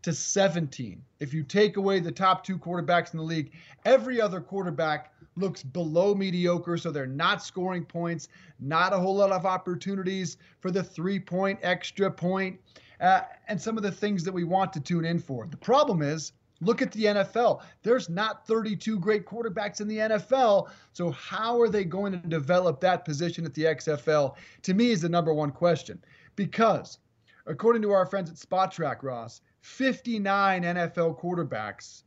to 0.02 0.12
17. 0.12 1.02
If 1.18 1.34
you 1.34 1.42
take 1.42 1.76
away 1.76 2.00
the 2.00 2.12
top 2.12 2.44
two 2.44 2.58
quarterbacks 2.58 3.12
in 3.12 3.18
the 3.18 3.24
league, 3.24 3.52
every 3.84 4.20
other 4.20 4.40
quarterback 4.40 5.12
looks 5.36 5.62
below 5.62 6.14
mediocre. 6.14 6.76
So 6.76 6.90
they're 6.90 7.06
not 7.06 7.42
scoring 7.42 7.84
points, 7.84 8.28
not 8.60 8.92
a 8.92 8.98
whole 8.98 9.16
lot 9.16 9.32
of 9.32 9.46
opportunities 9.46 10.36
for 10.60 10.70
the 10.70 10.82
three 10.82 11.18
point, 11.18 11.58
extra 11.62 12.10
point, 12.10 12.60
uh, 13.00 13.22
and 13.48 13.60
some 13.60 13.76
of 13.76 13.82
the 13.82 13.92
things 13.92 14.24
that 14.24 14.32
we 14.32 14.44
want 14.44 14.72
to 14.74 14.80
tune 14.80 15.04
in 15.04 15.18
for. 15.18 15.46
The 15.46 15.56
problem 15.56 16.02
is, 16.02 16.32
Look 16.60 16.82
at 16.82 16.90
the 16.92 17.04
NFL. 17.04 17.62
There's 17.82 18.08
not 18.08 18.46
32 18.46 18.98
great 18.98 19.24
quarterbacks 19.24 19.80
in 19.80 19.88
the 19.88 19.98
NFL. 19.98 20.68
So, 20.92 21.10
how 21.12 21.60
are 21.60 21.68
they 21.68 21.84
going 21.84 22.12
to 22.12 22.18
develop 22.18 22.80
that 22.80 23.04
position 23.04 23.44
at 23.44 23.54
the 23.54 23.64
XFL? 23.64 24.34
To 24.62 24.74
me, 24.74 24.90
is 24.90 25.02
the 25.02 25.08
number 25.08 25.32
one 25.32 25.52
question. 25.52 26.02
Because, 26.34 26.98
according 27.46 27.82
to 27.82 27.92
our 27.92 28.06
friends 28.06 28.30
at 28.30 28.36
Spotrac, 28.36 29.02
Ross, 29.02 29.40
59 29.60 30.62
NFL 30.62 31.20
quarterbacks 31.20 32.02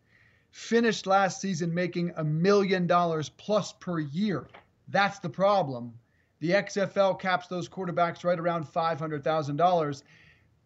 finished 0.51 1.07
last 1.07 1.39
season 1.39 1.73
making 1.73 2.11
a 2.17 2.23
million 2.23 2.85
dollars 2.87 3.29
plus 3.29 3.71
per 3.73 3.99
year. 3.99 4.47
That's 4.89 5.19
the 5.19 5.29
problem. 5.29 5.93
The 6.39 6.51
XFL 6.51 7.19
caps 7.19 7.47
those 7.47 7.69
quarterbacks 7.69 8.23
right 8.23 8.39
around 8.39 8.65
$500,000 8.65 10.03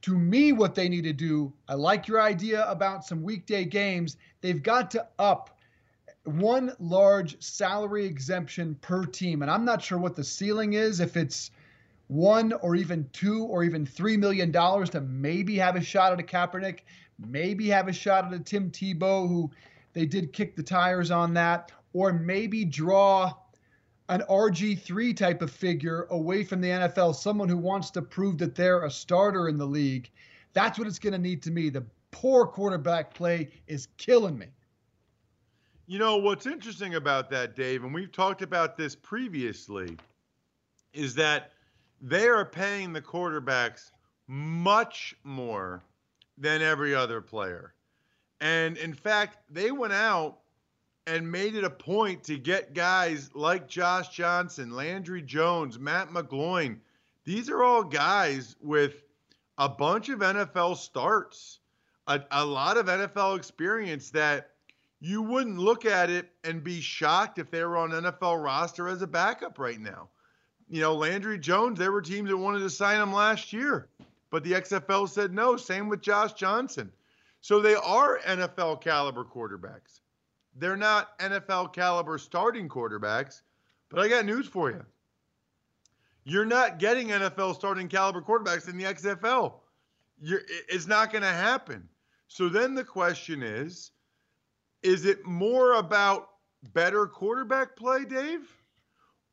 to 0.06 0.16
me, 0.16 0.52
what 0.52 0.76
they 0.76 0.88
need 0.88 1.06
to 1.06 1.14
do, 1.14 1.52
I 1.68 1.74
like 1.74 2.08
your 2.08 2.22
idea 2.22 2.64
about 2.70 3.04
some 3.04 3.24
weekday 3.24 3.66
games. 3.66 4.18
They've 4.42 4.62
got 4.62 4.92
to 4.92 5.08
up 5.18 5.58
one 6.26 6.74
large 6.78 7.42
salary 7.42 8.06
exemption 8.06 8.76
per 8.82 9.06
team. 9.06 9.42
And 9.42 9.50
I'm 9.50 9.66
not 9.66 9.82
sure 9.82 9.98
what 9.98 10.16
the 10.16 10.24
ceiling 10.24 10.74
is, 10.74 11.00
if 11.00 11.18
it's 11.18 11.50
one 12.06 12.54
or 12.54 12.76
even 12.76 13.10
two 13.14 13.46
or 13.46 13.64
even 13.64 13.84
three 13.84 14.16
million 14.16 14.52
dollars 14.52 14.92
to 14.92 15.02
maybe 15.02 15.58
have 15.58 15.76
a 15.76 15.82
shot 15.82 16.14
at 16.14 16.20
a 16.20 16.24
Kaepernick, 16.24 16.82
maybe 17.18 17.68
have 17.70 17.88
a 17.88 17.94
shot 17.94 18.26
at 18.26 18.34
a 18.34 18.40
Tim 18.40 18.70
Tebow, 18.70 19.28
who 19.28 19.50
they 19.94 20.06
did 20.06 20.34
kick 20.34 20.56
the 20.56 20.62
tires 20.62 21.10
on 21.10 21.34
that, 21.34 21.72
or 21.94 22.14
maybe 22.14 22.64
draw 22.64 23.34
an 24.10 24.22
RG3 24.30 25.16
type 25.16 25.42
of 25.42 25.52
figure 25.52 26.08
away 26.12 26.44
from 26.44 26.62
the 26.62 26.70
NFL, 26.70 27.16
someone 27.16 27.50
who 27.50 27.58
wants 27.58 27.90
to 27.92 28.02
prove 28.02 28.38
that 28.38 28.56
they're 28.56 28.84
a 28.84 28.92
starter 28.92 29.50
in 29.50 29.58
the 29.58 29.66
league. 29.66 30.10
That's 30.54 30.78
what 30.78 30.88
it's 30.88 31.00
going 31.00 31.14
to 31.14 31.20
need 31.20 31.42
to 31.44 31.52
me. 31.52 31.70
The 31.70 31.86
poor 32.12 32.46
quarterback 32.46 33.14
play 33.14 33.50
is 33.68 33.88
killing 33.98 34.38
me. 34.38 34.48
You 35.88 36.00
know, 36.00 36.18
what's 36.18 36.46
interesting 36.46 36.96
about 36.96 37.30
that, 37.32 37.56
Dave, 37.56 37.84
and 37.84 37.94
we've 37.94 38.12
talked 38.12 38.42
about 38.42 38.78
this 38.78 38.96
previously, 38.96 39.98
is 40.94 41.14
that 41.16 41.52
they 42.02 42.28
are 42.28 42.46
paying 42.46 42.94
the 42.94 43.02
quarterbacks 43.02 43.92
much 44.28 45.16
more 45.24 45.84
than 46.38 46.62
every 46.62 46.96
other 46.96 47.22
player. 47.22 47.74
And 48.42 48.78
in 48.78 48.94
fact, 48.94 49.38
they 49.50 49.72
went 49.72 49.94
out 49.94 50.40
and 51.08 51.32
made 51.32 51.56
it 51.56 51.64
a 51.64 51.70
point 51.70 52.24
to 52.24 52.38
get 52.38 52.74
guys 52.74 53.30
like 53.34 53.68
Josh 53.68 54.10
Johnson, 54.10 54.72
Landry 54.72 55.22
Jones, 55.22 55.78
Matt 55.78 56.10
McGloin. 56.10 56.78
These 57.26 57.50
are 57.50 57.64
all 57.64 57.84
guys 57.84 58.56
with 58.62 59.04
a 59.58 59.70
bunch 59.70 60.10
of 60.10 60.20
NFL 60.20 60.78
starts, 60.78 61.60
a, 62.08 62.22
a 62.32 62.46
lot 62.46 62.78
of 62.78 62.88
NFL 62.88 63.38
experience 63.38 64.10
that 64.12 64.52
you 65.00 65.22
wouldn't 65.22 65.60
look 65.60 65.86
at 65.86 66.10
it 66.10 66.32
and 66.44 66.64
be 66.64 66.82
shocked 66.82 67.38
if 67.38 67.52
they 67.52 67.64
were 67.64 67.78
on 67.78 67.92
NFL 67.92 68.44
roster 68.44 68.88
as 68.88 69.02
a 69.02 69.08
backup 69.08 69.60
right 69.60 69.80
now. 69.80 70.10
You 70.68 70.82
know, 70.82 70.96
Landry 70.96 71.38
Jones, 71.38 71.78
there 71.78 71.92
were 71.92 72.02
teams 72.02 72.30
that 72.30 72.38
wanted 72.38 72.60
to 72.60 72.70
sign 72.70 73.00
him 73.00 73.14
last 73.14 73.54
year, 73.54 73.88
but 74.32 74.44
the 74.44 74.54
XFL 74.54 75.08
said 75.08 75.32
no. 75.32 75.58
Same 75.58 75.88
with 75.90 76.02
Josh 76.02 76.34
Johnson. 76.34 76.92
So 77.42 77.60
they 77.60 77.76
are 77.76 78.20
NFL 78.26 78.82
caliber 78.82 79.24
quarterbacks. 79.24 80.00
They're 80.56 80.78
not 80.78 81.18
NFL 81.20 81.74
caliber 81.74 82.18
starting 82.18 82.70
quarterbacks, 82.70 83.42
but 83.90 84.00
I 84.00 84.08
got 84.08 84.26
news 84.26 84.48
for 84.48 84.72
you. 84.72 84.86
You're 86.24 86.46
not 86.46 86.80
getting 86.80 87.10
NFL 87.10 87.56
starting 87.56 87.88
caliber 87.88 88.22
quarterbacks 88.22 88.68
in 88.68 88.78
the 88.78 88.86
XFL. 88.86 89.54
You're, 90.20 90.42
it's 90.70 90.88
not 90.88 91.12
going 91.12 91.22
to 91.24 91.28
happen. 91.28 91.88
So 92.28 92.50
then 92.50 92.74
the 92.74 92.84
question 92.84 93.44
is 93.44 93.92
is 94.82 95.06
it 95.06 95.26
more 95.26 95.74
about 95.74 96.30
better 96.74 97.08
quarterback 97.08 97.76
play, 97.76 98.06
Dave? 98.06 98.48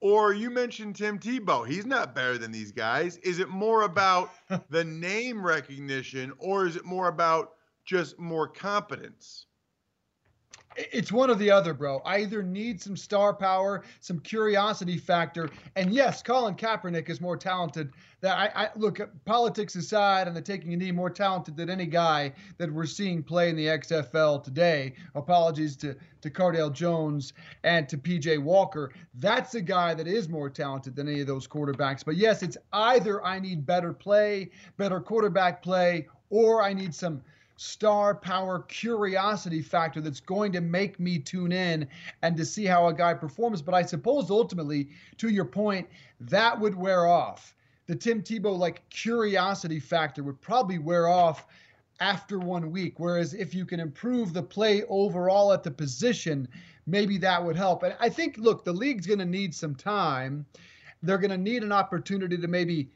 Or 0.01 0.33
you 0.33 0.51
mentioned 0.51 0.97
Tim 0.97 1.19
Tebow. 1.19 1.67
He's 1.67 1.87
not 1.87 2.15
better 2.15 2.37
than 2.37 2.51
these 2.51 2.73
guys. 2.73 3.19
Is 3.19 3.39
it 3.39 3.49
more 3.49 3.83
about 3.83 4.31
the 4.71 4.85
name 4.85 5.45
recognition 5.45 6.33
or 6.39 6.67
is 6.67 6.77
it 6.77 6.85
more 6.85 7.09
about 7.09 7.53
just 7.85 8.19
more 8.19 8.49
competence? 8.49 9.47
It's 10.77 11.13
one 11.13 11.31
or 11.31 11.35
the 11.35 11.51
other, 11.51 11.75
bro. 11.75 12.01
I 12.05 12.19
either 12.19 12.43
need 12.43 12.81
some 12.81 12.97
star 12.97 13.35
power, 13.35 13.85
some 14.01 14.19
curiosity 14.21 14.99
factor, 14.99 15.51
and 15.77 15.93
yes, 15.93 16.23
Colin 16.23 16.55
Kaepernick 16.55 17.09
is 17.09 17.21
more 17.21 17.37
talented. 17.37 17.93
That 18.21 18.39
I, 18.39 18.65
I 18.65 18.71
look 18.77 19.01
politics 19.25 19.75
aside, 19.75 20.29
and 20.29 20.37
the 20.37 20.41
taking 20.41 20.73
a 20.73 20.77
knee 20.77 20.93
more 20.93 21.11
talented 21.11 21.57
than 21.57 21.69
any 21.69 21.87
guy 21.87 22.33
that 22.59 22.73
we're 22.73 22.87
seeing 22.87 23.23
play 23.23 23.51
in 23.51 23.57
the 23.57 23.67
XFL 23.67 24.45
today. 24.45 24.95
Apologies 25.15 25.77
to 25.79 25.97
to 26.23 26.31
Cardale 26.31 26.73
Jones 26.73 27.33
and 27.65 27.89
to 27.89 27.99
PJ 27.99 28.39
Walker. 28.39 28.93
That's 29.15 29.55
a 29.55 29.61
guy 29.61 29.93
that 29.95 30.07
is 30.07 30.29
more 30.29 30.49
talented 30.49 30.95
than 30.95 31.09
any 31.09 31.21
of 31.21 31.27
those 31.27 31.49
quarterbacks. 31.49 32.05
But 32.05 32.17
yes, 32.17 32.43
it's 32.43 32.57
either 32.73 33.25
I 33.25 33.41
need 33.41 33.67
better 33.67 33.93
play, 33.93 34.51
better 34.77 35.01
quarterback 35.01 35.63
play, 35.63 36.07
or 36.31 36.63
I 36.63 36.73
need 36.73 36.95
some 36.95 37.23
star 37.63 38.15
power 38.15 38.61
curiosity 38.61 39.63
factor 39.63 40.01
that's 40.01 40.21
going 40.21 40.51
to 40.53 40.61
make 40.61 40.99
me 40.99 41.19
tune 41.19 41.53
in 41.53 41.87
and 42.23 42.37
to 42.37 42.45
see 42.45 42.65
how 42.65 42.89
a 42.89 42.95
guy 42.95 43.15
performs. 43.15 43.63
But 43.63 43.75
I 43.75 43.83
suppose 43.83 44.31
ultimately, 44.31 44.89
to 45.19 45.29
your 45.29 45.45
point, 45.45 45.89
that 46.21 46.59
would 46.59 46.75
wear 46.75 47.07
off. 47.07 47.55
The 47.87 47.95
Tim 47.95 48.21
Tebow 48.21 48.59
like 48.59 48.89
curiosity 48.91 49.79
factor 49.79 50.25
would 50.25 50.41
probably 50.41 50.79
wear 50.79 51.07
off 51.07 51.47
after 52.01 52.41
one 52.41 52.73
week. 52.73 52.99
Whereas 52.99 53.33
if 53.33 53.55
you 53.55 53.65
can 53.65 53.79
improve 53.79 54.33
the 54.33 54.43
play 54.43 54.83
overall 54.89 55.53
at 55.53 55.63
the 55.63 55.71
position, 55.71 56.49
maybe 56.87 57.17
that 57.19 57.45
would 57.45 57.57
help. 57.57 57.85
And 57.85 57.95
I 58.01 58.09
think, 58.09 58.39
look, 58.39 58.65
the 58.65 58.73
league's 58.73 59.07
going 59.07 59.21
to 59.21 59.25
need 59.25 59.55
some 59.55 59.77
time. 59.77 60.47
They're 61.03 61.19
going 61.19 61.31
to 61.31 61.39
need 61.39 61.63
an 61.63 61.73
opportunity 61.73 62.37
to 62.39 62.49
maybe 62.49 62.91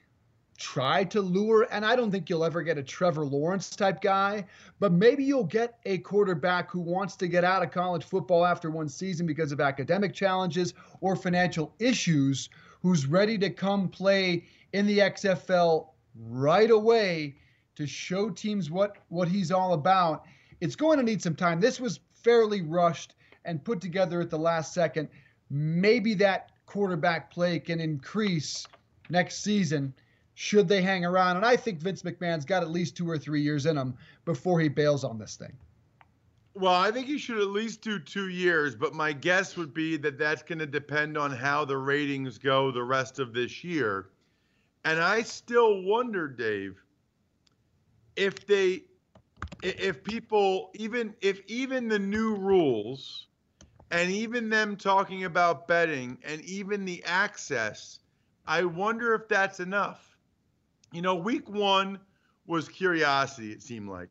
try 0.57 1.05
to 1.05 1.21
lure, 1.21 1.67
and 1.71 1.85
I 1.85 1.95
don't 1.95 2.11
think 2.11 2.29
you'll 2.29 2.45
ever 2.45 2.63
get 2.63 2.79
a 2.79 2.83
Trevor 2.83 3.25
Lawrence 3.25 3.71
type 3.71 4.01
guy, 4.01 4.45
but 4.81 4.93
maybe 4.93 5.23
you'll 5.23 5.45
get 5.45 5.79
a 5.85 5.99
quarterback 5.99 6.71
who 6.71 6.81
wants 6.81 7.17
to 7.17 7.29
get 7.29 7.45
out 7.45 7.63
of 7.63 7.71
college 7.71 8.05
football 8.05 8.45
after 8.45 8.71
one 8.71 8.89
season 8.89 9.27
because 9.27 9.53
of 9.53 9.61
academic 9.61 10.15
challenges 10.15 10.75
or 11.01 11.17
financial 11.17 11.75
issues, 11.79 12.49
who's 12.83 13.07
ready 13.07 13.39
to 13.39 13.51
come 13.51 13.89
play 13.89 14.45
in 14.73 14.87
the 14.87 14.99
XFL 14.99 15.89
right 16.29 16.71
away 16.71 17.37
to 17.77 17.87
show 17.87 18.31
teams 18.31 18.71
what 18.71 18.97
what 19.09 19.29
he's 19.29 19.53
all 19.53 19.75
about. 19.75 20.25
It's 20.61 20.77
going 20.77 20.99
to 20.99 21.05
need 21.05 21.23
some 21.23 21.37
time. 21.37 21.61
This 21.61 21.79
was 21.79 22.01
fairly 22.15 22.63
rushed 22.63 23.15
and 23.45 23.63
put 23.63 23.81
together 23.81 24.21
at 24.21 24.31
the 24.31 24.39
last 24.39 24.73
second. 24.73 25.09
Maybe 25.51 26.15
that 26.15 26.53
quarterback 26.67 27.31
play 27.31 27.59
can 27.59 27.81
increase 27.81 28.67
next 29.11 29.43
season 29.43 29.95
should 30.37 30.69
they 30.69 30.83
hang 30.83 31.03
around. 31.03 31.37
And 31.37 31.47
I 31.47 31.57
think 31.57 31.81
Vince 31.81 32.03
McMahon's 32.03 32.45
got 32.45 32.63
at 32.63 32.71
least 32.71 32.95
two 32.95 33.09
or 33.09 33.17
three 33.17 33.41
years 33.41 33.65
in 33.65 33.77
him 33.77 33.97
before 34.27 34.61
he 34.61 34.69
bails 34.69 35.03
on 35.03 35.19
this 35.19 35.35
thing. 35.35 35.53
Well, 36.53 36.75
I 36.75 36.91
think 36.91 37.07
he 37.07 37.17
should 37.17 37.39
at 37.39 37.49
least 37.49 37.81
do 37.81 37.99
two 37.99 38.29
years, 38.29 38.77
but 38.77 38.95
my 38.95 39.15
guess 39.15 39.57
would 39.57 39.73
be 39.73 39.97
that 39.97 40.19
that's 40.19 40.43
going 40.43 40.59
to 40.59 40.67
depend 40.67 41.17
on 41.17 41.31
how 41.31 41.65
the 41.65 41.79
ratings 41.79 42.37
go 42.37 42.71
the 42.71 42.83
rest 42.83 43.19
of 43.19 43.33
this 43.33 43.65
year. 43.65 44.11
And 44.85 45.01
I 45.01 45.23
still 45.23 45.83
wonder, 45.83 46.29
Dave, 46.29 46.83
if 48.15 48.47
they, 48.47 48.83
if 49.63 50.05
people, 50.05 50.71
even 50.75 51.15
if 51.23 51.41
even 51.47 51.89
the 51.89 51.99
new 51.99 52.37
rules, 52.37 53.29
and 53.91 54.11
even 54.11 54.51
them 54.51 54.77
talking 54.77 55.25
about 55.25 55.67
betting, 55.67 56.19
and 56.25 56.43
even 56.43 56.85
the 56.85 57.03
access, 57.05 58.01
I 58.47 58.65
wonder 58.65 59.15
if 59.15 59.29
that's 59.29 59.61
enough. 59.61 60.16
You 60.97 61.03
know, 61.03 61.15
week 61.15 61.47
one 61.51 62.01
was 62.47 62.71
curiosity, 62.71 63.53
it 63.53 63.63
seemed 63.63 63.91
like. 63.91 64.09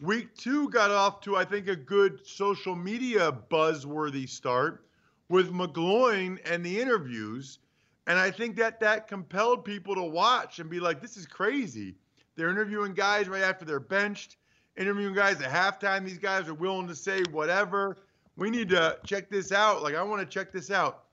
Week 0.00 0.34
two 0.34 0.68
got 0.70 0.90
off 0.90 1.20
to, 1.20 1.36
I 1.36 1.44
think, 1.44 1.68
a 1.68 1.76
good 1.76 2.26
social 2.26 2.74
media 2.74 3.30
buzzworthy 3.48 4.28
start 4.28 4.84
with 5.28 5.52
McGloin 5.52 6.40
and 6.44 6.66
the 6.66 6.80
interviews. 6.80 7.60
And 8.08 8.18
I 8.18 8.32
think 8.32 8.56
that 8.56 8.80
that 8.80 9.06
compelled 9.06 9.64
people 9.64 9.94
to 9.94 10.02
watch 10.02 10.58
and 10.58 10.68
be 10.68 10.80
like, 10.80 11.00
this 11.00 11.16
is 11.16 11.26
crazy. 11.26 11.94
They're 12.34 12.50
interviewing 12.50 12.94
guys 12.94 13.28
right 13.28 13.44
after 13.44 13.64
they're 13.64 13.78
benched, 13.78 14.36
interviewing 14.76 15.14
guys 15.14 15.40
at 15.40 15.52
halftime. 15.52 16.04
These 16.04 16.18
guys 16.18 16.48
are 16.48 16.54
willing 16.54 16.88
to 16.88 16.96
say 16.96 17.22
whatever. 17.30 17.98
We 18.36 18.50
need 18.50 18.68
to 18.70 18.98
check 19.06 19.30
this 19.30 19.52
out. 19.52 19.84
Like, 19.84 19.94
I 19.94 20.02
want 20.02 20.22
to 20.22 20.26
check 20.26 20.50
this 20.50 20.72
out. 20.72 21.04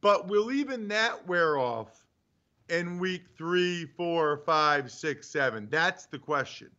But 0.00 0.28
will 0.28 0.50
even 0.50 0.88
that 0.88 1.26
wear 1.26 1.58
off 1.58 2.03
in 2.68 2.98
week 2.98 3.22
three, 3.36 3.86
four, 3.96 4.38
five, 4.46 4.90
six, 4.90 5.28
seven? 5.28 5.68
That's 5.70 6.06
the 6.06 6.18
question. 6.18 6.70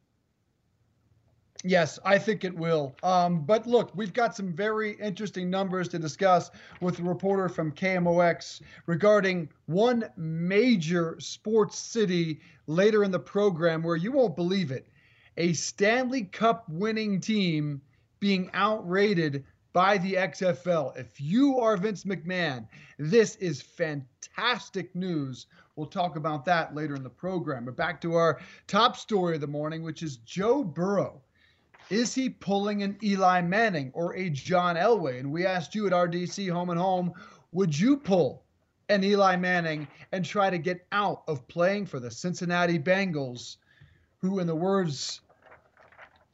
Yes, 1.64 1.98
I 2.06 2.20
think 2.20 2.44
it 2.44 2.56
will. 2.56 2.96
Um, 3.02 3.44
but 3.44 3.66
look, 3.66 3.92
we've 3.96 4.14
got 4.14 4.36
some 4.36 4.54
very 4.54 4.92
interesting 5.02 5.50
numbers 5.50 5.88
to 5.90 6.00
discuss 6.00 6.52
with 6.80 7.00
a 7.00 7.04
reporter 7.04 7.50
from 7.50 7.72
KMOX 7.72 8.62
regarding 8.86 9.50
one 9.66 10.08
major 10.16 11.16
sports 11.20 11.80
city 11.80 12.42
later 12.68 13.04
in 13.04 13.10
the 13.10 13.20
program 13.20 13.82
where 13.82 13.96
you 13.96 14.12
won't 14.12 14.36
believe 14.36 14.70
it. 14.70 14.88
A 15.38 15.54
Stanley 15.54 16.26
Cup 16.26 16.66
winning 16.70 17.20
team 17.20 17.82
being 18.20 18.52
outrated 18.54 19.44
by 19.74 19.98
the 19.98 20.14
XFL. 20.14 20.96
If 20.98 21.20
you 21.20 21.58
are 21.60 21.78
Vince 21.78 22.04
McMahon, 22.04 22.68
this 23.00 23.38
is 23.38 23.62
fantastic 23.62 24.96
news 24.96 25.48
We'll 25.76 25.88
talk 25.88 26.16
about 26.16 26.46
that 26.46 26.74
later 26.74 26.96
in 26.96 27.04
the 27.04 27.10
program. 27.10 27.66
But 27.66 27.76
back 27.76 28.00
to 28.02 28.16
our 28.16 28.40
top 28.68 28.96
story 28.96 29.36
of 29.36 29.42
the 29.42 29.48
morning, 29.48 29.84
which 29.84 30.04
is 30.04 30.18
Joe 30.18 30.64
Burrow. 30.64 31.22
Is 31.90 32.16
he 32.16 32.30
pulling 32.30 32.82
an 32.82 32.98
Eli 33.04 33.42
Manning 33.42 33.92
or 33.94 34.16
a 34.16 34.30
John 34.30 34.76
Elway? 34.76 35.20
And 35.20 35.32
we 35.32 35.46
asked 35.46 35.76
you 35.76 35.86
at 35.86 35.94
RDC 35.94 36.50
Home 36.50 36.70
and 36.70 36.80
Home, 36.80 37.14
would 37.52 37.78
you 37.78 37.98
pull 37.98 38.44
an 38.90 39.04
Eli 39.04 39.36
Manning 39.36 39.88
and 40.12 40.24
try 40.24 40.50
to 40.50 40.58
get 40.58 40.86
out 40.92 41.24
of 41.28 41.48
playing 41.48 41.86
for 41.86 42.00
the 42.00 42.10
Cincinnati 42.10 42.80
Bengals, 42.80 43.58
who, 44.20 44.40
in 44.40 44.48
the 44.48 44.56
words 44.56 45.22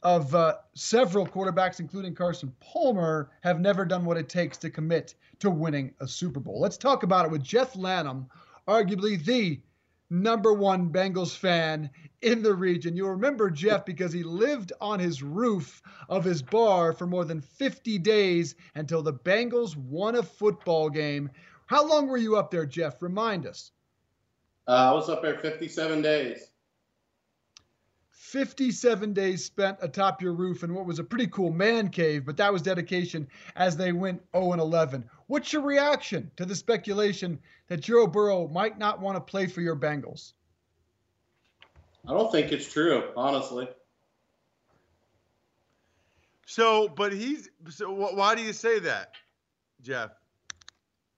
of 0.02 0.34
uh, 0.34 0.56
several 0.74 1.26
quarterbacks, 1.26 1.80
including 1.80 2.14
Carson 2.14 2.52
Palmer, 2.60 3.30
have 3.42 3.60
never 3.60 3.84
done 3.84 4.04
what 4.04 4.16
it 4.16 4.28
takes 4.28 4.56
to 4.58 4.70
commit 4.70 5.14
to 5.38 5.50
winning 5.50 5.92
a 6.00 6.08
Super 6.08 6.40
Bowl. 6.40 6.60
Let's 6.60 6.76
talk 6.76 7.02
about 7.02 7.24
it 7.24 7.30
with 7.30 7.42
Jeff 7.42 7.76
Lanham 7.76 8.28
arguably 8.66 9.22
the 9.24 9.60
number 10.10 10.52
one 10.52 10.90
Bengals 10.90 11.36
fan 11.36 11.90
in 12.20 12.42
the 12.42 12.54
region. 12.54 12.96
You'll 12.96 13.10
remember 13.10 13.50
Jeff 13.50 13.84
because 13.84 14.12
he 14.12 14.22
lived 14.22 14.72
on 14.80 15.00
his 15.00 15.22
roof 15.22 15.82
of 16.08 16.24
his 16.24 16.42
bar 16.42 16.92
for 16.92 17.06
more 17.06 17.24
than 17.24 17.40
50 17.40 17.98
days 17.98 18.54
until 18.74 19.02
the 19.02 19.14
Bengals 19.14 19.76
won 19.76 20.16
a 20.16 20.22
football 20.22 20.90
game. 20.90 21.30
How 21.66 21.86
long 21.86 22.08
were 22.08 22.18
you 22.18 22.36
up 22.36 22.50
there, 22.50 22.66
Jeff? 22.66 23.02
Remind 23.02 23.46
us. 23.46 23.72
Uh, 24.68 24.90
I 24.90 24.92
was 24.92 25.08
up 25.08 25.22
there 25.22 25.38
57 25.38 26.02
days. 26.02 26.51
57 28.32 29.12
days 29.12 29.44
spent 29.44 29.76
atop 29.82 30.22
your 30.22 30.32
roof 30.32 30.62
in 30.62 30.72
what 30.72 30.86
was 30.86 30.98
a 30.98 31.04
pretty 31.04 31.26
cool 31.26 31.52
man 31.52 31.90
cave, 31.90 32.24
but 32.24 32.38
that 32.38 32.50
was 32.50 32.62
dedication 32.62 33.28
as 33.56 33.76
they 33.76 33.92
went 33.92 34.22
0 34.34 34.52
and 34.52 34.60
11. 34.62 35.04
What's 35.26 35.52
your 35.52 35.60
reaction 35.60 36.30
to 36.36 36.46
the 36.46 36.56
speculation 36.56 37.38
that 37.68 37.80
Joe 37.80 38.06
Burrow 38.06 38.48
might 38.48 38.78
not 38.78 39.00
want 39.00 39.16
to 39.16 39.20
play 39.20 39.48
for 39.48 39.60
your 39.60 39.76
Bengals? 39.76 40.32
I 42.08 42.12
don't 42.12 42.32
think 42.32 42.52
it's 42.52 42.72
true, 42.72 43.10
honestly. 43.18 43.68
So, 46.46 46.88
but 46.88 47.12
he's 47.12 47.50
so. 47.68 47.92
Why 47.92 48.34
do 48.34 48.40
you 48.40 48.54
say 48.54 48.78
that, 48.78 49.12
Jeff? 49.82 50.10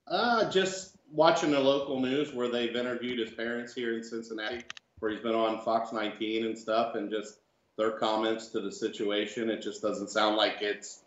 Uh, 0.05 0.49
just 0.51 0.97
watching 1.09 1.51
the 1.51 1.61
local 1.61 2.01
news 2.01 2.33
where 2.33 2.49
they've 2.49 2.75
interviewed 2.75 3.19
his 3.19 3.31
parents 3.31 3.73
here 3.73 3.95
in 3.95 4.03
Cincinnati, 4.03 4.63
where 4.99 5.11
he's 5.11 5.21
been 5.21 5.35
on 5.35 5.61
Fox 5.61 5.91
19 5.91 6.45
and 6.45 6.57
stuff, 6.57 6.95
and 6.95 7.09
just 7.09 7.39
their 7.77 7.91
comments 7.91 8.47
to 8.47 8.61
the 8.61 8.71
situation. 8.71 9.49
It 9.49 9.61
just 9.61 9.81
doesn't 9.81 10.09
sound 10.09 10.37
like 10.37 10.61
it's 10.61 11.03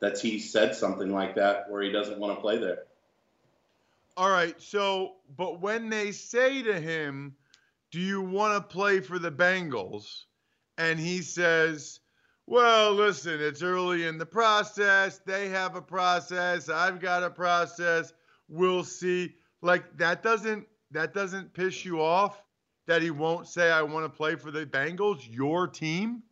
that 0.00 0.18
he 0.18 0.38
said 0.38 0.74
something 0.74 1.10
like 1.10 1.34
that 1.34 1.70
where 1.70 1.82
he 1.82 1.92
doesn't 1.92 2.18
want 2.18 2.36
to 2.36 2.40
play 2.40 2.58
there. 2.58 2.84
All 4.16 4.30
right. 4.30 4.60
So, 4.60 5.16
but 5.36 5.60
when 5.60 5.88
they 5.88 6.12
say 6.12 6.62
to 6.62 6.80
him, 6.80 7.34
Do 7.90 8.00
you 8.00 8.22
want 8.22 8.54
to 8.54 8.74
play 8.74 9.00
for 9.00 9.18
the 9.18 9.32
Bengals? 9.32 10.24
And 10.78 10.98
he 10.98 11.22
says, 11.22 12.00
Well, 12.46 12.94
listen, 12.94 13.40
it's 13.40 13.62
early 13.62 14.06
in 14.06 14.18
the 14.18 14.26
process. 14.26 15.18
They 15.26 15.48
have 15.48 15.76
a 15.76 15.82
process. 15.82 16.68
I've 16.68 17.00
got 17.00 17.22
a 17.22 17.30
process. 17.30 18.12
We'll 18.48 18.84
see. 18.84 19.34
Like 19.62 19.98
that 19.98 20.22
doesn't 20.22 20.66
that 20.92 21.14
doesn't 21.14 21.52
piss 21.54 21.84
you 21.84 22.00
off 22.00 22.42
that 22.90 23.02
he 23.02 23.12
won't 23.12 23.46
say 23.46 23.70
I 23.70 23.82
want 23.82 24.04
to 24.04 24.08
play 24.08 24.34
for 24.34 24.50
the 24.50 24.66
Bengals, 24.66 25.20
your 25.30 25.68
team? 25.68 26.24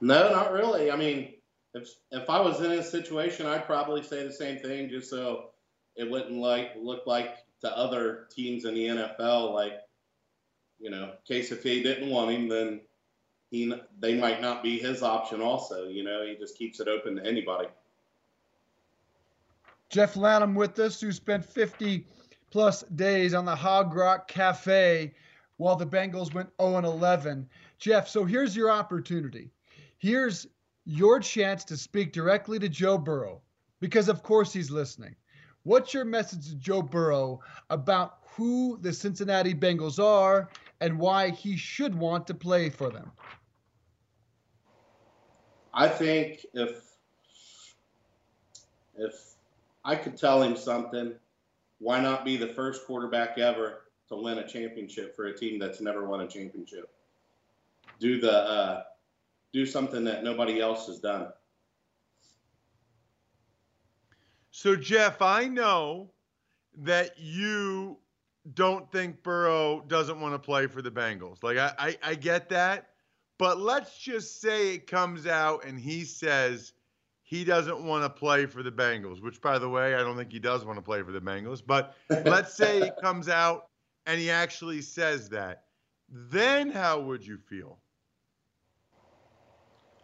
No, 0.00 0.30
not 0.30 0.50
really. 0.50 0.90
I 0.90 0.96
mean, 0.96 1.34
if 1.74 1.90
if 2.10 2.30
I 2.30 2.40
was 2.40 2.62
in 2.62 2.70
his 2.70 2.90
situation, 2.90 3.44
I'd 3.44 3.66
probably 3.66 4.02
say 4.02 4.26
the 4.26 4.32
same 4.32 4.60
thing, 4.60 4.88
just 4.88 5.10
so 5.10 5.50
it 5.94 6.10
wouldn't 6.10 6.38
like 6.38 6.70
look 6.80 7.06
like 7.06 7.36
to 7.60 7.76
other 7.76 8.28
teams 8.34 8.64
in 8.64 8.72
the 8.72 8.86
NFL, 8.86 9.52
like 9.52 9.74
you 10.78 10.88
know, 10.88 11.10
in 11.10 11.10
case 11.28 11.52
if 11.52 11.62
he 11.62 11.82
didn't 11.82 12.08
want 12.08 12.30
him, 12.30 12.48
then 12.48 12.80
he 13.50 13.74
they 13.98 14.14
might 14.14 14.40
not 14.40 14.62
be 14.62 14.78
his 14.78 15.02
option. 15.02 15.42
Also, 15.42 15.86
you 15.86 16.02
know, 16.02 16.24
he 16.24 16.34
just 16.34 16.56
keeps 16.56 16.80
it 16.80 16.88
open 16.88 17.16
to 17.16 17.26
anybody. 17.26 17.68
Jeff 19.90 20.16
Lanham 20.16 20.54
with 20.54 20.78
us, 20.78 20.98
who 20.98 21.12
spent 21.12 21.44
50 21.44 22.06
plus 22.50 22.82
days 22.94 23.34
on 23.34 23.44
the 23.44 23.54
Hog 23.54 23.94
Rock 23.94 24.28
Cafe 24.28 25.12
while 25.56 25.76
the 25.76 25.86
Bengals 25.86 26.34
went 26.34 26.50
0 26.60 26.78
11. 26.78 27.48
Jeff, 27.78 28.08
so 28.08 28.24
here's 28.24 28.56
your 28.56 28.70
opportunity. 28.70 29.50
Here's 29.98 30.46
your 30.84 31.20
chance 31.20 31.64
to 31.64 31.76
speak 31.76 32.12
directly 32.12 32.58
to 32.58 32.68
Joe 32.68 32.98
Burrow, 32.98 33.40
because 33.80 34.08
of 34.08 34.22
course 34.22 34.52
he's 34.52 34.70
listening. 34.70 35.14
What's 35.62 35.92
your 35.92 36.06
message 36.06 36.48
to 36.48 36.54
Joe 36.56 36.82
Burrow 36.82 37.40
about 37.68 38.18
who 38.34 38.78
the 38.80 38.92
Cincinnati 38.92 39.54
Bengals 39.54 40.02
are 40.02 40.48
and 40.80 40.98
why 40.98 41.30
he 41.30 41.56
should 41.56 41.94
want 41.94 42.26
to 42.26 42.34
play 42.34 42.70
for 42.70 42.90
them? 42.90 43.12
I 45.74 45.88
think 45.88 46.46
if 46.54 46.82
if 48.96 49.34
I 49.84 49.94
could 49.96 50.16
tell 50.16 50.42
him 50.42 50.56
something, 50.56 51.14
why 51.80 51.98
not 51.98 52.24
be 52.24 52.36
the 52.36 52.46
first 52.46 52.86
quarterback 52.86 53.38
ever 53.38 53.82
to 54.08 54.16
win 54.16 54.38
a 54.38 54.46
championship 54.46 55.16
for 55.16 55.26
a 55.26 55.36
team 55.36 55.58
that's 55.58 55.80
never 55.80 56.06
won 56.06 56.20
a 56.20 56.28
championship? 56.28 56.90
Do 57.98 58.20
the 58.20 58.32
uh, 58.32 58.82
do 59.52 59.66
something 59.66 60.04
that 60.04 60.22
nobody 60.22 60.60
else 60.60 60.86
has 60.86 60.98
done. 61.00 61.28
So, 64.50 64.76
Jeff, 64.76 65.22
I 65.22 65.48
know 65.48 66.10
that 66.78 67.18
you 67.18 67.98
don't 68.54 68.90
think 68.92 69.22
Burrow 69.22 69.82
doesn't 69.88 70.20
want 70.20 70.34
to 70.34 70.38
play 70.38 70.66
for 70.66 70.82
the 70.82 70.90
Bengals. 70.90 71.42
Like, 71.42 71.58
I, 71.58 71.72
I, 71.78 71.98
I, 72.02 72.14
get 72.14 72.48
that. 72.50 72.90
But 73.38 73.58
let's 73.58 73.98
just 73.98 74.40
say 74.40 74.74
it 74.74 74.86
comes 74.86 75.26
out 75.26 75.64
and 75.64 75.78
he 75.78 76.04
says 76.04 76.72
he 77.30 77.44
doesn't 77.44 77.80
want 77.84 78.02
to 78.02 78.10
play 78.10 78.44
for 78.44 78.64
the 78.64 78.72
Bengals, 78.72 79.22
which, 79.22 79.40
by 79.40 79.56
the 79.56 79.68
way, 79.68 79.94
I 79.94 79.98
don't 79.98 80.16
think 80.16 80.32
he 80.32 80.40
does 80.40 80.64
want 80.64 80.78
to 80.78 80.82
play 80.82 81.00
for 81.04 81.12
the 81.12 81.20
Bengals. 81.20 81.62
But 81.64 81.94
let's 82.24 82.52
say 82.54 82.80
he 82.80 82.90
comes 83.00 83.28
out 83.28 83.68
and 84.06 84.20
he 84.20 84.32
actually 84.32 84.82
says 84.82 85.28
that. 85.28 85.62
Then 86.08 86.72
how 86.72 86.98
would 86.98 87.24
you 87.24 87.38
feel? 87.38 87.78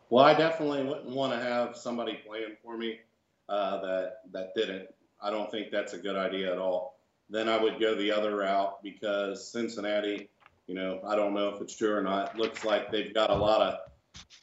Well, 0.08 0.24
I 0.24 0.34
definitely 0.34 0.84
wouldn't 0.84 1.08
want 1.08 1.32
to 1.32 1.40
have 1.40 1.76
somebody 1.76 2.20
playing 2.24 2.58
for 2.62 2.78
me 2.78 3.00
uh, 3.48 3.80
that 3.80 4.18
that 4.30 4.54
didn't. 4.54 4.86
I 5.20 5.30
don't 5.30 5.50
think 5.50 5.72
that's 5.72 5.94
a 5.94 5.98
good 5.98 6.14
idea 6.14 6.52
at 6.52 6.58
all. 6.58 7.00
Then 7.28 7.48
I 7.48 7.60
would 7.60 7.80
go 7.80 7.96
the 7.96 8.12
other 8.12 8.36
route 8.36 8.80
because 8.84 9.50
Cincinnati, 9.50 10.28
you 10.68 10.76
know, 10.76 11.00
I 11.04 11.16
don't 11.16 11.34
know 11.34 11.48
if 11.48 11.60
it's 11.60 11.74
true 11.74 11.92
or 11.92 12.02
not. 12.02 12.38
Looks 12.38 12.64
like 12.64 12.92
they've 12.92 13.12
got 13.12 13.30
a 13.30 13.34
lot 13.34 13.62
of 13.62 13.78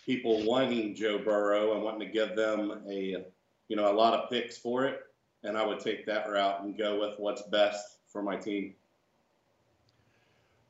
people 0.06 0.44
wanting 0.46 0.96
Joe 0.96 1.18
Burrow 1.18 1.74
and 1.74 1.84
wanting 1.84 2.08
to 2.08 2.14
give 2.14 2.36
them 2.36 2.82
a, 2.88 3.26
you 3.68 3.76
know, 3.76 3.92
a 3.92 3.94
lot 3.94 4.14
of 4.14 4.30
picks 4.30 4.58
for 4.58 4.86
it. 4.86 5.02
And 5.44 5.58
I 5.58 5.66
would 5.66 5.80
take 5.80 6.06
that 6.06 6.30
route 6.30 6.64
and 6.64 6.78
go 6.78 7.00
with 7.00 7.20
what's 7.20 7.42
best 7.44 8.00
for 8.08 8.22
my 8.22 8.36
team. 8.36 8.76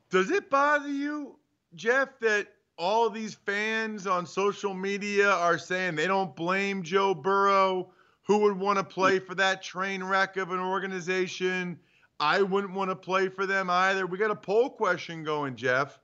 Does 0.09 0.31
it 0.31 0.49
bother 0.49 0.89
you, 0.89 1.35
Jeff, 1.75 2.19
that 2.21 2.47
all 2.77 3.09
these 3.09 3.35
fans 3.35 4.07
on 4.07 4.25
social 4.25 4.73
media 4.73 5.31
are 5.31 5.57
saying 5.57 5.95
they 5.95 6.07
don't 6.07 6.35
blame 6.35 6.83
Joe 6.83 7.13
Burrow. 7.13 7.89
Who 8.25 8.39
would 8.39 8.57
want 8.57 8.77
to 8.77 8.83
play 8.83 9.19
for 9.19 9.35
that 9.35 9.61
train 9.61 10.03
wreck 10.03 10.37
of 10.37 10.51
an 10.51 10.59
organization? 10.59 11.77
I 12.19 12.41
wouldn't 12.41 12.73
want 12.73 12.89
to 12.89 12.95
play 12.95 13.27
for 13.27 13.45
them 13.45 13.69
either. 13.69 14.07
We 14.07 14.17
got 14.17 14.31
a 14.31 14.35
poll 14.35 14.69
question 14.69 15.23
going, 15.23 15.55
Jeff, 15.55 15.99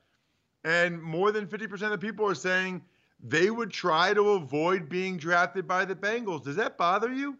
and 0.65 1.01
more 1.01 1.31
than 1.31 1.47
50% 1.47 1.93
of 1.93 2.01
people 2.01 2.27
are 2.27 2.35
saying 2.35 2.81
they 3.21 3.49
would 3.49 3.71
try 3.71 4.13
to 4.13 4.31
avoid 4.31 4.89
being 4.89 5.17
drafted 5.17 5.67
by 5.67 5.85
the 5.85 5.95
Bengals. 5.95 6.43
Does 6.43 6.55
that 6.55 6.77
bother 6.77 7.11
you? 7.11 7.37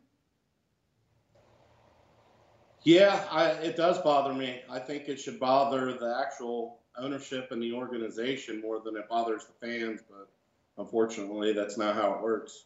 Yeah, 2.83 3.25
I, 3.29 3.49
it 3.51 3.75
does 3.75 4.01
bother 4.01 4.33
me. 4.33 4.61
I 4.69 4.79
think 4.79 5.09
it 5.09 5.19
should 5.19 5.39
bother 5.39 5.93
the 5.93 6.17
actual 6.25 6.79
ownership 6.97 7.51
and 7.51 7.61
the 7.61 7.73
organization 7.73 8.61
more 8.61 8.79
than 8.79 8.95
it 8.95 9.07
bothers 9.09 9.45
the 9.45 9.67
fans. 9.67 10.01
But 10.09 10.29
unfortunately, 10.77 11.53
that's 11.53 11.77
not 11.77 11.95
how 11.95 12.13
it 12.13 12.21
works. 12.21 12.65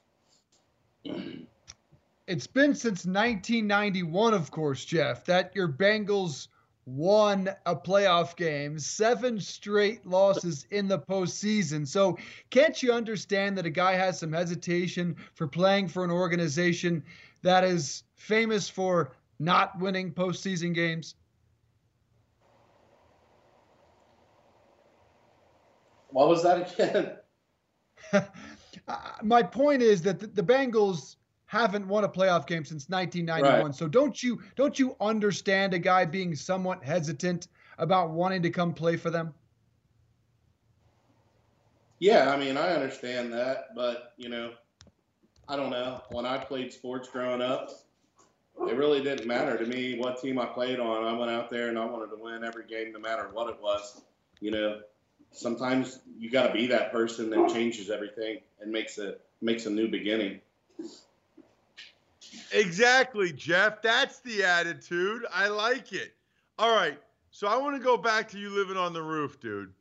It's 2.26 2.48
been 2.48 2.74
since 2.74 3.06
1991, 3.06 4.34
of 4.34 4.50
course, 4.50 4.86
Jeff, 4.86 5.26
that 5.26 5.54
your 5.56 5.68
Bengals 5.68 6.48
won 6.86 7.50
a 7.66 7.76
playoff 7.76 8.36
game, 8.36 8.78
seven 8.78 9.40
straight 9.40 10.06
losses 10.06 10.66
in 10.72 10.88
the 10.88 11.00
postseason. 11.00 11.88
So, 11.88 12.18
can't 12.50 12.82
you 12.84 12.92
understand 12.92 13.58
that 13.58 13.66
a 13.66 13.70
guy 13.70 13.94
has 13.94 14.20
some 14.20 14.34
hesitation 14.34 15.16
for 15.34 15.48
playing 15.48 15.88
for 15.88 16.04
an 16.04 16.12
organization 16.12 17.04
that 17.42 17.64
is 17.64 18.04
famous 18.16 18.70
for 18.70 19.14
not 19.40 19.80
winning 19.80 20.14
postseason 20.14 20.74
games? 20.74 21.16
What 26.10 26.28
was 26.28 26.44
that 26.44 26.74
again? 26.80 27.18
Uh, 28.86 28.98
my 29.22 29.42
point 29.42 29.82
is 29.82 30.02
that 30.02 30.20
the, 30.20 30.28
the, 30.28 30.44
Bengals 30.44 31.16
haven't 31.54 31.88
won 31.88 32.04
a 32.04 32.10
playoff 32.10 32.48
game 32.48 32.66
since 32.66 32.90
1991. 32.90 33.64
Right. 33.64 33.76
So 33.76 33.88
don't 33.88 34.22
you 34.24 34.42
don't 34.56 34.78
you 34.80 34.96
understand 35.00 35.76
a 35.76 35.80
guy 35.80 36.04
being 36.04 36.36
somewhat 36.36 36.84
hesitant 36.84 37.48
about 37.78 38.10
wanting 38.10 38.42
to 38.42 38.50
come 38.50 38.74
play 38.74 38.98
for 38.98 39.12
them? 39.12 39.36
Yeah, 42.00 42.34
I 42.34 42.38
mean, 42.38 42.58
I 42.58 42.74
understand 42.74 43.32
that, 43.34 43.76
but 43.76 44.14
you 44.18 44.30
know, 44.30 44.54
I 45.48 45.56
don't 45.56 45.70
know. 45.70 46.02
When 46.10 46.26
I 46.26 46.40
played 46.40 46.74
sports 46.74 47.08
growing 47.08 47.42
up, 47.42 47.70
it 48.68 48.76
really 48.76 49.04
didn't 49.04 49.28
matter 49.28 49.56
to 49.56 49.66
me 49.66 50.00
what 50.00 50.20
team 50.20 50.40
I 50.40 50.48
played 50.48 50.80
on. 50.80 51.06
I 51.06 51.14
went 51.18 51.30
out 51.30 51.52
there 51.52 51.70
and 51.70 51.78
I 51.78 51.86
wanted 51.86 52.10
to 52.16 52.22
win 52.22 52.44
every 52.44 52.66
game, 52.66 52.92
no 52.94 53.00
matter 53.00 53.30
what 53.32 53.50
it 53.50 53.62
was. 53.62 54.02
You 54.40 54.50
know, 54.50 54.80
sometimes 55.32 56.00
you 56.18 56.32
got 56.32 56.48
to 56.48 56.54
be 56.54 56.66
that 56.68 56.92
person 56.92 57.30
that 57.30 57.50
changes 57.50 57.92
everything 57.92 58.40
and 58.60 58.72
makes 58.72 58.98
a 58.98 59.18
makes 59.40 59.68
a 59.68 59.70
new 59.70 59.88
beginning. 59.88 60.42
Exactly, 62.54 63.34
Jeff. 63.34 63.82
That's 63.82 64.20
the 64.20 64.44
attitude. 64.44 65.26
I 65.34 65.48
like 65.48 65.92
it. 65.92 66.14
All 66.60 66.76
right. 66.76 67.00
So 67.32 67.48
I 67.48 67.58
want 67.58 67.76
to 67.76 67.84
go 67.84 67.98
back 67.98 68.30
to 68.30 68.38
you 68.38 68.52
living 68.52 68.78
on 68.78 68.94
the 68.94 69.02
roof, 69.02 69.40
dude. 69.40 69.74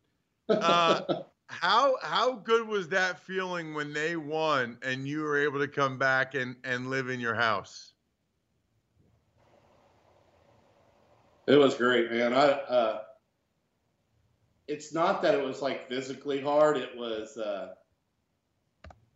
Uh, 0.49 1.23
how 1.47 1.97
how 2.03 2.33
good 2.37 2.66
was 2.66 2.89
that 2.89 3.20
feeling 3.20 3.75
when 3.75 3.93
they 3.93 4.16
won 4.16 4.79
and 4.83 5.07
you 5.07 5.20
were 5.20 5.39
able 5.39 5.59
to 5.59 5.68
come 5.68 5.99
back 5.99 6.35
and 6.35 6.57
and 6.64 6.89
live 6.89 7.11
in 7.11 7.20
your 7.20 7.35
house? 7.35 7.93
It 11.47 11.57
was 11.57 11.75
great, 11.75 12.11
man. 12.11 12.33
I 12.33 12.47
uh, 12.47 13.01
it's 14.66 14.95
not 14.95 15.20
that 15.23 15.35
it 15.35 15.45
was 15.45 15.61
like 15.61 15.91
physically 15.91 16.41
hard. 16.41 16.79
It 16.79 16.97
was 16.97 17.37
uh, 17.37 17.75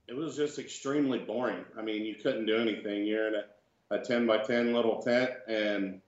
it 0.09 0.15
was 0.15 0.37
just 0.37 0.59
extremely 0.59 1.19
boring. 1.19 1.65
I 1.77 1.83
mean, 1.83 2.05
you 2.05 2.15
couldn't 2.15 2.47
do 2.47 2.57
anything. 2.57 3.07
You're 3.07 3.29
in 3.29 3.35
a, 3.35 3.97
a 3.97 3.99
ten 4.01 4.27
by 4.27 4.39
ten 4.39 4.73
little 4.73 5.03
tent, 5.03 5.31
and 5.49 6.01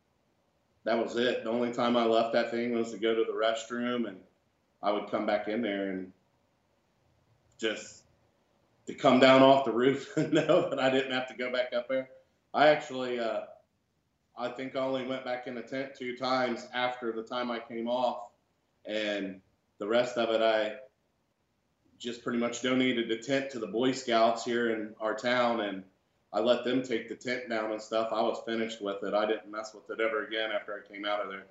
that 0.85 0.99
was 0.99 1.17
it. 1.17 1.45
The 1.45 1.51
only 1.51 1.73
time 1.73 1.97
I 1.97 2.05
left 2.05 2.33
that 2.35 2.51
thing 2.51 2.73
was 2.73 2.93
to 2.93 2.99
go 2.99 3.15
to 3.15 3.25
the 3.25 3.33
restroom, 3.33 4.07
and 4.09 4.19
I 4.83 4.93
would 4.93 5.11
come 5.11 5.27
back 5.27 5.49
in 5.49 5.63
there, 5.63 5.91
and 5.91 6.13
just 7.59 8.05
to 8.87 8.95
come 8.95 9.19
down 9.19 9.43
off 9.43 9.65
the 9.65 9.73
roof 9.73 10.13
and 10.17 10.33
know 10.33 10.71
that 10.71 10.79
I 10.79 10.91
didn't 10.91 11.13
have 11.13 11.29
to 11.29 11.35
go 11.35 11.53
back 11.53 11.73
up 11.75 11.89
there. 11.89 12.09
I 12.55 12.69
actually, 12.69 13.19
uh, 13.19 13.41
I 14.37 14.49
think 14.51 14.77
I 14.77 14.81
only 14.81 15.07
went 15.07 15.25
back 15.25 15.47
in 15.47 15.55
the 15.55 15.63
tent 15.63 15.91
two 15.99 16.17
times 16.17 16.67
after 16.73 17.13
the 17.13 17.23
time 17.23 17.51
I 17.51 17.59
came 17.59 17.89
off, 17.89 18.31
and 18.87 19.41
the 19.79 19.89
rest 19.89 20.17
of 20.17 20.31
it 20.31 20.41
I 20.41 20.77
just 21.99 22.23
pretty 22.23 22.39
much 22.39 22.63
donated 22.63 23.09
the 23.09 23.19
tent 23.19 23.51
to 23.51 23.59
the 23.59 23.67
Boy 23.67 23.93
Scouts 23.93 24.45
here 24.45 24.71
in 24.71 24.95
our 25.01 25.15
town, 25.15 25.61
and 25.61 25.83
I 26.33 26.41
let 26.41 26.65
them 26.65 26.83
take 26.83 27.09
the 27.09 27.15
tent 27.15 27.49
down 27.49 27.73
and 27.73 27.81
stuff. 27.81 28.09
I 28.13 28.23
was 28.23 28.43
finished 28.47 28.81
with 28.81 29.03
it. 29.03 29.15
I 29.15 29.27
didn't 29.27 29.51
mess 29.51 29.75
with 29.75 29.91
it 29.91 30.03
ever 30.03 30.25
again 30.27 30.51
after 30.53 30.75
I 30.75 30.93
came 30.93 31.05
out 31.05 31.21
of 31.21 31.31
there. 31.31 31.47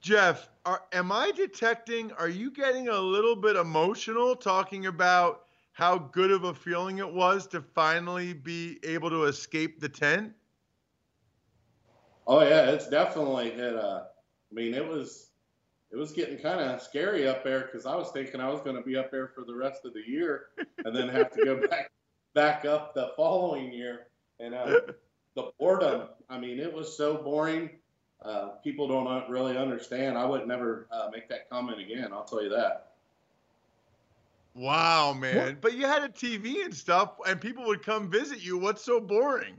Jeff, 0.00 0.48
are, 0.64 0.82
am 0.92 1.12
I 1.12 1.30
detecting? 1.32 2.10
Are 2.12 2.28
you 2.28 2.50
getting 2.50 2.88
a 2.88 2.98
little 2.98 3.36
bit 3.36 3.56
emotional 3.56 4.34
talking 4.34 4.86
about 4.86 5.42
how 5.72 5.98
good 5.98 6.30
of 6.30 6.44
a 6.44 6.54
feeling 6.54 6.98
it 6.98 7.12
was 7.12 7.46
to 7.48 7.60
finally 7.60 8.32
be 8.32 8.78
able 8.82 9.10
to 9.10 9.24
escape 9.24 9.78
the 9.78 9.88
tent? 9.88 10.32
Oh 12.26 12.42
yeah, 12.42 12.70
it's 12.70 12.88
definitely 12.88 13.50
hit. 13.50 13.74
Uh, 13.74 14.04
I 14.50 14.54
mean, 14.54 14.72
it 14.72 14.86
was 14.86 15.29
it 15.92 15.96
was 15.96 16.12
getting 16.12 16.38
kind 16.38 16.60
of 16.60 16.80
scary 16.80 17.26
up 17.26 17.42
there 17.42 17.62
because 17.62 17.84
I 17.84 17.96
was 17.96 18.10
thinking 18.12 18.40
I 18.40 18.48
was 18.48 18.60
going 18.60 18.76
to 18.76 18.82
be 18.82 18.96
up 18.96 19.10
there 19.10 19.28
for 19.28 19.44
the 19.44 19.54
rest 19.54 19.84
of 19.84 19.92
the 19.92 20.02
year 20.06 20.46
and 20.84 20.94
then 20.94 21.08
have 21.08 21.32
to 21.32 21.44
go 21.44 21.66
back 21.68 21.90
back 22.34 22.64
up 22.64 22.94
the 22.94 23.12
following 23.16 23.72
year. 23.72 24.06
And 24.38 24.54
uh, 24.54 24.80
the 25.34 25.50
boredom, 25.58 26.08
I 26.28 26.38
mean, 26.38 26.60
it 26.60 26.72
was 26.72 26.96
so 26.96 27.16
boring. 27.16 27.70
Uh, 28.22 28.50
people 28.62 28.86
don't 28.86 29.28
really 29.28 29.56
understand. 29.56 30.16
I 30.16 30.24
would 30.26 30.46
never 30.46 30.86
uh, 30.92 31.08
make 31.12 31.28
that 31.28 31.48
comment 31.50 31.80
again. 31.80 32.12
I'll 32.12 32.24
tell 32.24 32.42
you 32.42 32.50
that. 32.50 32.92
Wow, 34.54 35.12
man! 35.12 35.36
What? 35.36 35.60
But 35.60 35.72
you 35.74 35.86
had 35.86 36.02
a 36.02 36.08
TV 36.08 36.64
and 36.64 36.74
stuff, 36.74 37.12
and 37.26 37.40
people 37.40 37.66
would 37.66 37.82
come 37.84 38.10
visit 38.10 38.44
you. 38.44 38.58
What's 38.58 38.82
so 38.82 39.00
boring? 39.00 39.54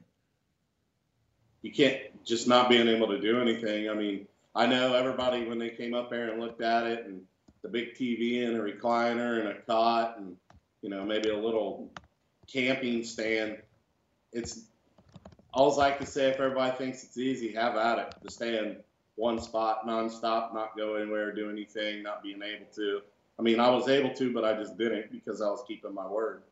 You 1.61 1.71
can't 1.71 2.01
just 2.25 2.47
not 2.47 2.69
being 2.69 2.88
able 2.88 3.07
to 3.07 3.19
do 3.19 3.39
anything. 3.41 3.89
I 3.89 3.93
mean, 3.93 4.27
I 4.56 4.66
know 4.66 4.93
everybody 4.93 5.45
when 5.45 5.60
they 5.60 5.70
came 5.70 5.93
up 5.93 6.10
there 6.10 6.30
and 6.30 6.41
looked 6.41 6.62
at 6.62 6.86
it, 6.86 7.06
and 7.06 7.22
the 7.62 7.70
big 7.70 7.95
TV 7.95 8.45
and 8.45 8.58
a 8.58 8.60
recliner 8.60 9.39
and 9.39 9.49
a 9.49 9.62
cot, 9.62 10.18
and 10.18 10.36
you 10.82 10.89
know 10.89 11.06
maybe 11.06 11.30
a 11.30 11.38
little 11.38 11.91
camping 12.47 13.04
stand. 13.04 13.58
It's 14.34 14.66
all 15.54 15.80
I 15.80 15.91
can 15.91 16.06
say. 16.06 16.30
If 16.30 16.39
everybody 16.39 16.78
thinks 16.78 17.04
it's 17.04 17.18
easy, 17.18 17.54
have 17.54 17.76
at 17.76 17.99
it. 17.99 18.16
To 18.24 18.32
stay 18.32 18.58
in 18.58 18.78
one 19.16 19.39
spot 19.39 19.88
nonstop, 19.88 20.54
not 20.54 20.76
go 20.76 20.95
anywhere, 20.95 21.34
do 21.34 21.49
anything, 21.49 22.04
not 22.04 22.24
being 22.24 22.41
able 22.41 22.66
to. 22.76 23.02
I 23.39 23.41
mean, 23.41 23.60
I 23.60 23.70
was 23.70 23.88
able 23.88 24.14
to, 24.16 24.34
but 24.34 24.43
I 24.43 24.54
just 24.54 24.78
didn't 24.78 25.12
because 25.12 25.41
I 25.41 25.49
was 25.49 25.64
keeping 25.68 25.93
my 25.93 26.08
word. 26.08 26.43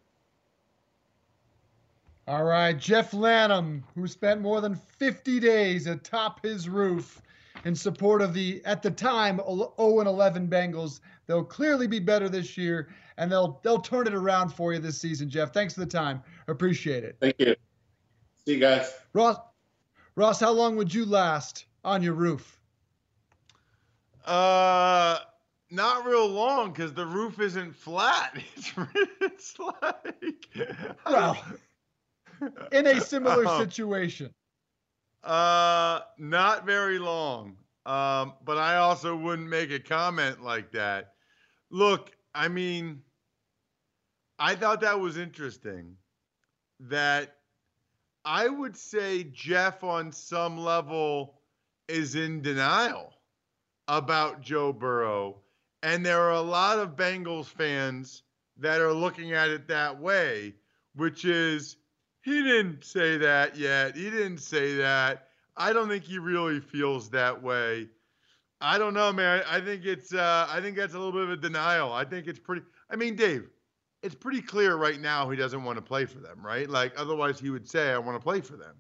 All 2.27 2.43
right, 2.43 2.77
Jeff 2.77 3.13
Lanham, 3.13 3.83
who 3.95 4.07
spent 4.07 4.39
more 4.41 4.61
than 4.61 4.75
50 4.75 5.39
days 5.39 5.87
atop 5.87 6.43
his 6.43 6.69
roof 6.69 7.21
in 7.65 7.75
support 7.75 8.21
of 8.21 8.33
the, 8.33 8.61
at 8.65 8.81
the 8.81 8.91
time, 8.91 9.37
0 9.37 9.73
11 9.77 10.47
Bengals. 10.47 10.99
They'll 11.27 11.43
clearly 11.43 11.87
be 11.87 11.99
better 11.99 12.29
this 12.29 12.57
year, 12.57 12.89
and 13.17 13.31
they'll 13.31 13.59
they'll 13.63 13.81
turn 13.81 14.07
it 14.07 14.13
around 14.13 14.49
for 14.49 14.73
you 14.73 14.79
this 14.79 14.99
season, 14.99 15.29
Jeff. 15.29 15.53
Thanks 15.53 15.73
for 15.75 15.81
the 15.81 15.85
time. 15.85 16.23
Appreciate 16.47 17.03
it. 17.03 17.17
Thank 17.19 17.35
you. 17.39 17.55
See 18.45 18.53
you 18.53 18.59
guys. 18.59 18.91
Ross, 19.13 19.37
Ross, 20.15 20.39
how 20.39 20.51
long 20.51 20.75
would 20.75 20.93
you 20.93 21.05
last 21.05 21.65
on 21.83 22.01
your 22.01 22.13
roof? 22.13 22.59
Uh, 24.25 25.19
not 25.71 26.05
real 26.05 26.27
long 26.27 26.71
because 26.71 26.93
the 26.93 27.05
roof 27.05 27.39
isn't 27.39 27.75
flat. 27.75 28.37
It's, 28.55 28.73
it's 29.21 29.59
like 29.59 30.49
well, 31.05 31.37
in 32.71 32.87
a 32.87 33.01
similar 33.01 33.45
uh, 33.45 33.59
situation. 33.59 34.33
Uh, 35.23 36.01
not 36.17 36.65
very 36.65 36.99
long. 36.99 37.57
Um, 37.85 38.33
but 38.43 38.57
I 38.57 38.77
also 38.77 39.15
wouldn't 39.15 39.49
make 39.49 39.71
a 39.71 39.79
comment 39.79 40.43
like 40.43 40.71
that. 40.73 41.13
Look, 41.71 42.11
I 42.35 42.47
mean, 42.47 43.01
I 44.37 44.55
thought 44.55 44.81
that 44.81 44.99
was 44.99 45.17
interesting. 45.17 45.95
That 46.81 47.35
I 48.23 48.47
would 48.47 48.77
say 48.77 49.23
Jeff, 49.23 49.83
on 49.83 50.11
some 50.11 50.57
level, 50.57 51.41
is 51.87 52.15
in 52.15 52.41
denial 52.41 53.13
about 53.87 54.41
Joe 54.41 54.71
Burrow. 54.71 55.41
And 55.81 56.05
there 56.05 56.21
are 56.21 56.33
a 56.33 56.41
lot 56.41 56.79
of 56.79 56.95
Bengals 56.95 57.47
fans 57.47 58.23
that 58.57 58.81
are 58.81 58.93
looking 58.93 59.33
at 59.33 59.49
it 59.49 59.67
that 59.69 59.99
way, 59.99 60.53
which 60.93 61.25
is 61.25 61.77
he 62.29 62.43
didn't 62.43 62.83
say 62.83 63.17
that 63.17 63.57
yet. 63.57 63.95
He 63.95 64.09
didn't 64.09 64.39
say 64.39 64.75
that. 64.75 65.27
I 65.57 65.73
don't 65.73 65.89
think 65.89 66.03
he 66.03 66.19
really 66.19 66.59
feels 66.59 67.09
that 67.09 67.41
way. 67.41 67.89
I 68.61 68.77
don't 68.77 68.93
know, 68.93 69.11
man. 69.11 69.43
I 69.49 69.61
think 69.61 69.85
it's 69.85 70.13
uh, 70.13 70.47
I 70.49 70.59
think 70.61 70.75
that's 70.75 70.93
a 70.93 70.97
little 70.97 71.13
bit 71.13 71.23
of 71.23 71.31
a 71.31 71.37
denial. 71.37 71.93
I 71.93 72.03
think 72.03 72.27
it's 72.27 72.39
pretty 72.39 72.61
I 72.89 72.95
mean, 72.95 73.15
Dave, 73.15 73.49
it's 74.03 74.15
pretty 74.15 74.41
clear 74.41 74.75
right 74.75 74.99
now 74.99 75.29
he 75.29 75.37
doesn't 75.37 75.63
want 75.63 75.77
to 75.77 75.81
play 75.81 76.05
for 76.05 76.19
them, 76.19 76.45
right? 76.45 76.69
Like 76.69 76.93
otherwise 76.97 77.39
he 77.39 77.49
would 77.49 77.69
say 77.69 77.91
I 77.91 77.97
want 77.97 78.19
to 78.19 78.23
play 78.23 78.41
for 78.41 78.57
them. 78.57 78.75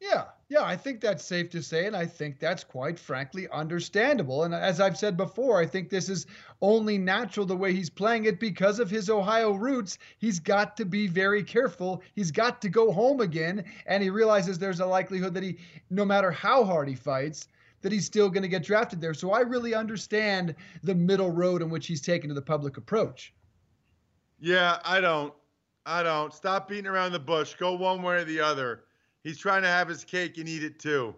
Yeah, 0.00 0.24
yeah, 0.50 0.62
I 0.62 0.76
think 0.76 1.02
that's 1.02 1.24
safe 1.24 1.50
to 1.50 1.62
say, 1.62 1.86
and 1.86 1.94
I 1.94 2.06
think 2.06 2.38
that's 2.38 2.64
quite 2.64 2.98
frankly 2.98 3.46
understandable. 3.50 4.44
And 4.44 4.54
as 4.54 4.80
I've 4.80 4.96
said 4.96 5.14
before, 5.14 5.60
I 5.60 5.66
think 5.66 5.90
this 5.90 6.08
is 6.08 6.26
only 6.62 6.96
natural 6.96 7.44
the 7.44 7.56
way 7.56 7.74
he's 7.74 7.90
playing 7.90 8.24
it 8.24 8.40
because 8.40 8.78
of 8.78 8.88
his 8.88 9.10
Ohio 9.10 9.52
roots. 9.52 9.98
He's 10.16 10.40
got 10.40 10.74
to 10.78 10.86
be 10.86 11.06
very 11.06 11.42
careful. 11.42 12.02
He's 12.14 12.30
got 12.30 12.62
to 12.62 12.70
go 12.70 12.90
home 12.90 13.20
again, 13.20 13.62
and 13.86 14.02
he 14.02 14.08
realizes 14.08 14.58
there's 14.58 14.80
a 14.80 14.86
likelihood 14.86 15.34
that 15.34 15.42
he, 15.42 15.58
no 15.90 16.06
matter 16.06 16.30
how 16.30 16.64
hard 16.64 16.88
he 16.88 16.94
fights, 16.94 17.48
that 17.82 17.92
he's 17.92 18.06
still 18.06 18.30
going 18.30 18.42
to 18.42 18.48
get 18.48 18.62
drafted 18.62 19.02
there. 19.02 19.14
So 19.14 19.32
I 19.32 19.40
really 19.40 19.74
understand 19.74 20.54
the 20.82 20.94
middle 20.94 21.30
road 21.30 21.60
in 21.60 21.68
which 21.68 21.86
he's 21.86 22.00
taken 22.00 22.28
to 22.28 22.34
the 22.34 22.40
public 22.40 22.78
approach. 22.78 23.34
Yeah, 24.40 24.78
I 24.82 25.02
don't. 25.02 25.34
I 25.84 26.02
don't. 26.02 26.32
Stop 26.32 26.68
beating 26.68 26.86
around 26.86 27.12
the 27.12 27.18
bush. 27.18 27.54
Go 27.54 27.74
one 27.74 28.02
way 28.02 28.16
or 28.16 28.24
the 28.24 28.40
other. 28.40 28.84
He's 29.24 29.38
trying 29.38 29.62
to 29.62 29.68
have 29.68 29.88
his 29.88 30.04
cake 30.04 30.38
and 30.38 30.48
eat 30.48 30.62
it 30.62 30.78
too. 30.78 31.14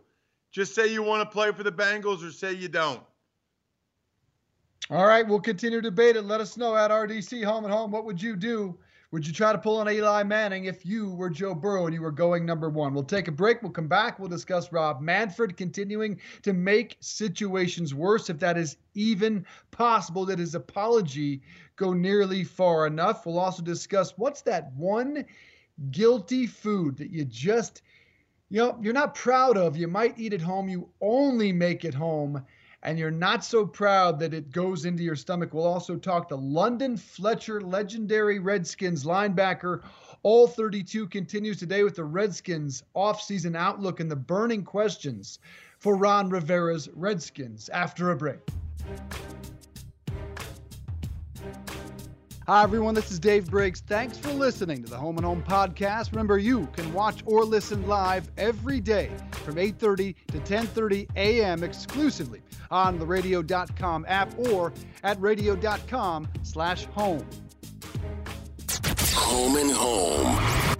Just 0.53 0.75
say 0.75 0.93
you 0.93 1.03
want 1.03 1.23
to 1.23 1.33
play 1.33 1.53
for 1.53 1.63
the 1.63 1.73
Bengals 1.73 2.27
or 2.27 2.33
say 2.33 2.53
you 2.53 2.69
don't. 2.69 3.03
All 4.91 5.07
right, 5.07 5.27
we'll 5.27 5.41
continue 5.41 5.81
to 5.81 5.91
debate 5.91 6.17
it. 6.17 6.23
Let 6.23 6.41
us 6.41 6.57
know 6.57 6.77
at 6.77 6.91
RDC 6.91 7.45
Home 7.45 7.65
and 7.65 7.73
Home. 7.73 7.93
What 7.93 8.05
would 8.05 8.21
you 8.21 8.35
do 8.35 8.77
would 9.13 9.27
you 9.27 9.33
try 9.33 9.51
to 9.51 9.59
pull 9.59 9.79
on 9.79 9.91
Eli 9.91 10.23
Manning 10.23 10.67
if 10.67 10.87
you 10.87 11.11
were 11.11 11.31
Joe 11.31 11.53
Burrow 11.53 11.87
and 11.87 11.95
you 11.95 12.01
were 12.01 12.13
going 12.13 12.47
number 12.47 12.71
one? 12.71 12.95
We'll 12.95 13.03
take 13.03 13.27
a 13.27 13.33
break. 13.33 13.61
We'll 13.61 13.73
come 13.73 13.89
back. 13.89 14.21
We'll 14.21 14.29
discuss 14.29 14.71
Rob 14.71 15.01
Manfred 15.01 15.57
continuing 15.57 16.21
to 16.43 16.53
make 16.53 16.97
situations 17.01 17.93
worse, 17.93 18.31
if 18.31 18.39
that 18.39 18.57
is 18.57 18.77
even 18.95 19.45
possible. 19.73 20.27
Did 20.27 20.39
his 20.39 20.55
apology 20.55 21.43
go 21.75 21.93
nearly 21.93 22.45
far 22.45 22.87
enough? 22.87 23.27
We'll 23.27 23.41
also 23.41 23.63
discuss 23.63 24.17
what's 24.17 24.43
that 24.43 24.73
one 24.75 25.25
guilty 25.91 26.47
food 26.47 26.97
that 26.99 27.11
you 27.11 27.25
just, 27.25 27.83
you 28.51 28.59
know, 28.59 28.79
you're 28.81 28.93
not 28.93 29.15
proud 29.15 29.57
of. 29.57 29.77
You 29.77 29.89
might 29.89 30.19
eat 30.19 30.33
at 30.33 30.41
home. 30.41 30.69
You 30.69 30.89
only 31.01 31.53
make 31.53 31.85
it 31.85 31.95
home 31.95 32.45
and 32.83 32.99
you're 32.99 33.11
not 33.11 33.45
so 33.45 33.67
proud 33.67 34.19
that 34.19 34.33
it 34.33 34.51
goes 34.51 34.85
into 34.85 35.03
your 35.03 35.17
stomach. 35.17 35.53
We'll 35.53 35.65
also 35.67 35.97
talk 35.97 36.29
to 36.29 36.37
London 36.37 36.97
Fletcher, 36.97 37.61
legendary 37.61 38.39
Redskins 38.39 39.05
linebacker. 39.05 39.83
All 40.23 40.47
32 40.47 41.07
continues 41.09 41.59
today 41.59 41.83
with 41.83 41.97
the 41.97 42.05
Redskins 42.05 42.83
offseason 42.97 43.57
outlook 43.57 44.01
and 44.01 44.11
the 44.11 44.17
burning 44.17 44.65
questions 44.65 45.39
for 45.79 45.97
Ron 45.97 46.29
Rivera's 46.29 46.89
Redskins 46.95 47.69
after 47.71 48.11
a 48.11 48.17
break. 48.17 48.41
Hi, 52.51 52.65
everyone. 52.65 52.97
This 52.97 53.13
is 53.13 53.21
Dave 53.21 53.49
Briggs. 53.49 53.81
Thanks 53.87 54.19
for 54.19 54.33
listening 54.33 54.83
to 54.83 54.91
the 54.91 54.97
Home 54.97 55.19
and 55.19 55.25
Home 55.25 55.41
podcast. 55.41 56.11
Remember, 56.11 56.37
you 56.37 56.67
can 56.73 56.93
watch 56.93 57.23
or 57.25 57.45
listen 57.45 57.87
live 57.87 58.29
every 58.37 58.81
day 58.81 59.13
from 59.45 59.55
8.30 59.55 60.17
to 60.27 60.39
10.30 60.41 61.09
a.m. 61.15 61.63
exclusively 61.63 62.43
on 62.73 62.99
the 62.99 63.07
radio.com 63.07 64.05
app 64.09 64.37
or 64.37 64.73
at 65.05 65.21
radio.com 65.21 66.27
slash 66.43 66.87
home. 66.87 67.25
Home 69.15 69.57
and 69.57 69.71
Home. 69.71 70.80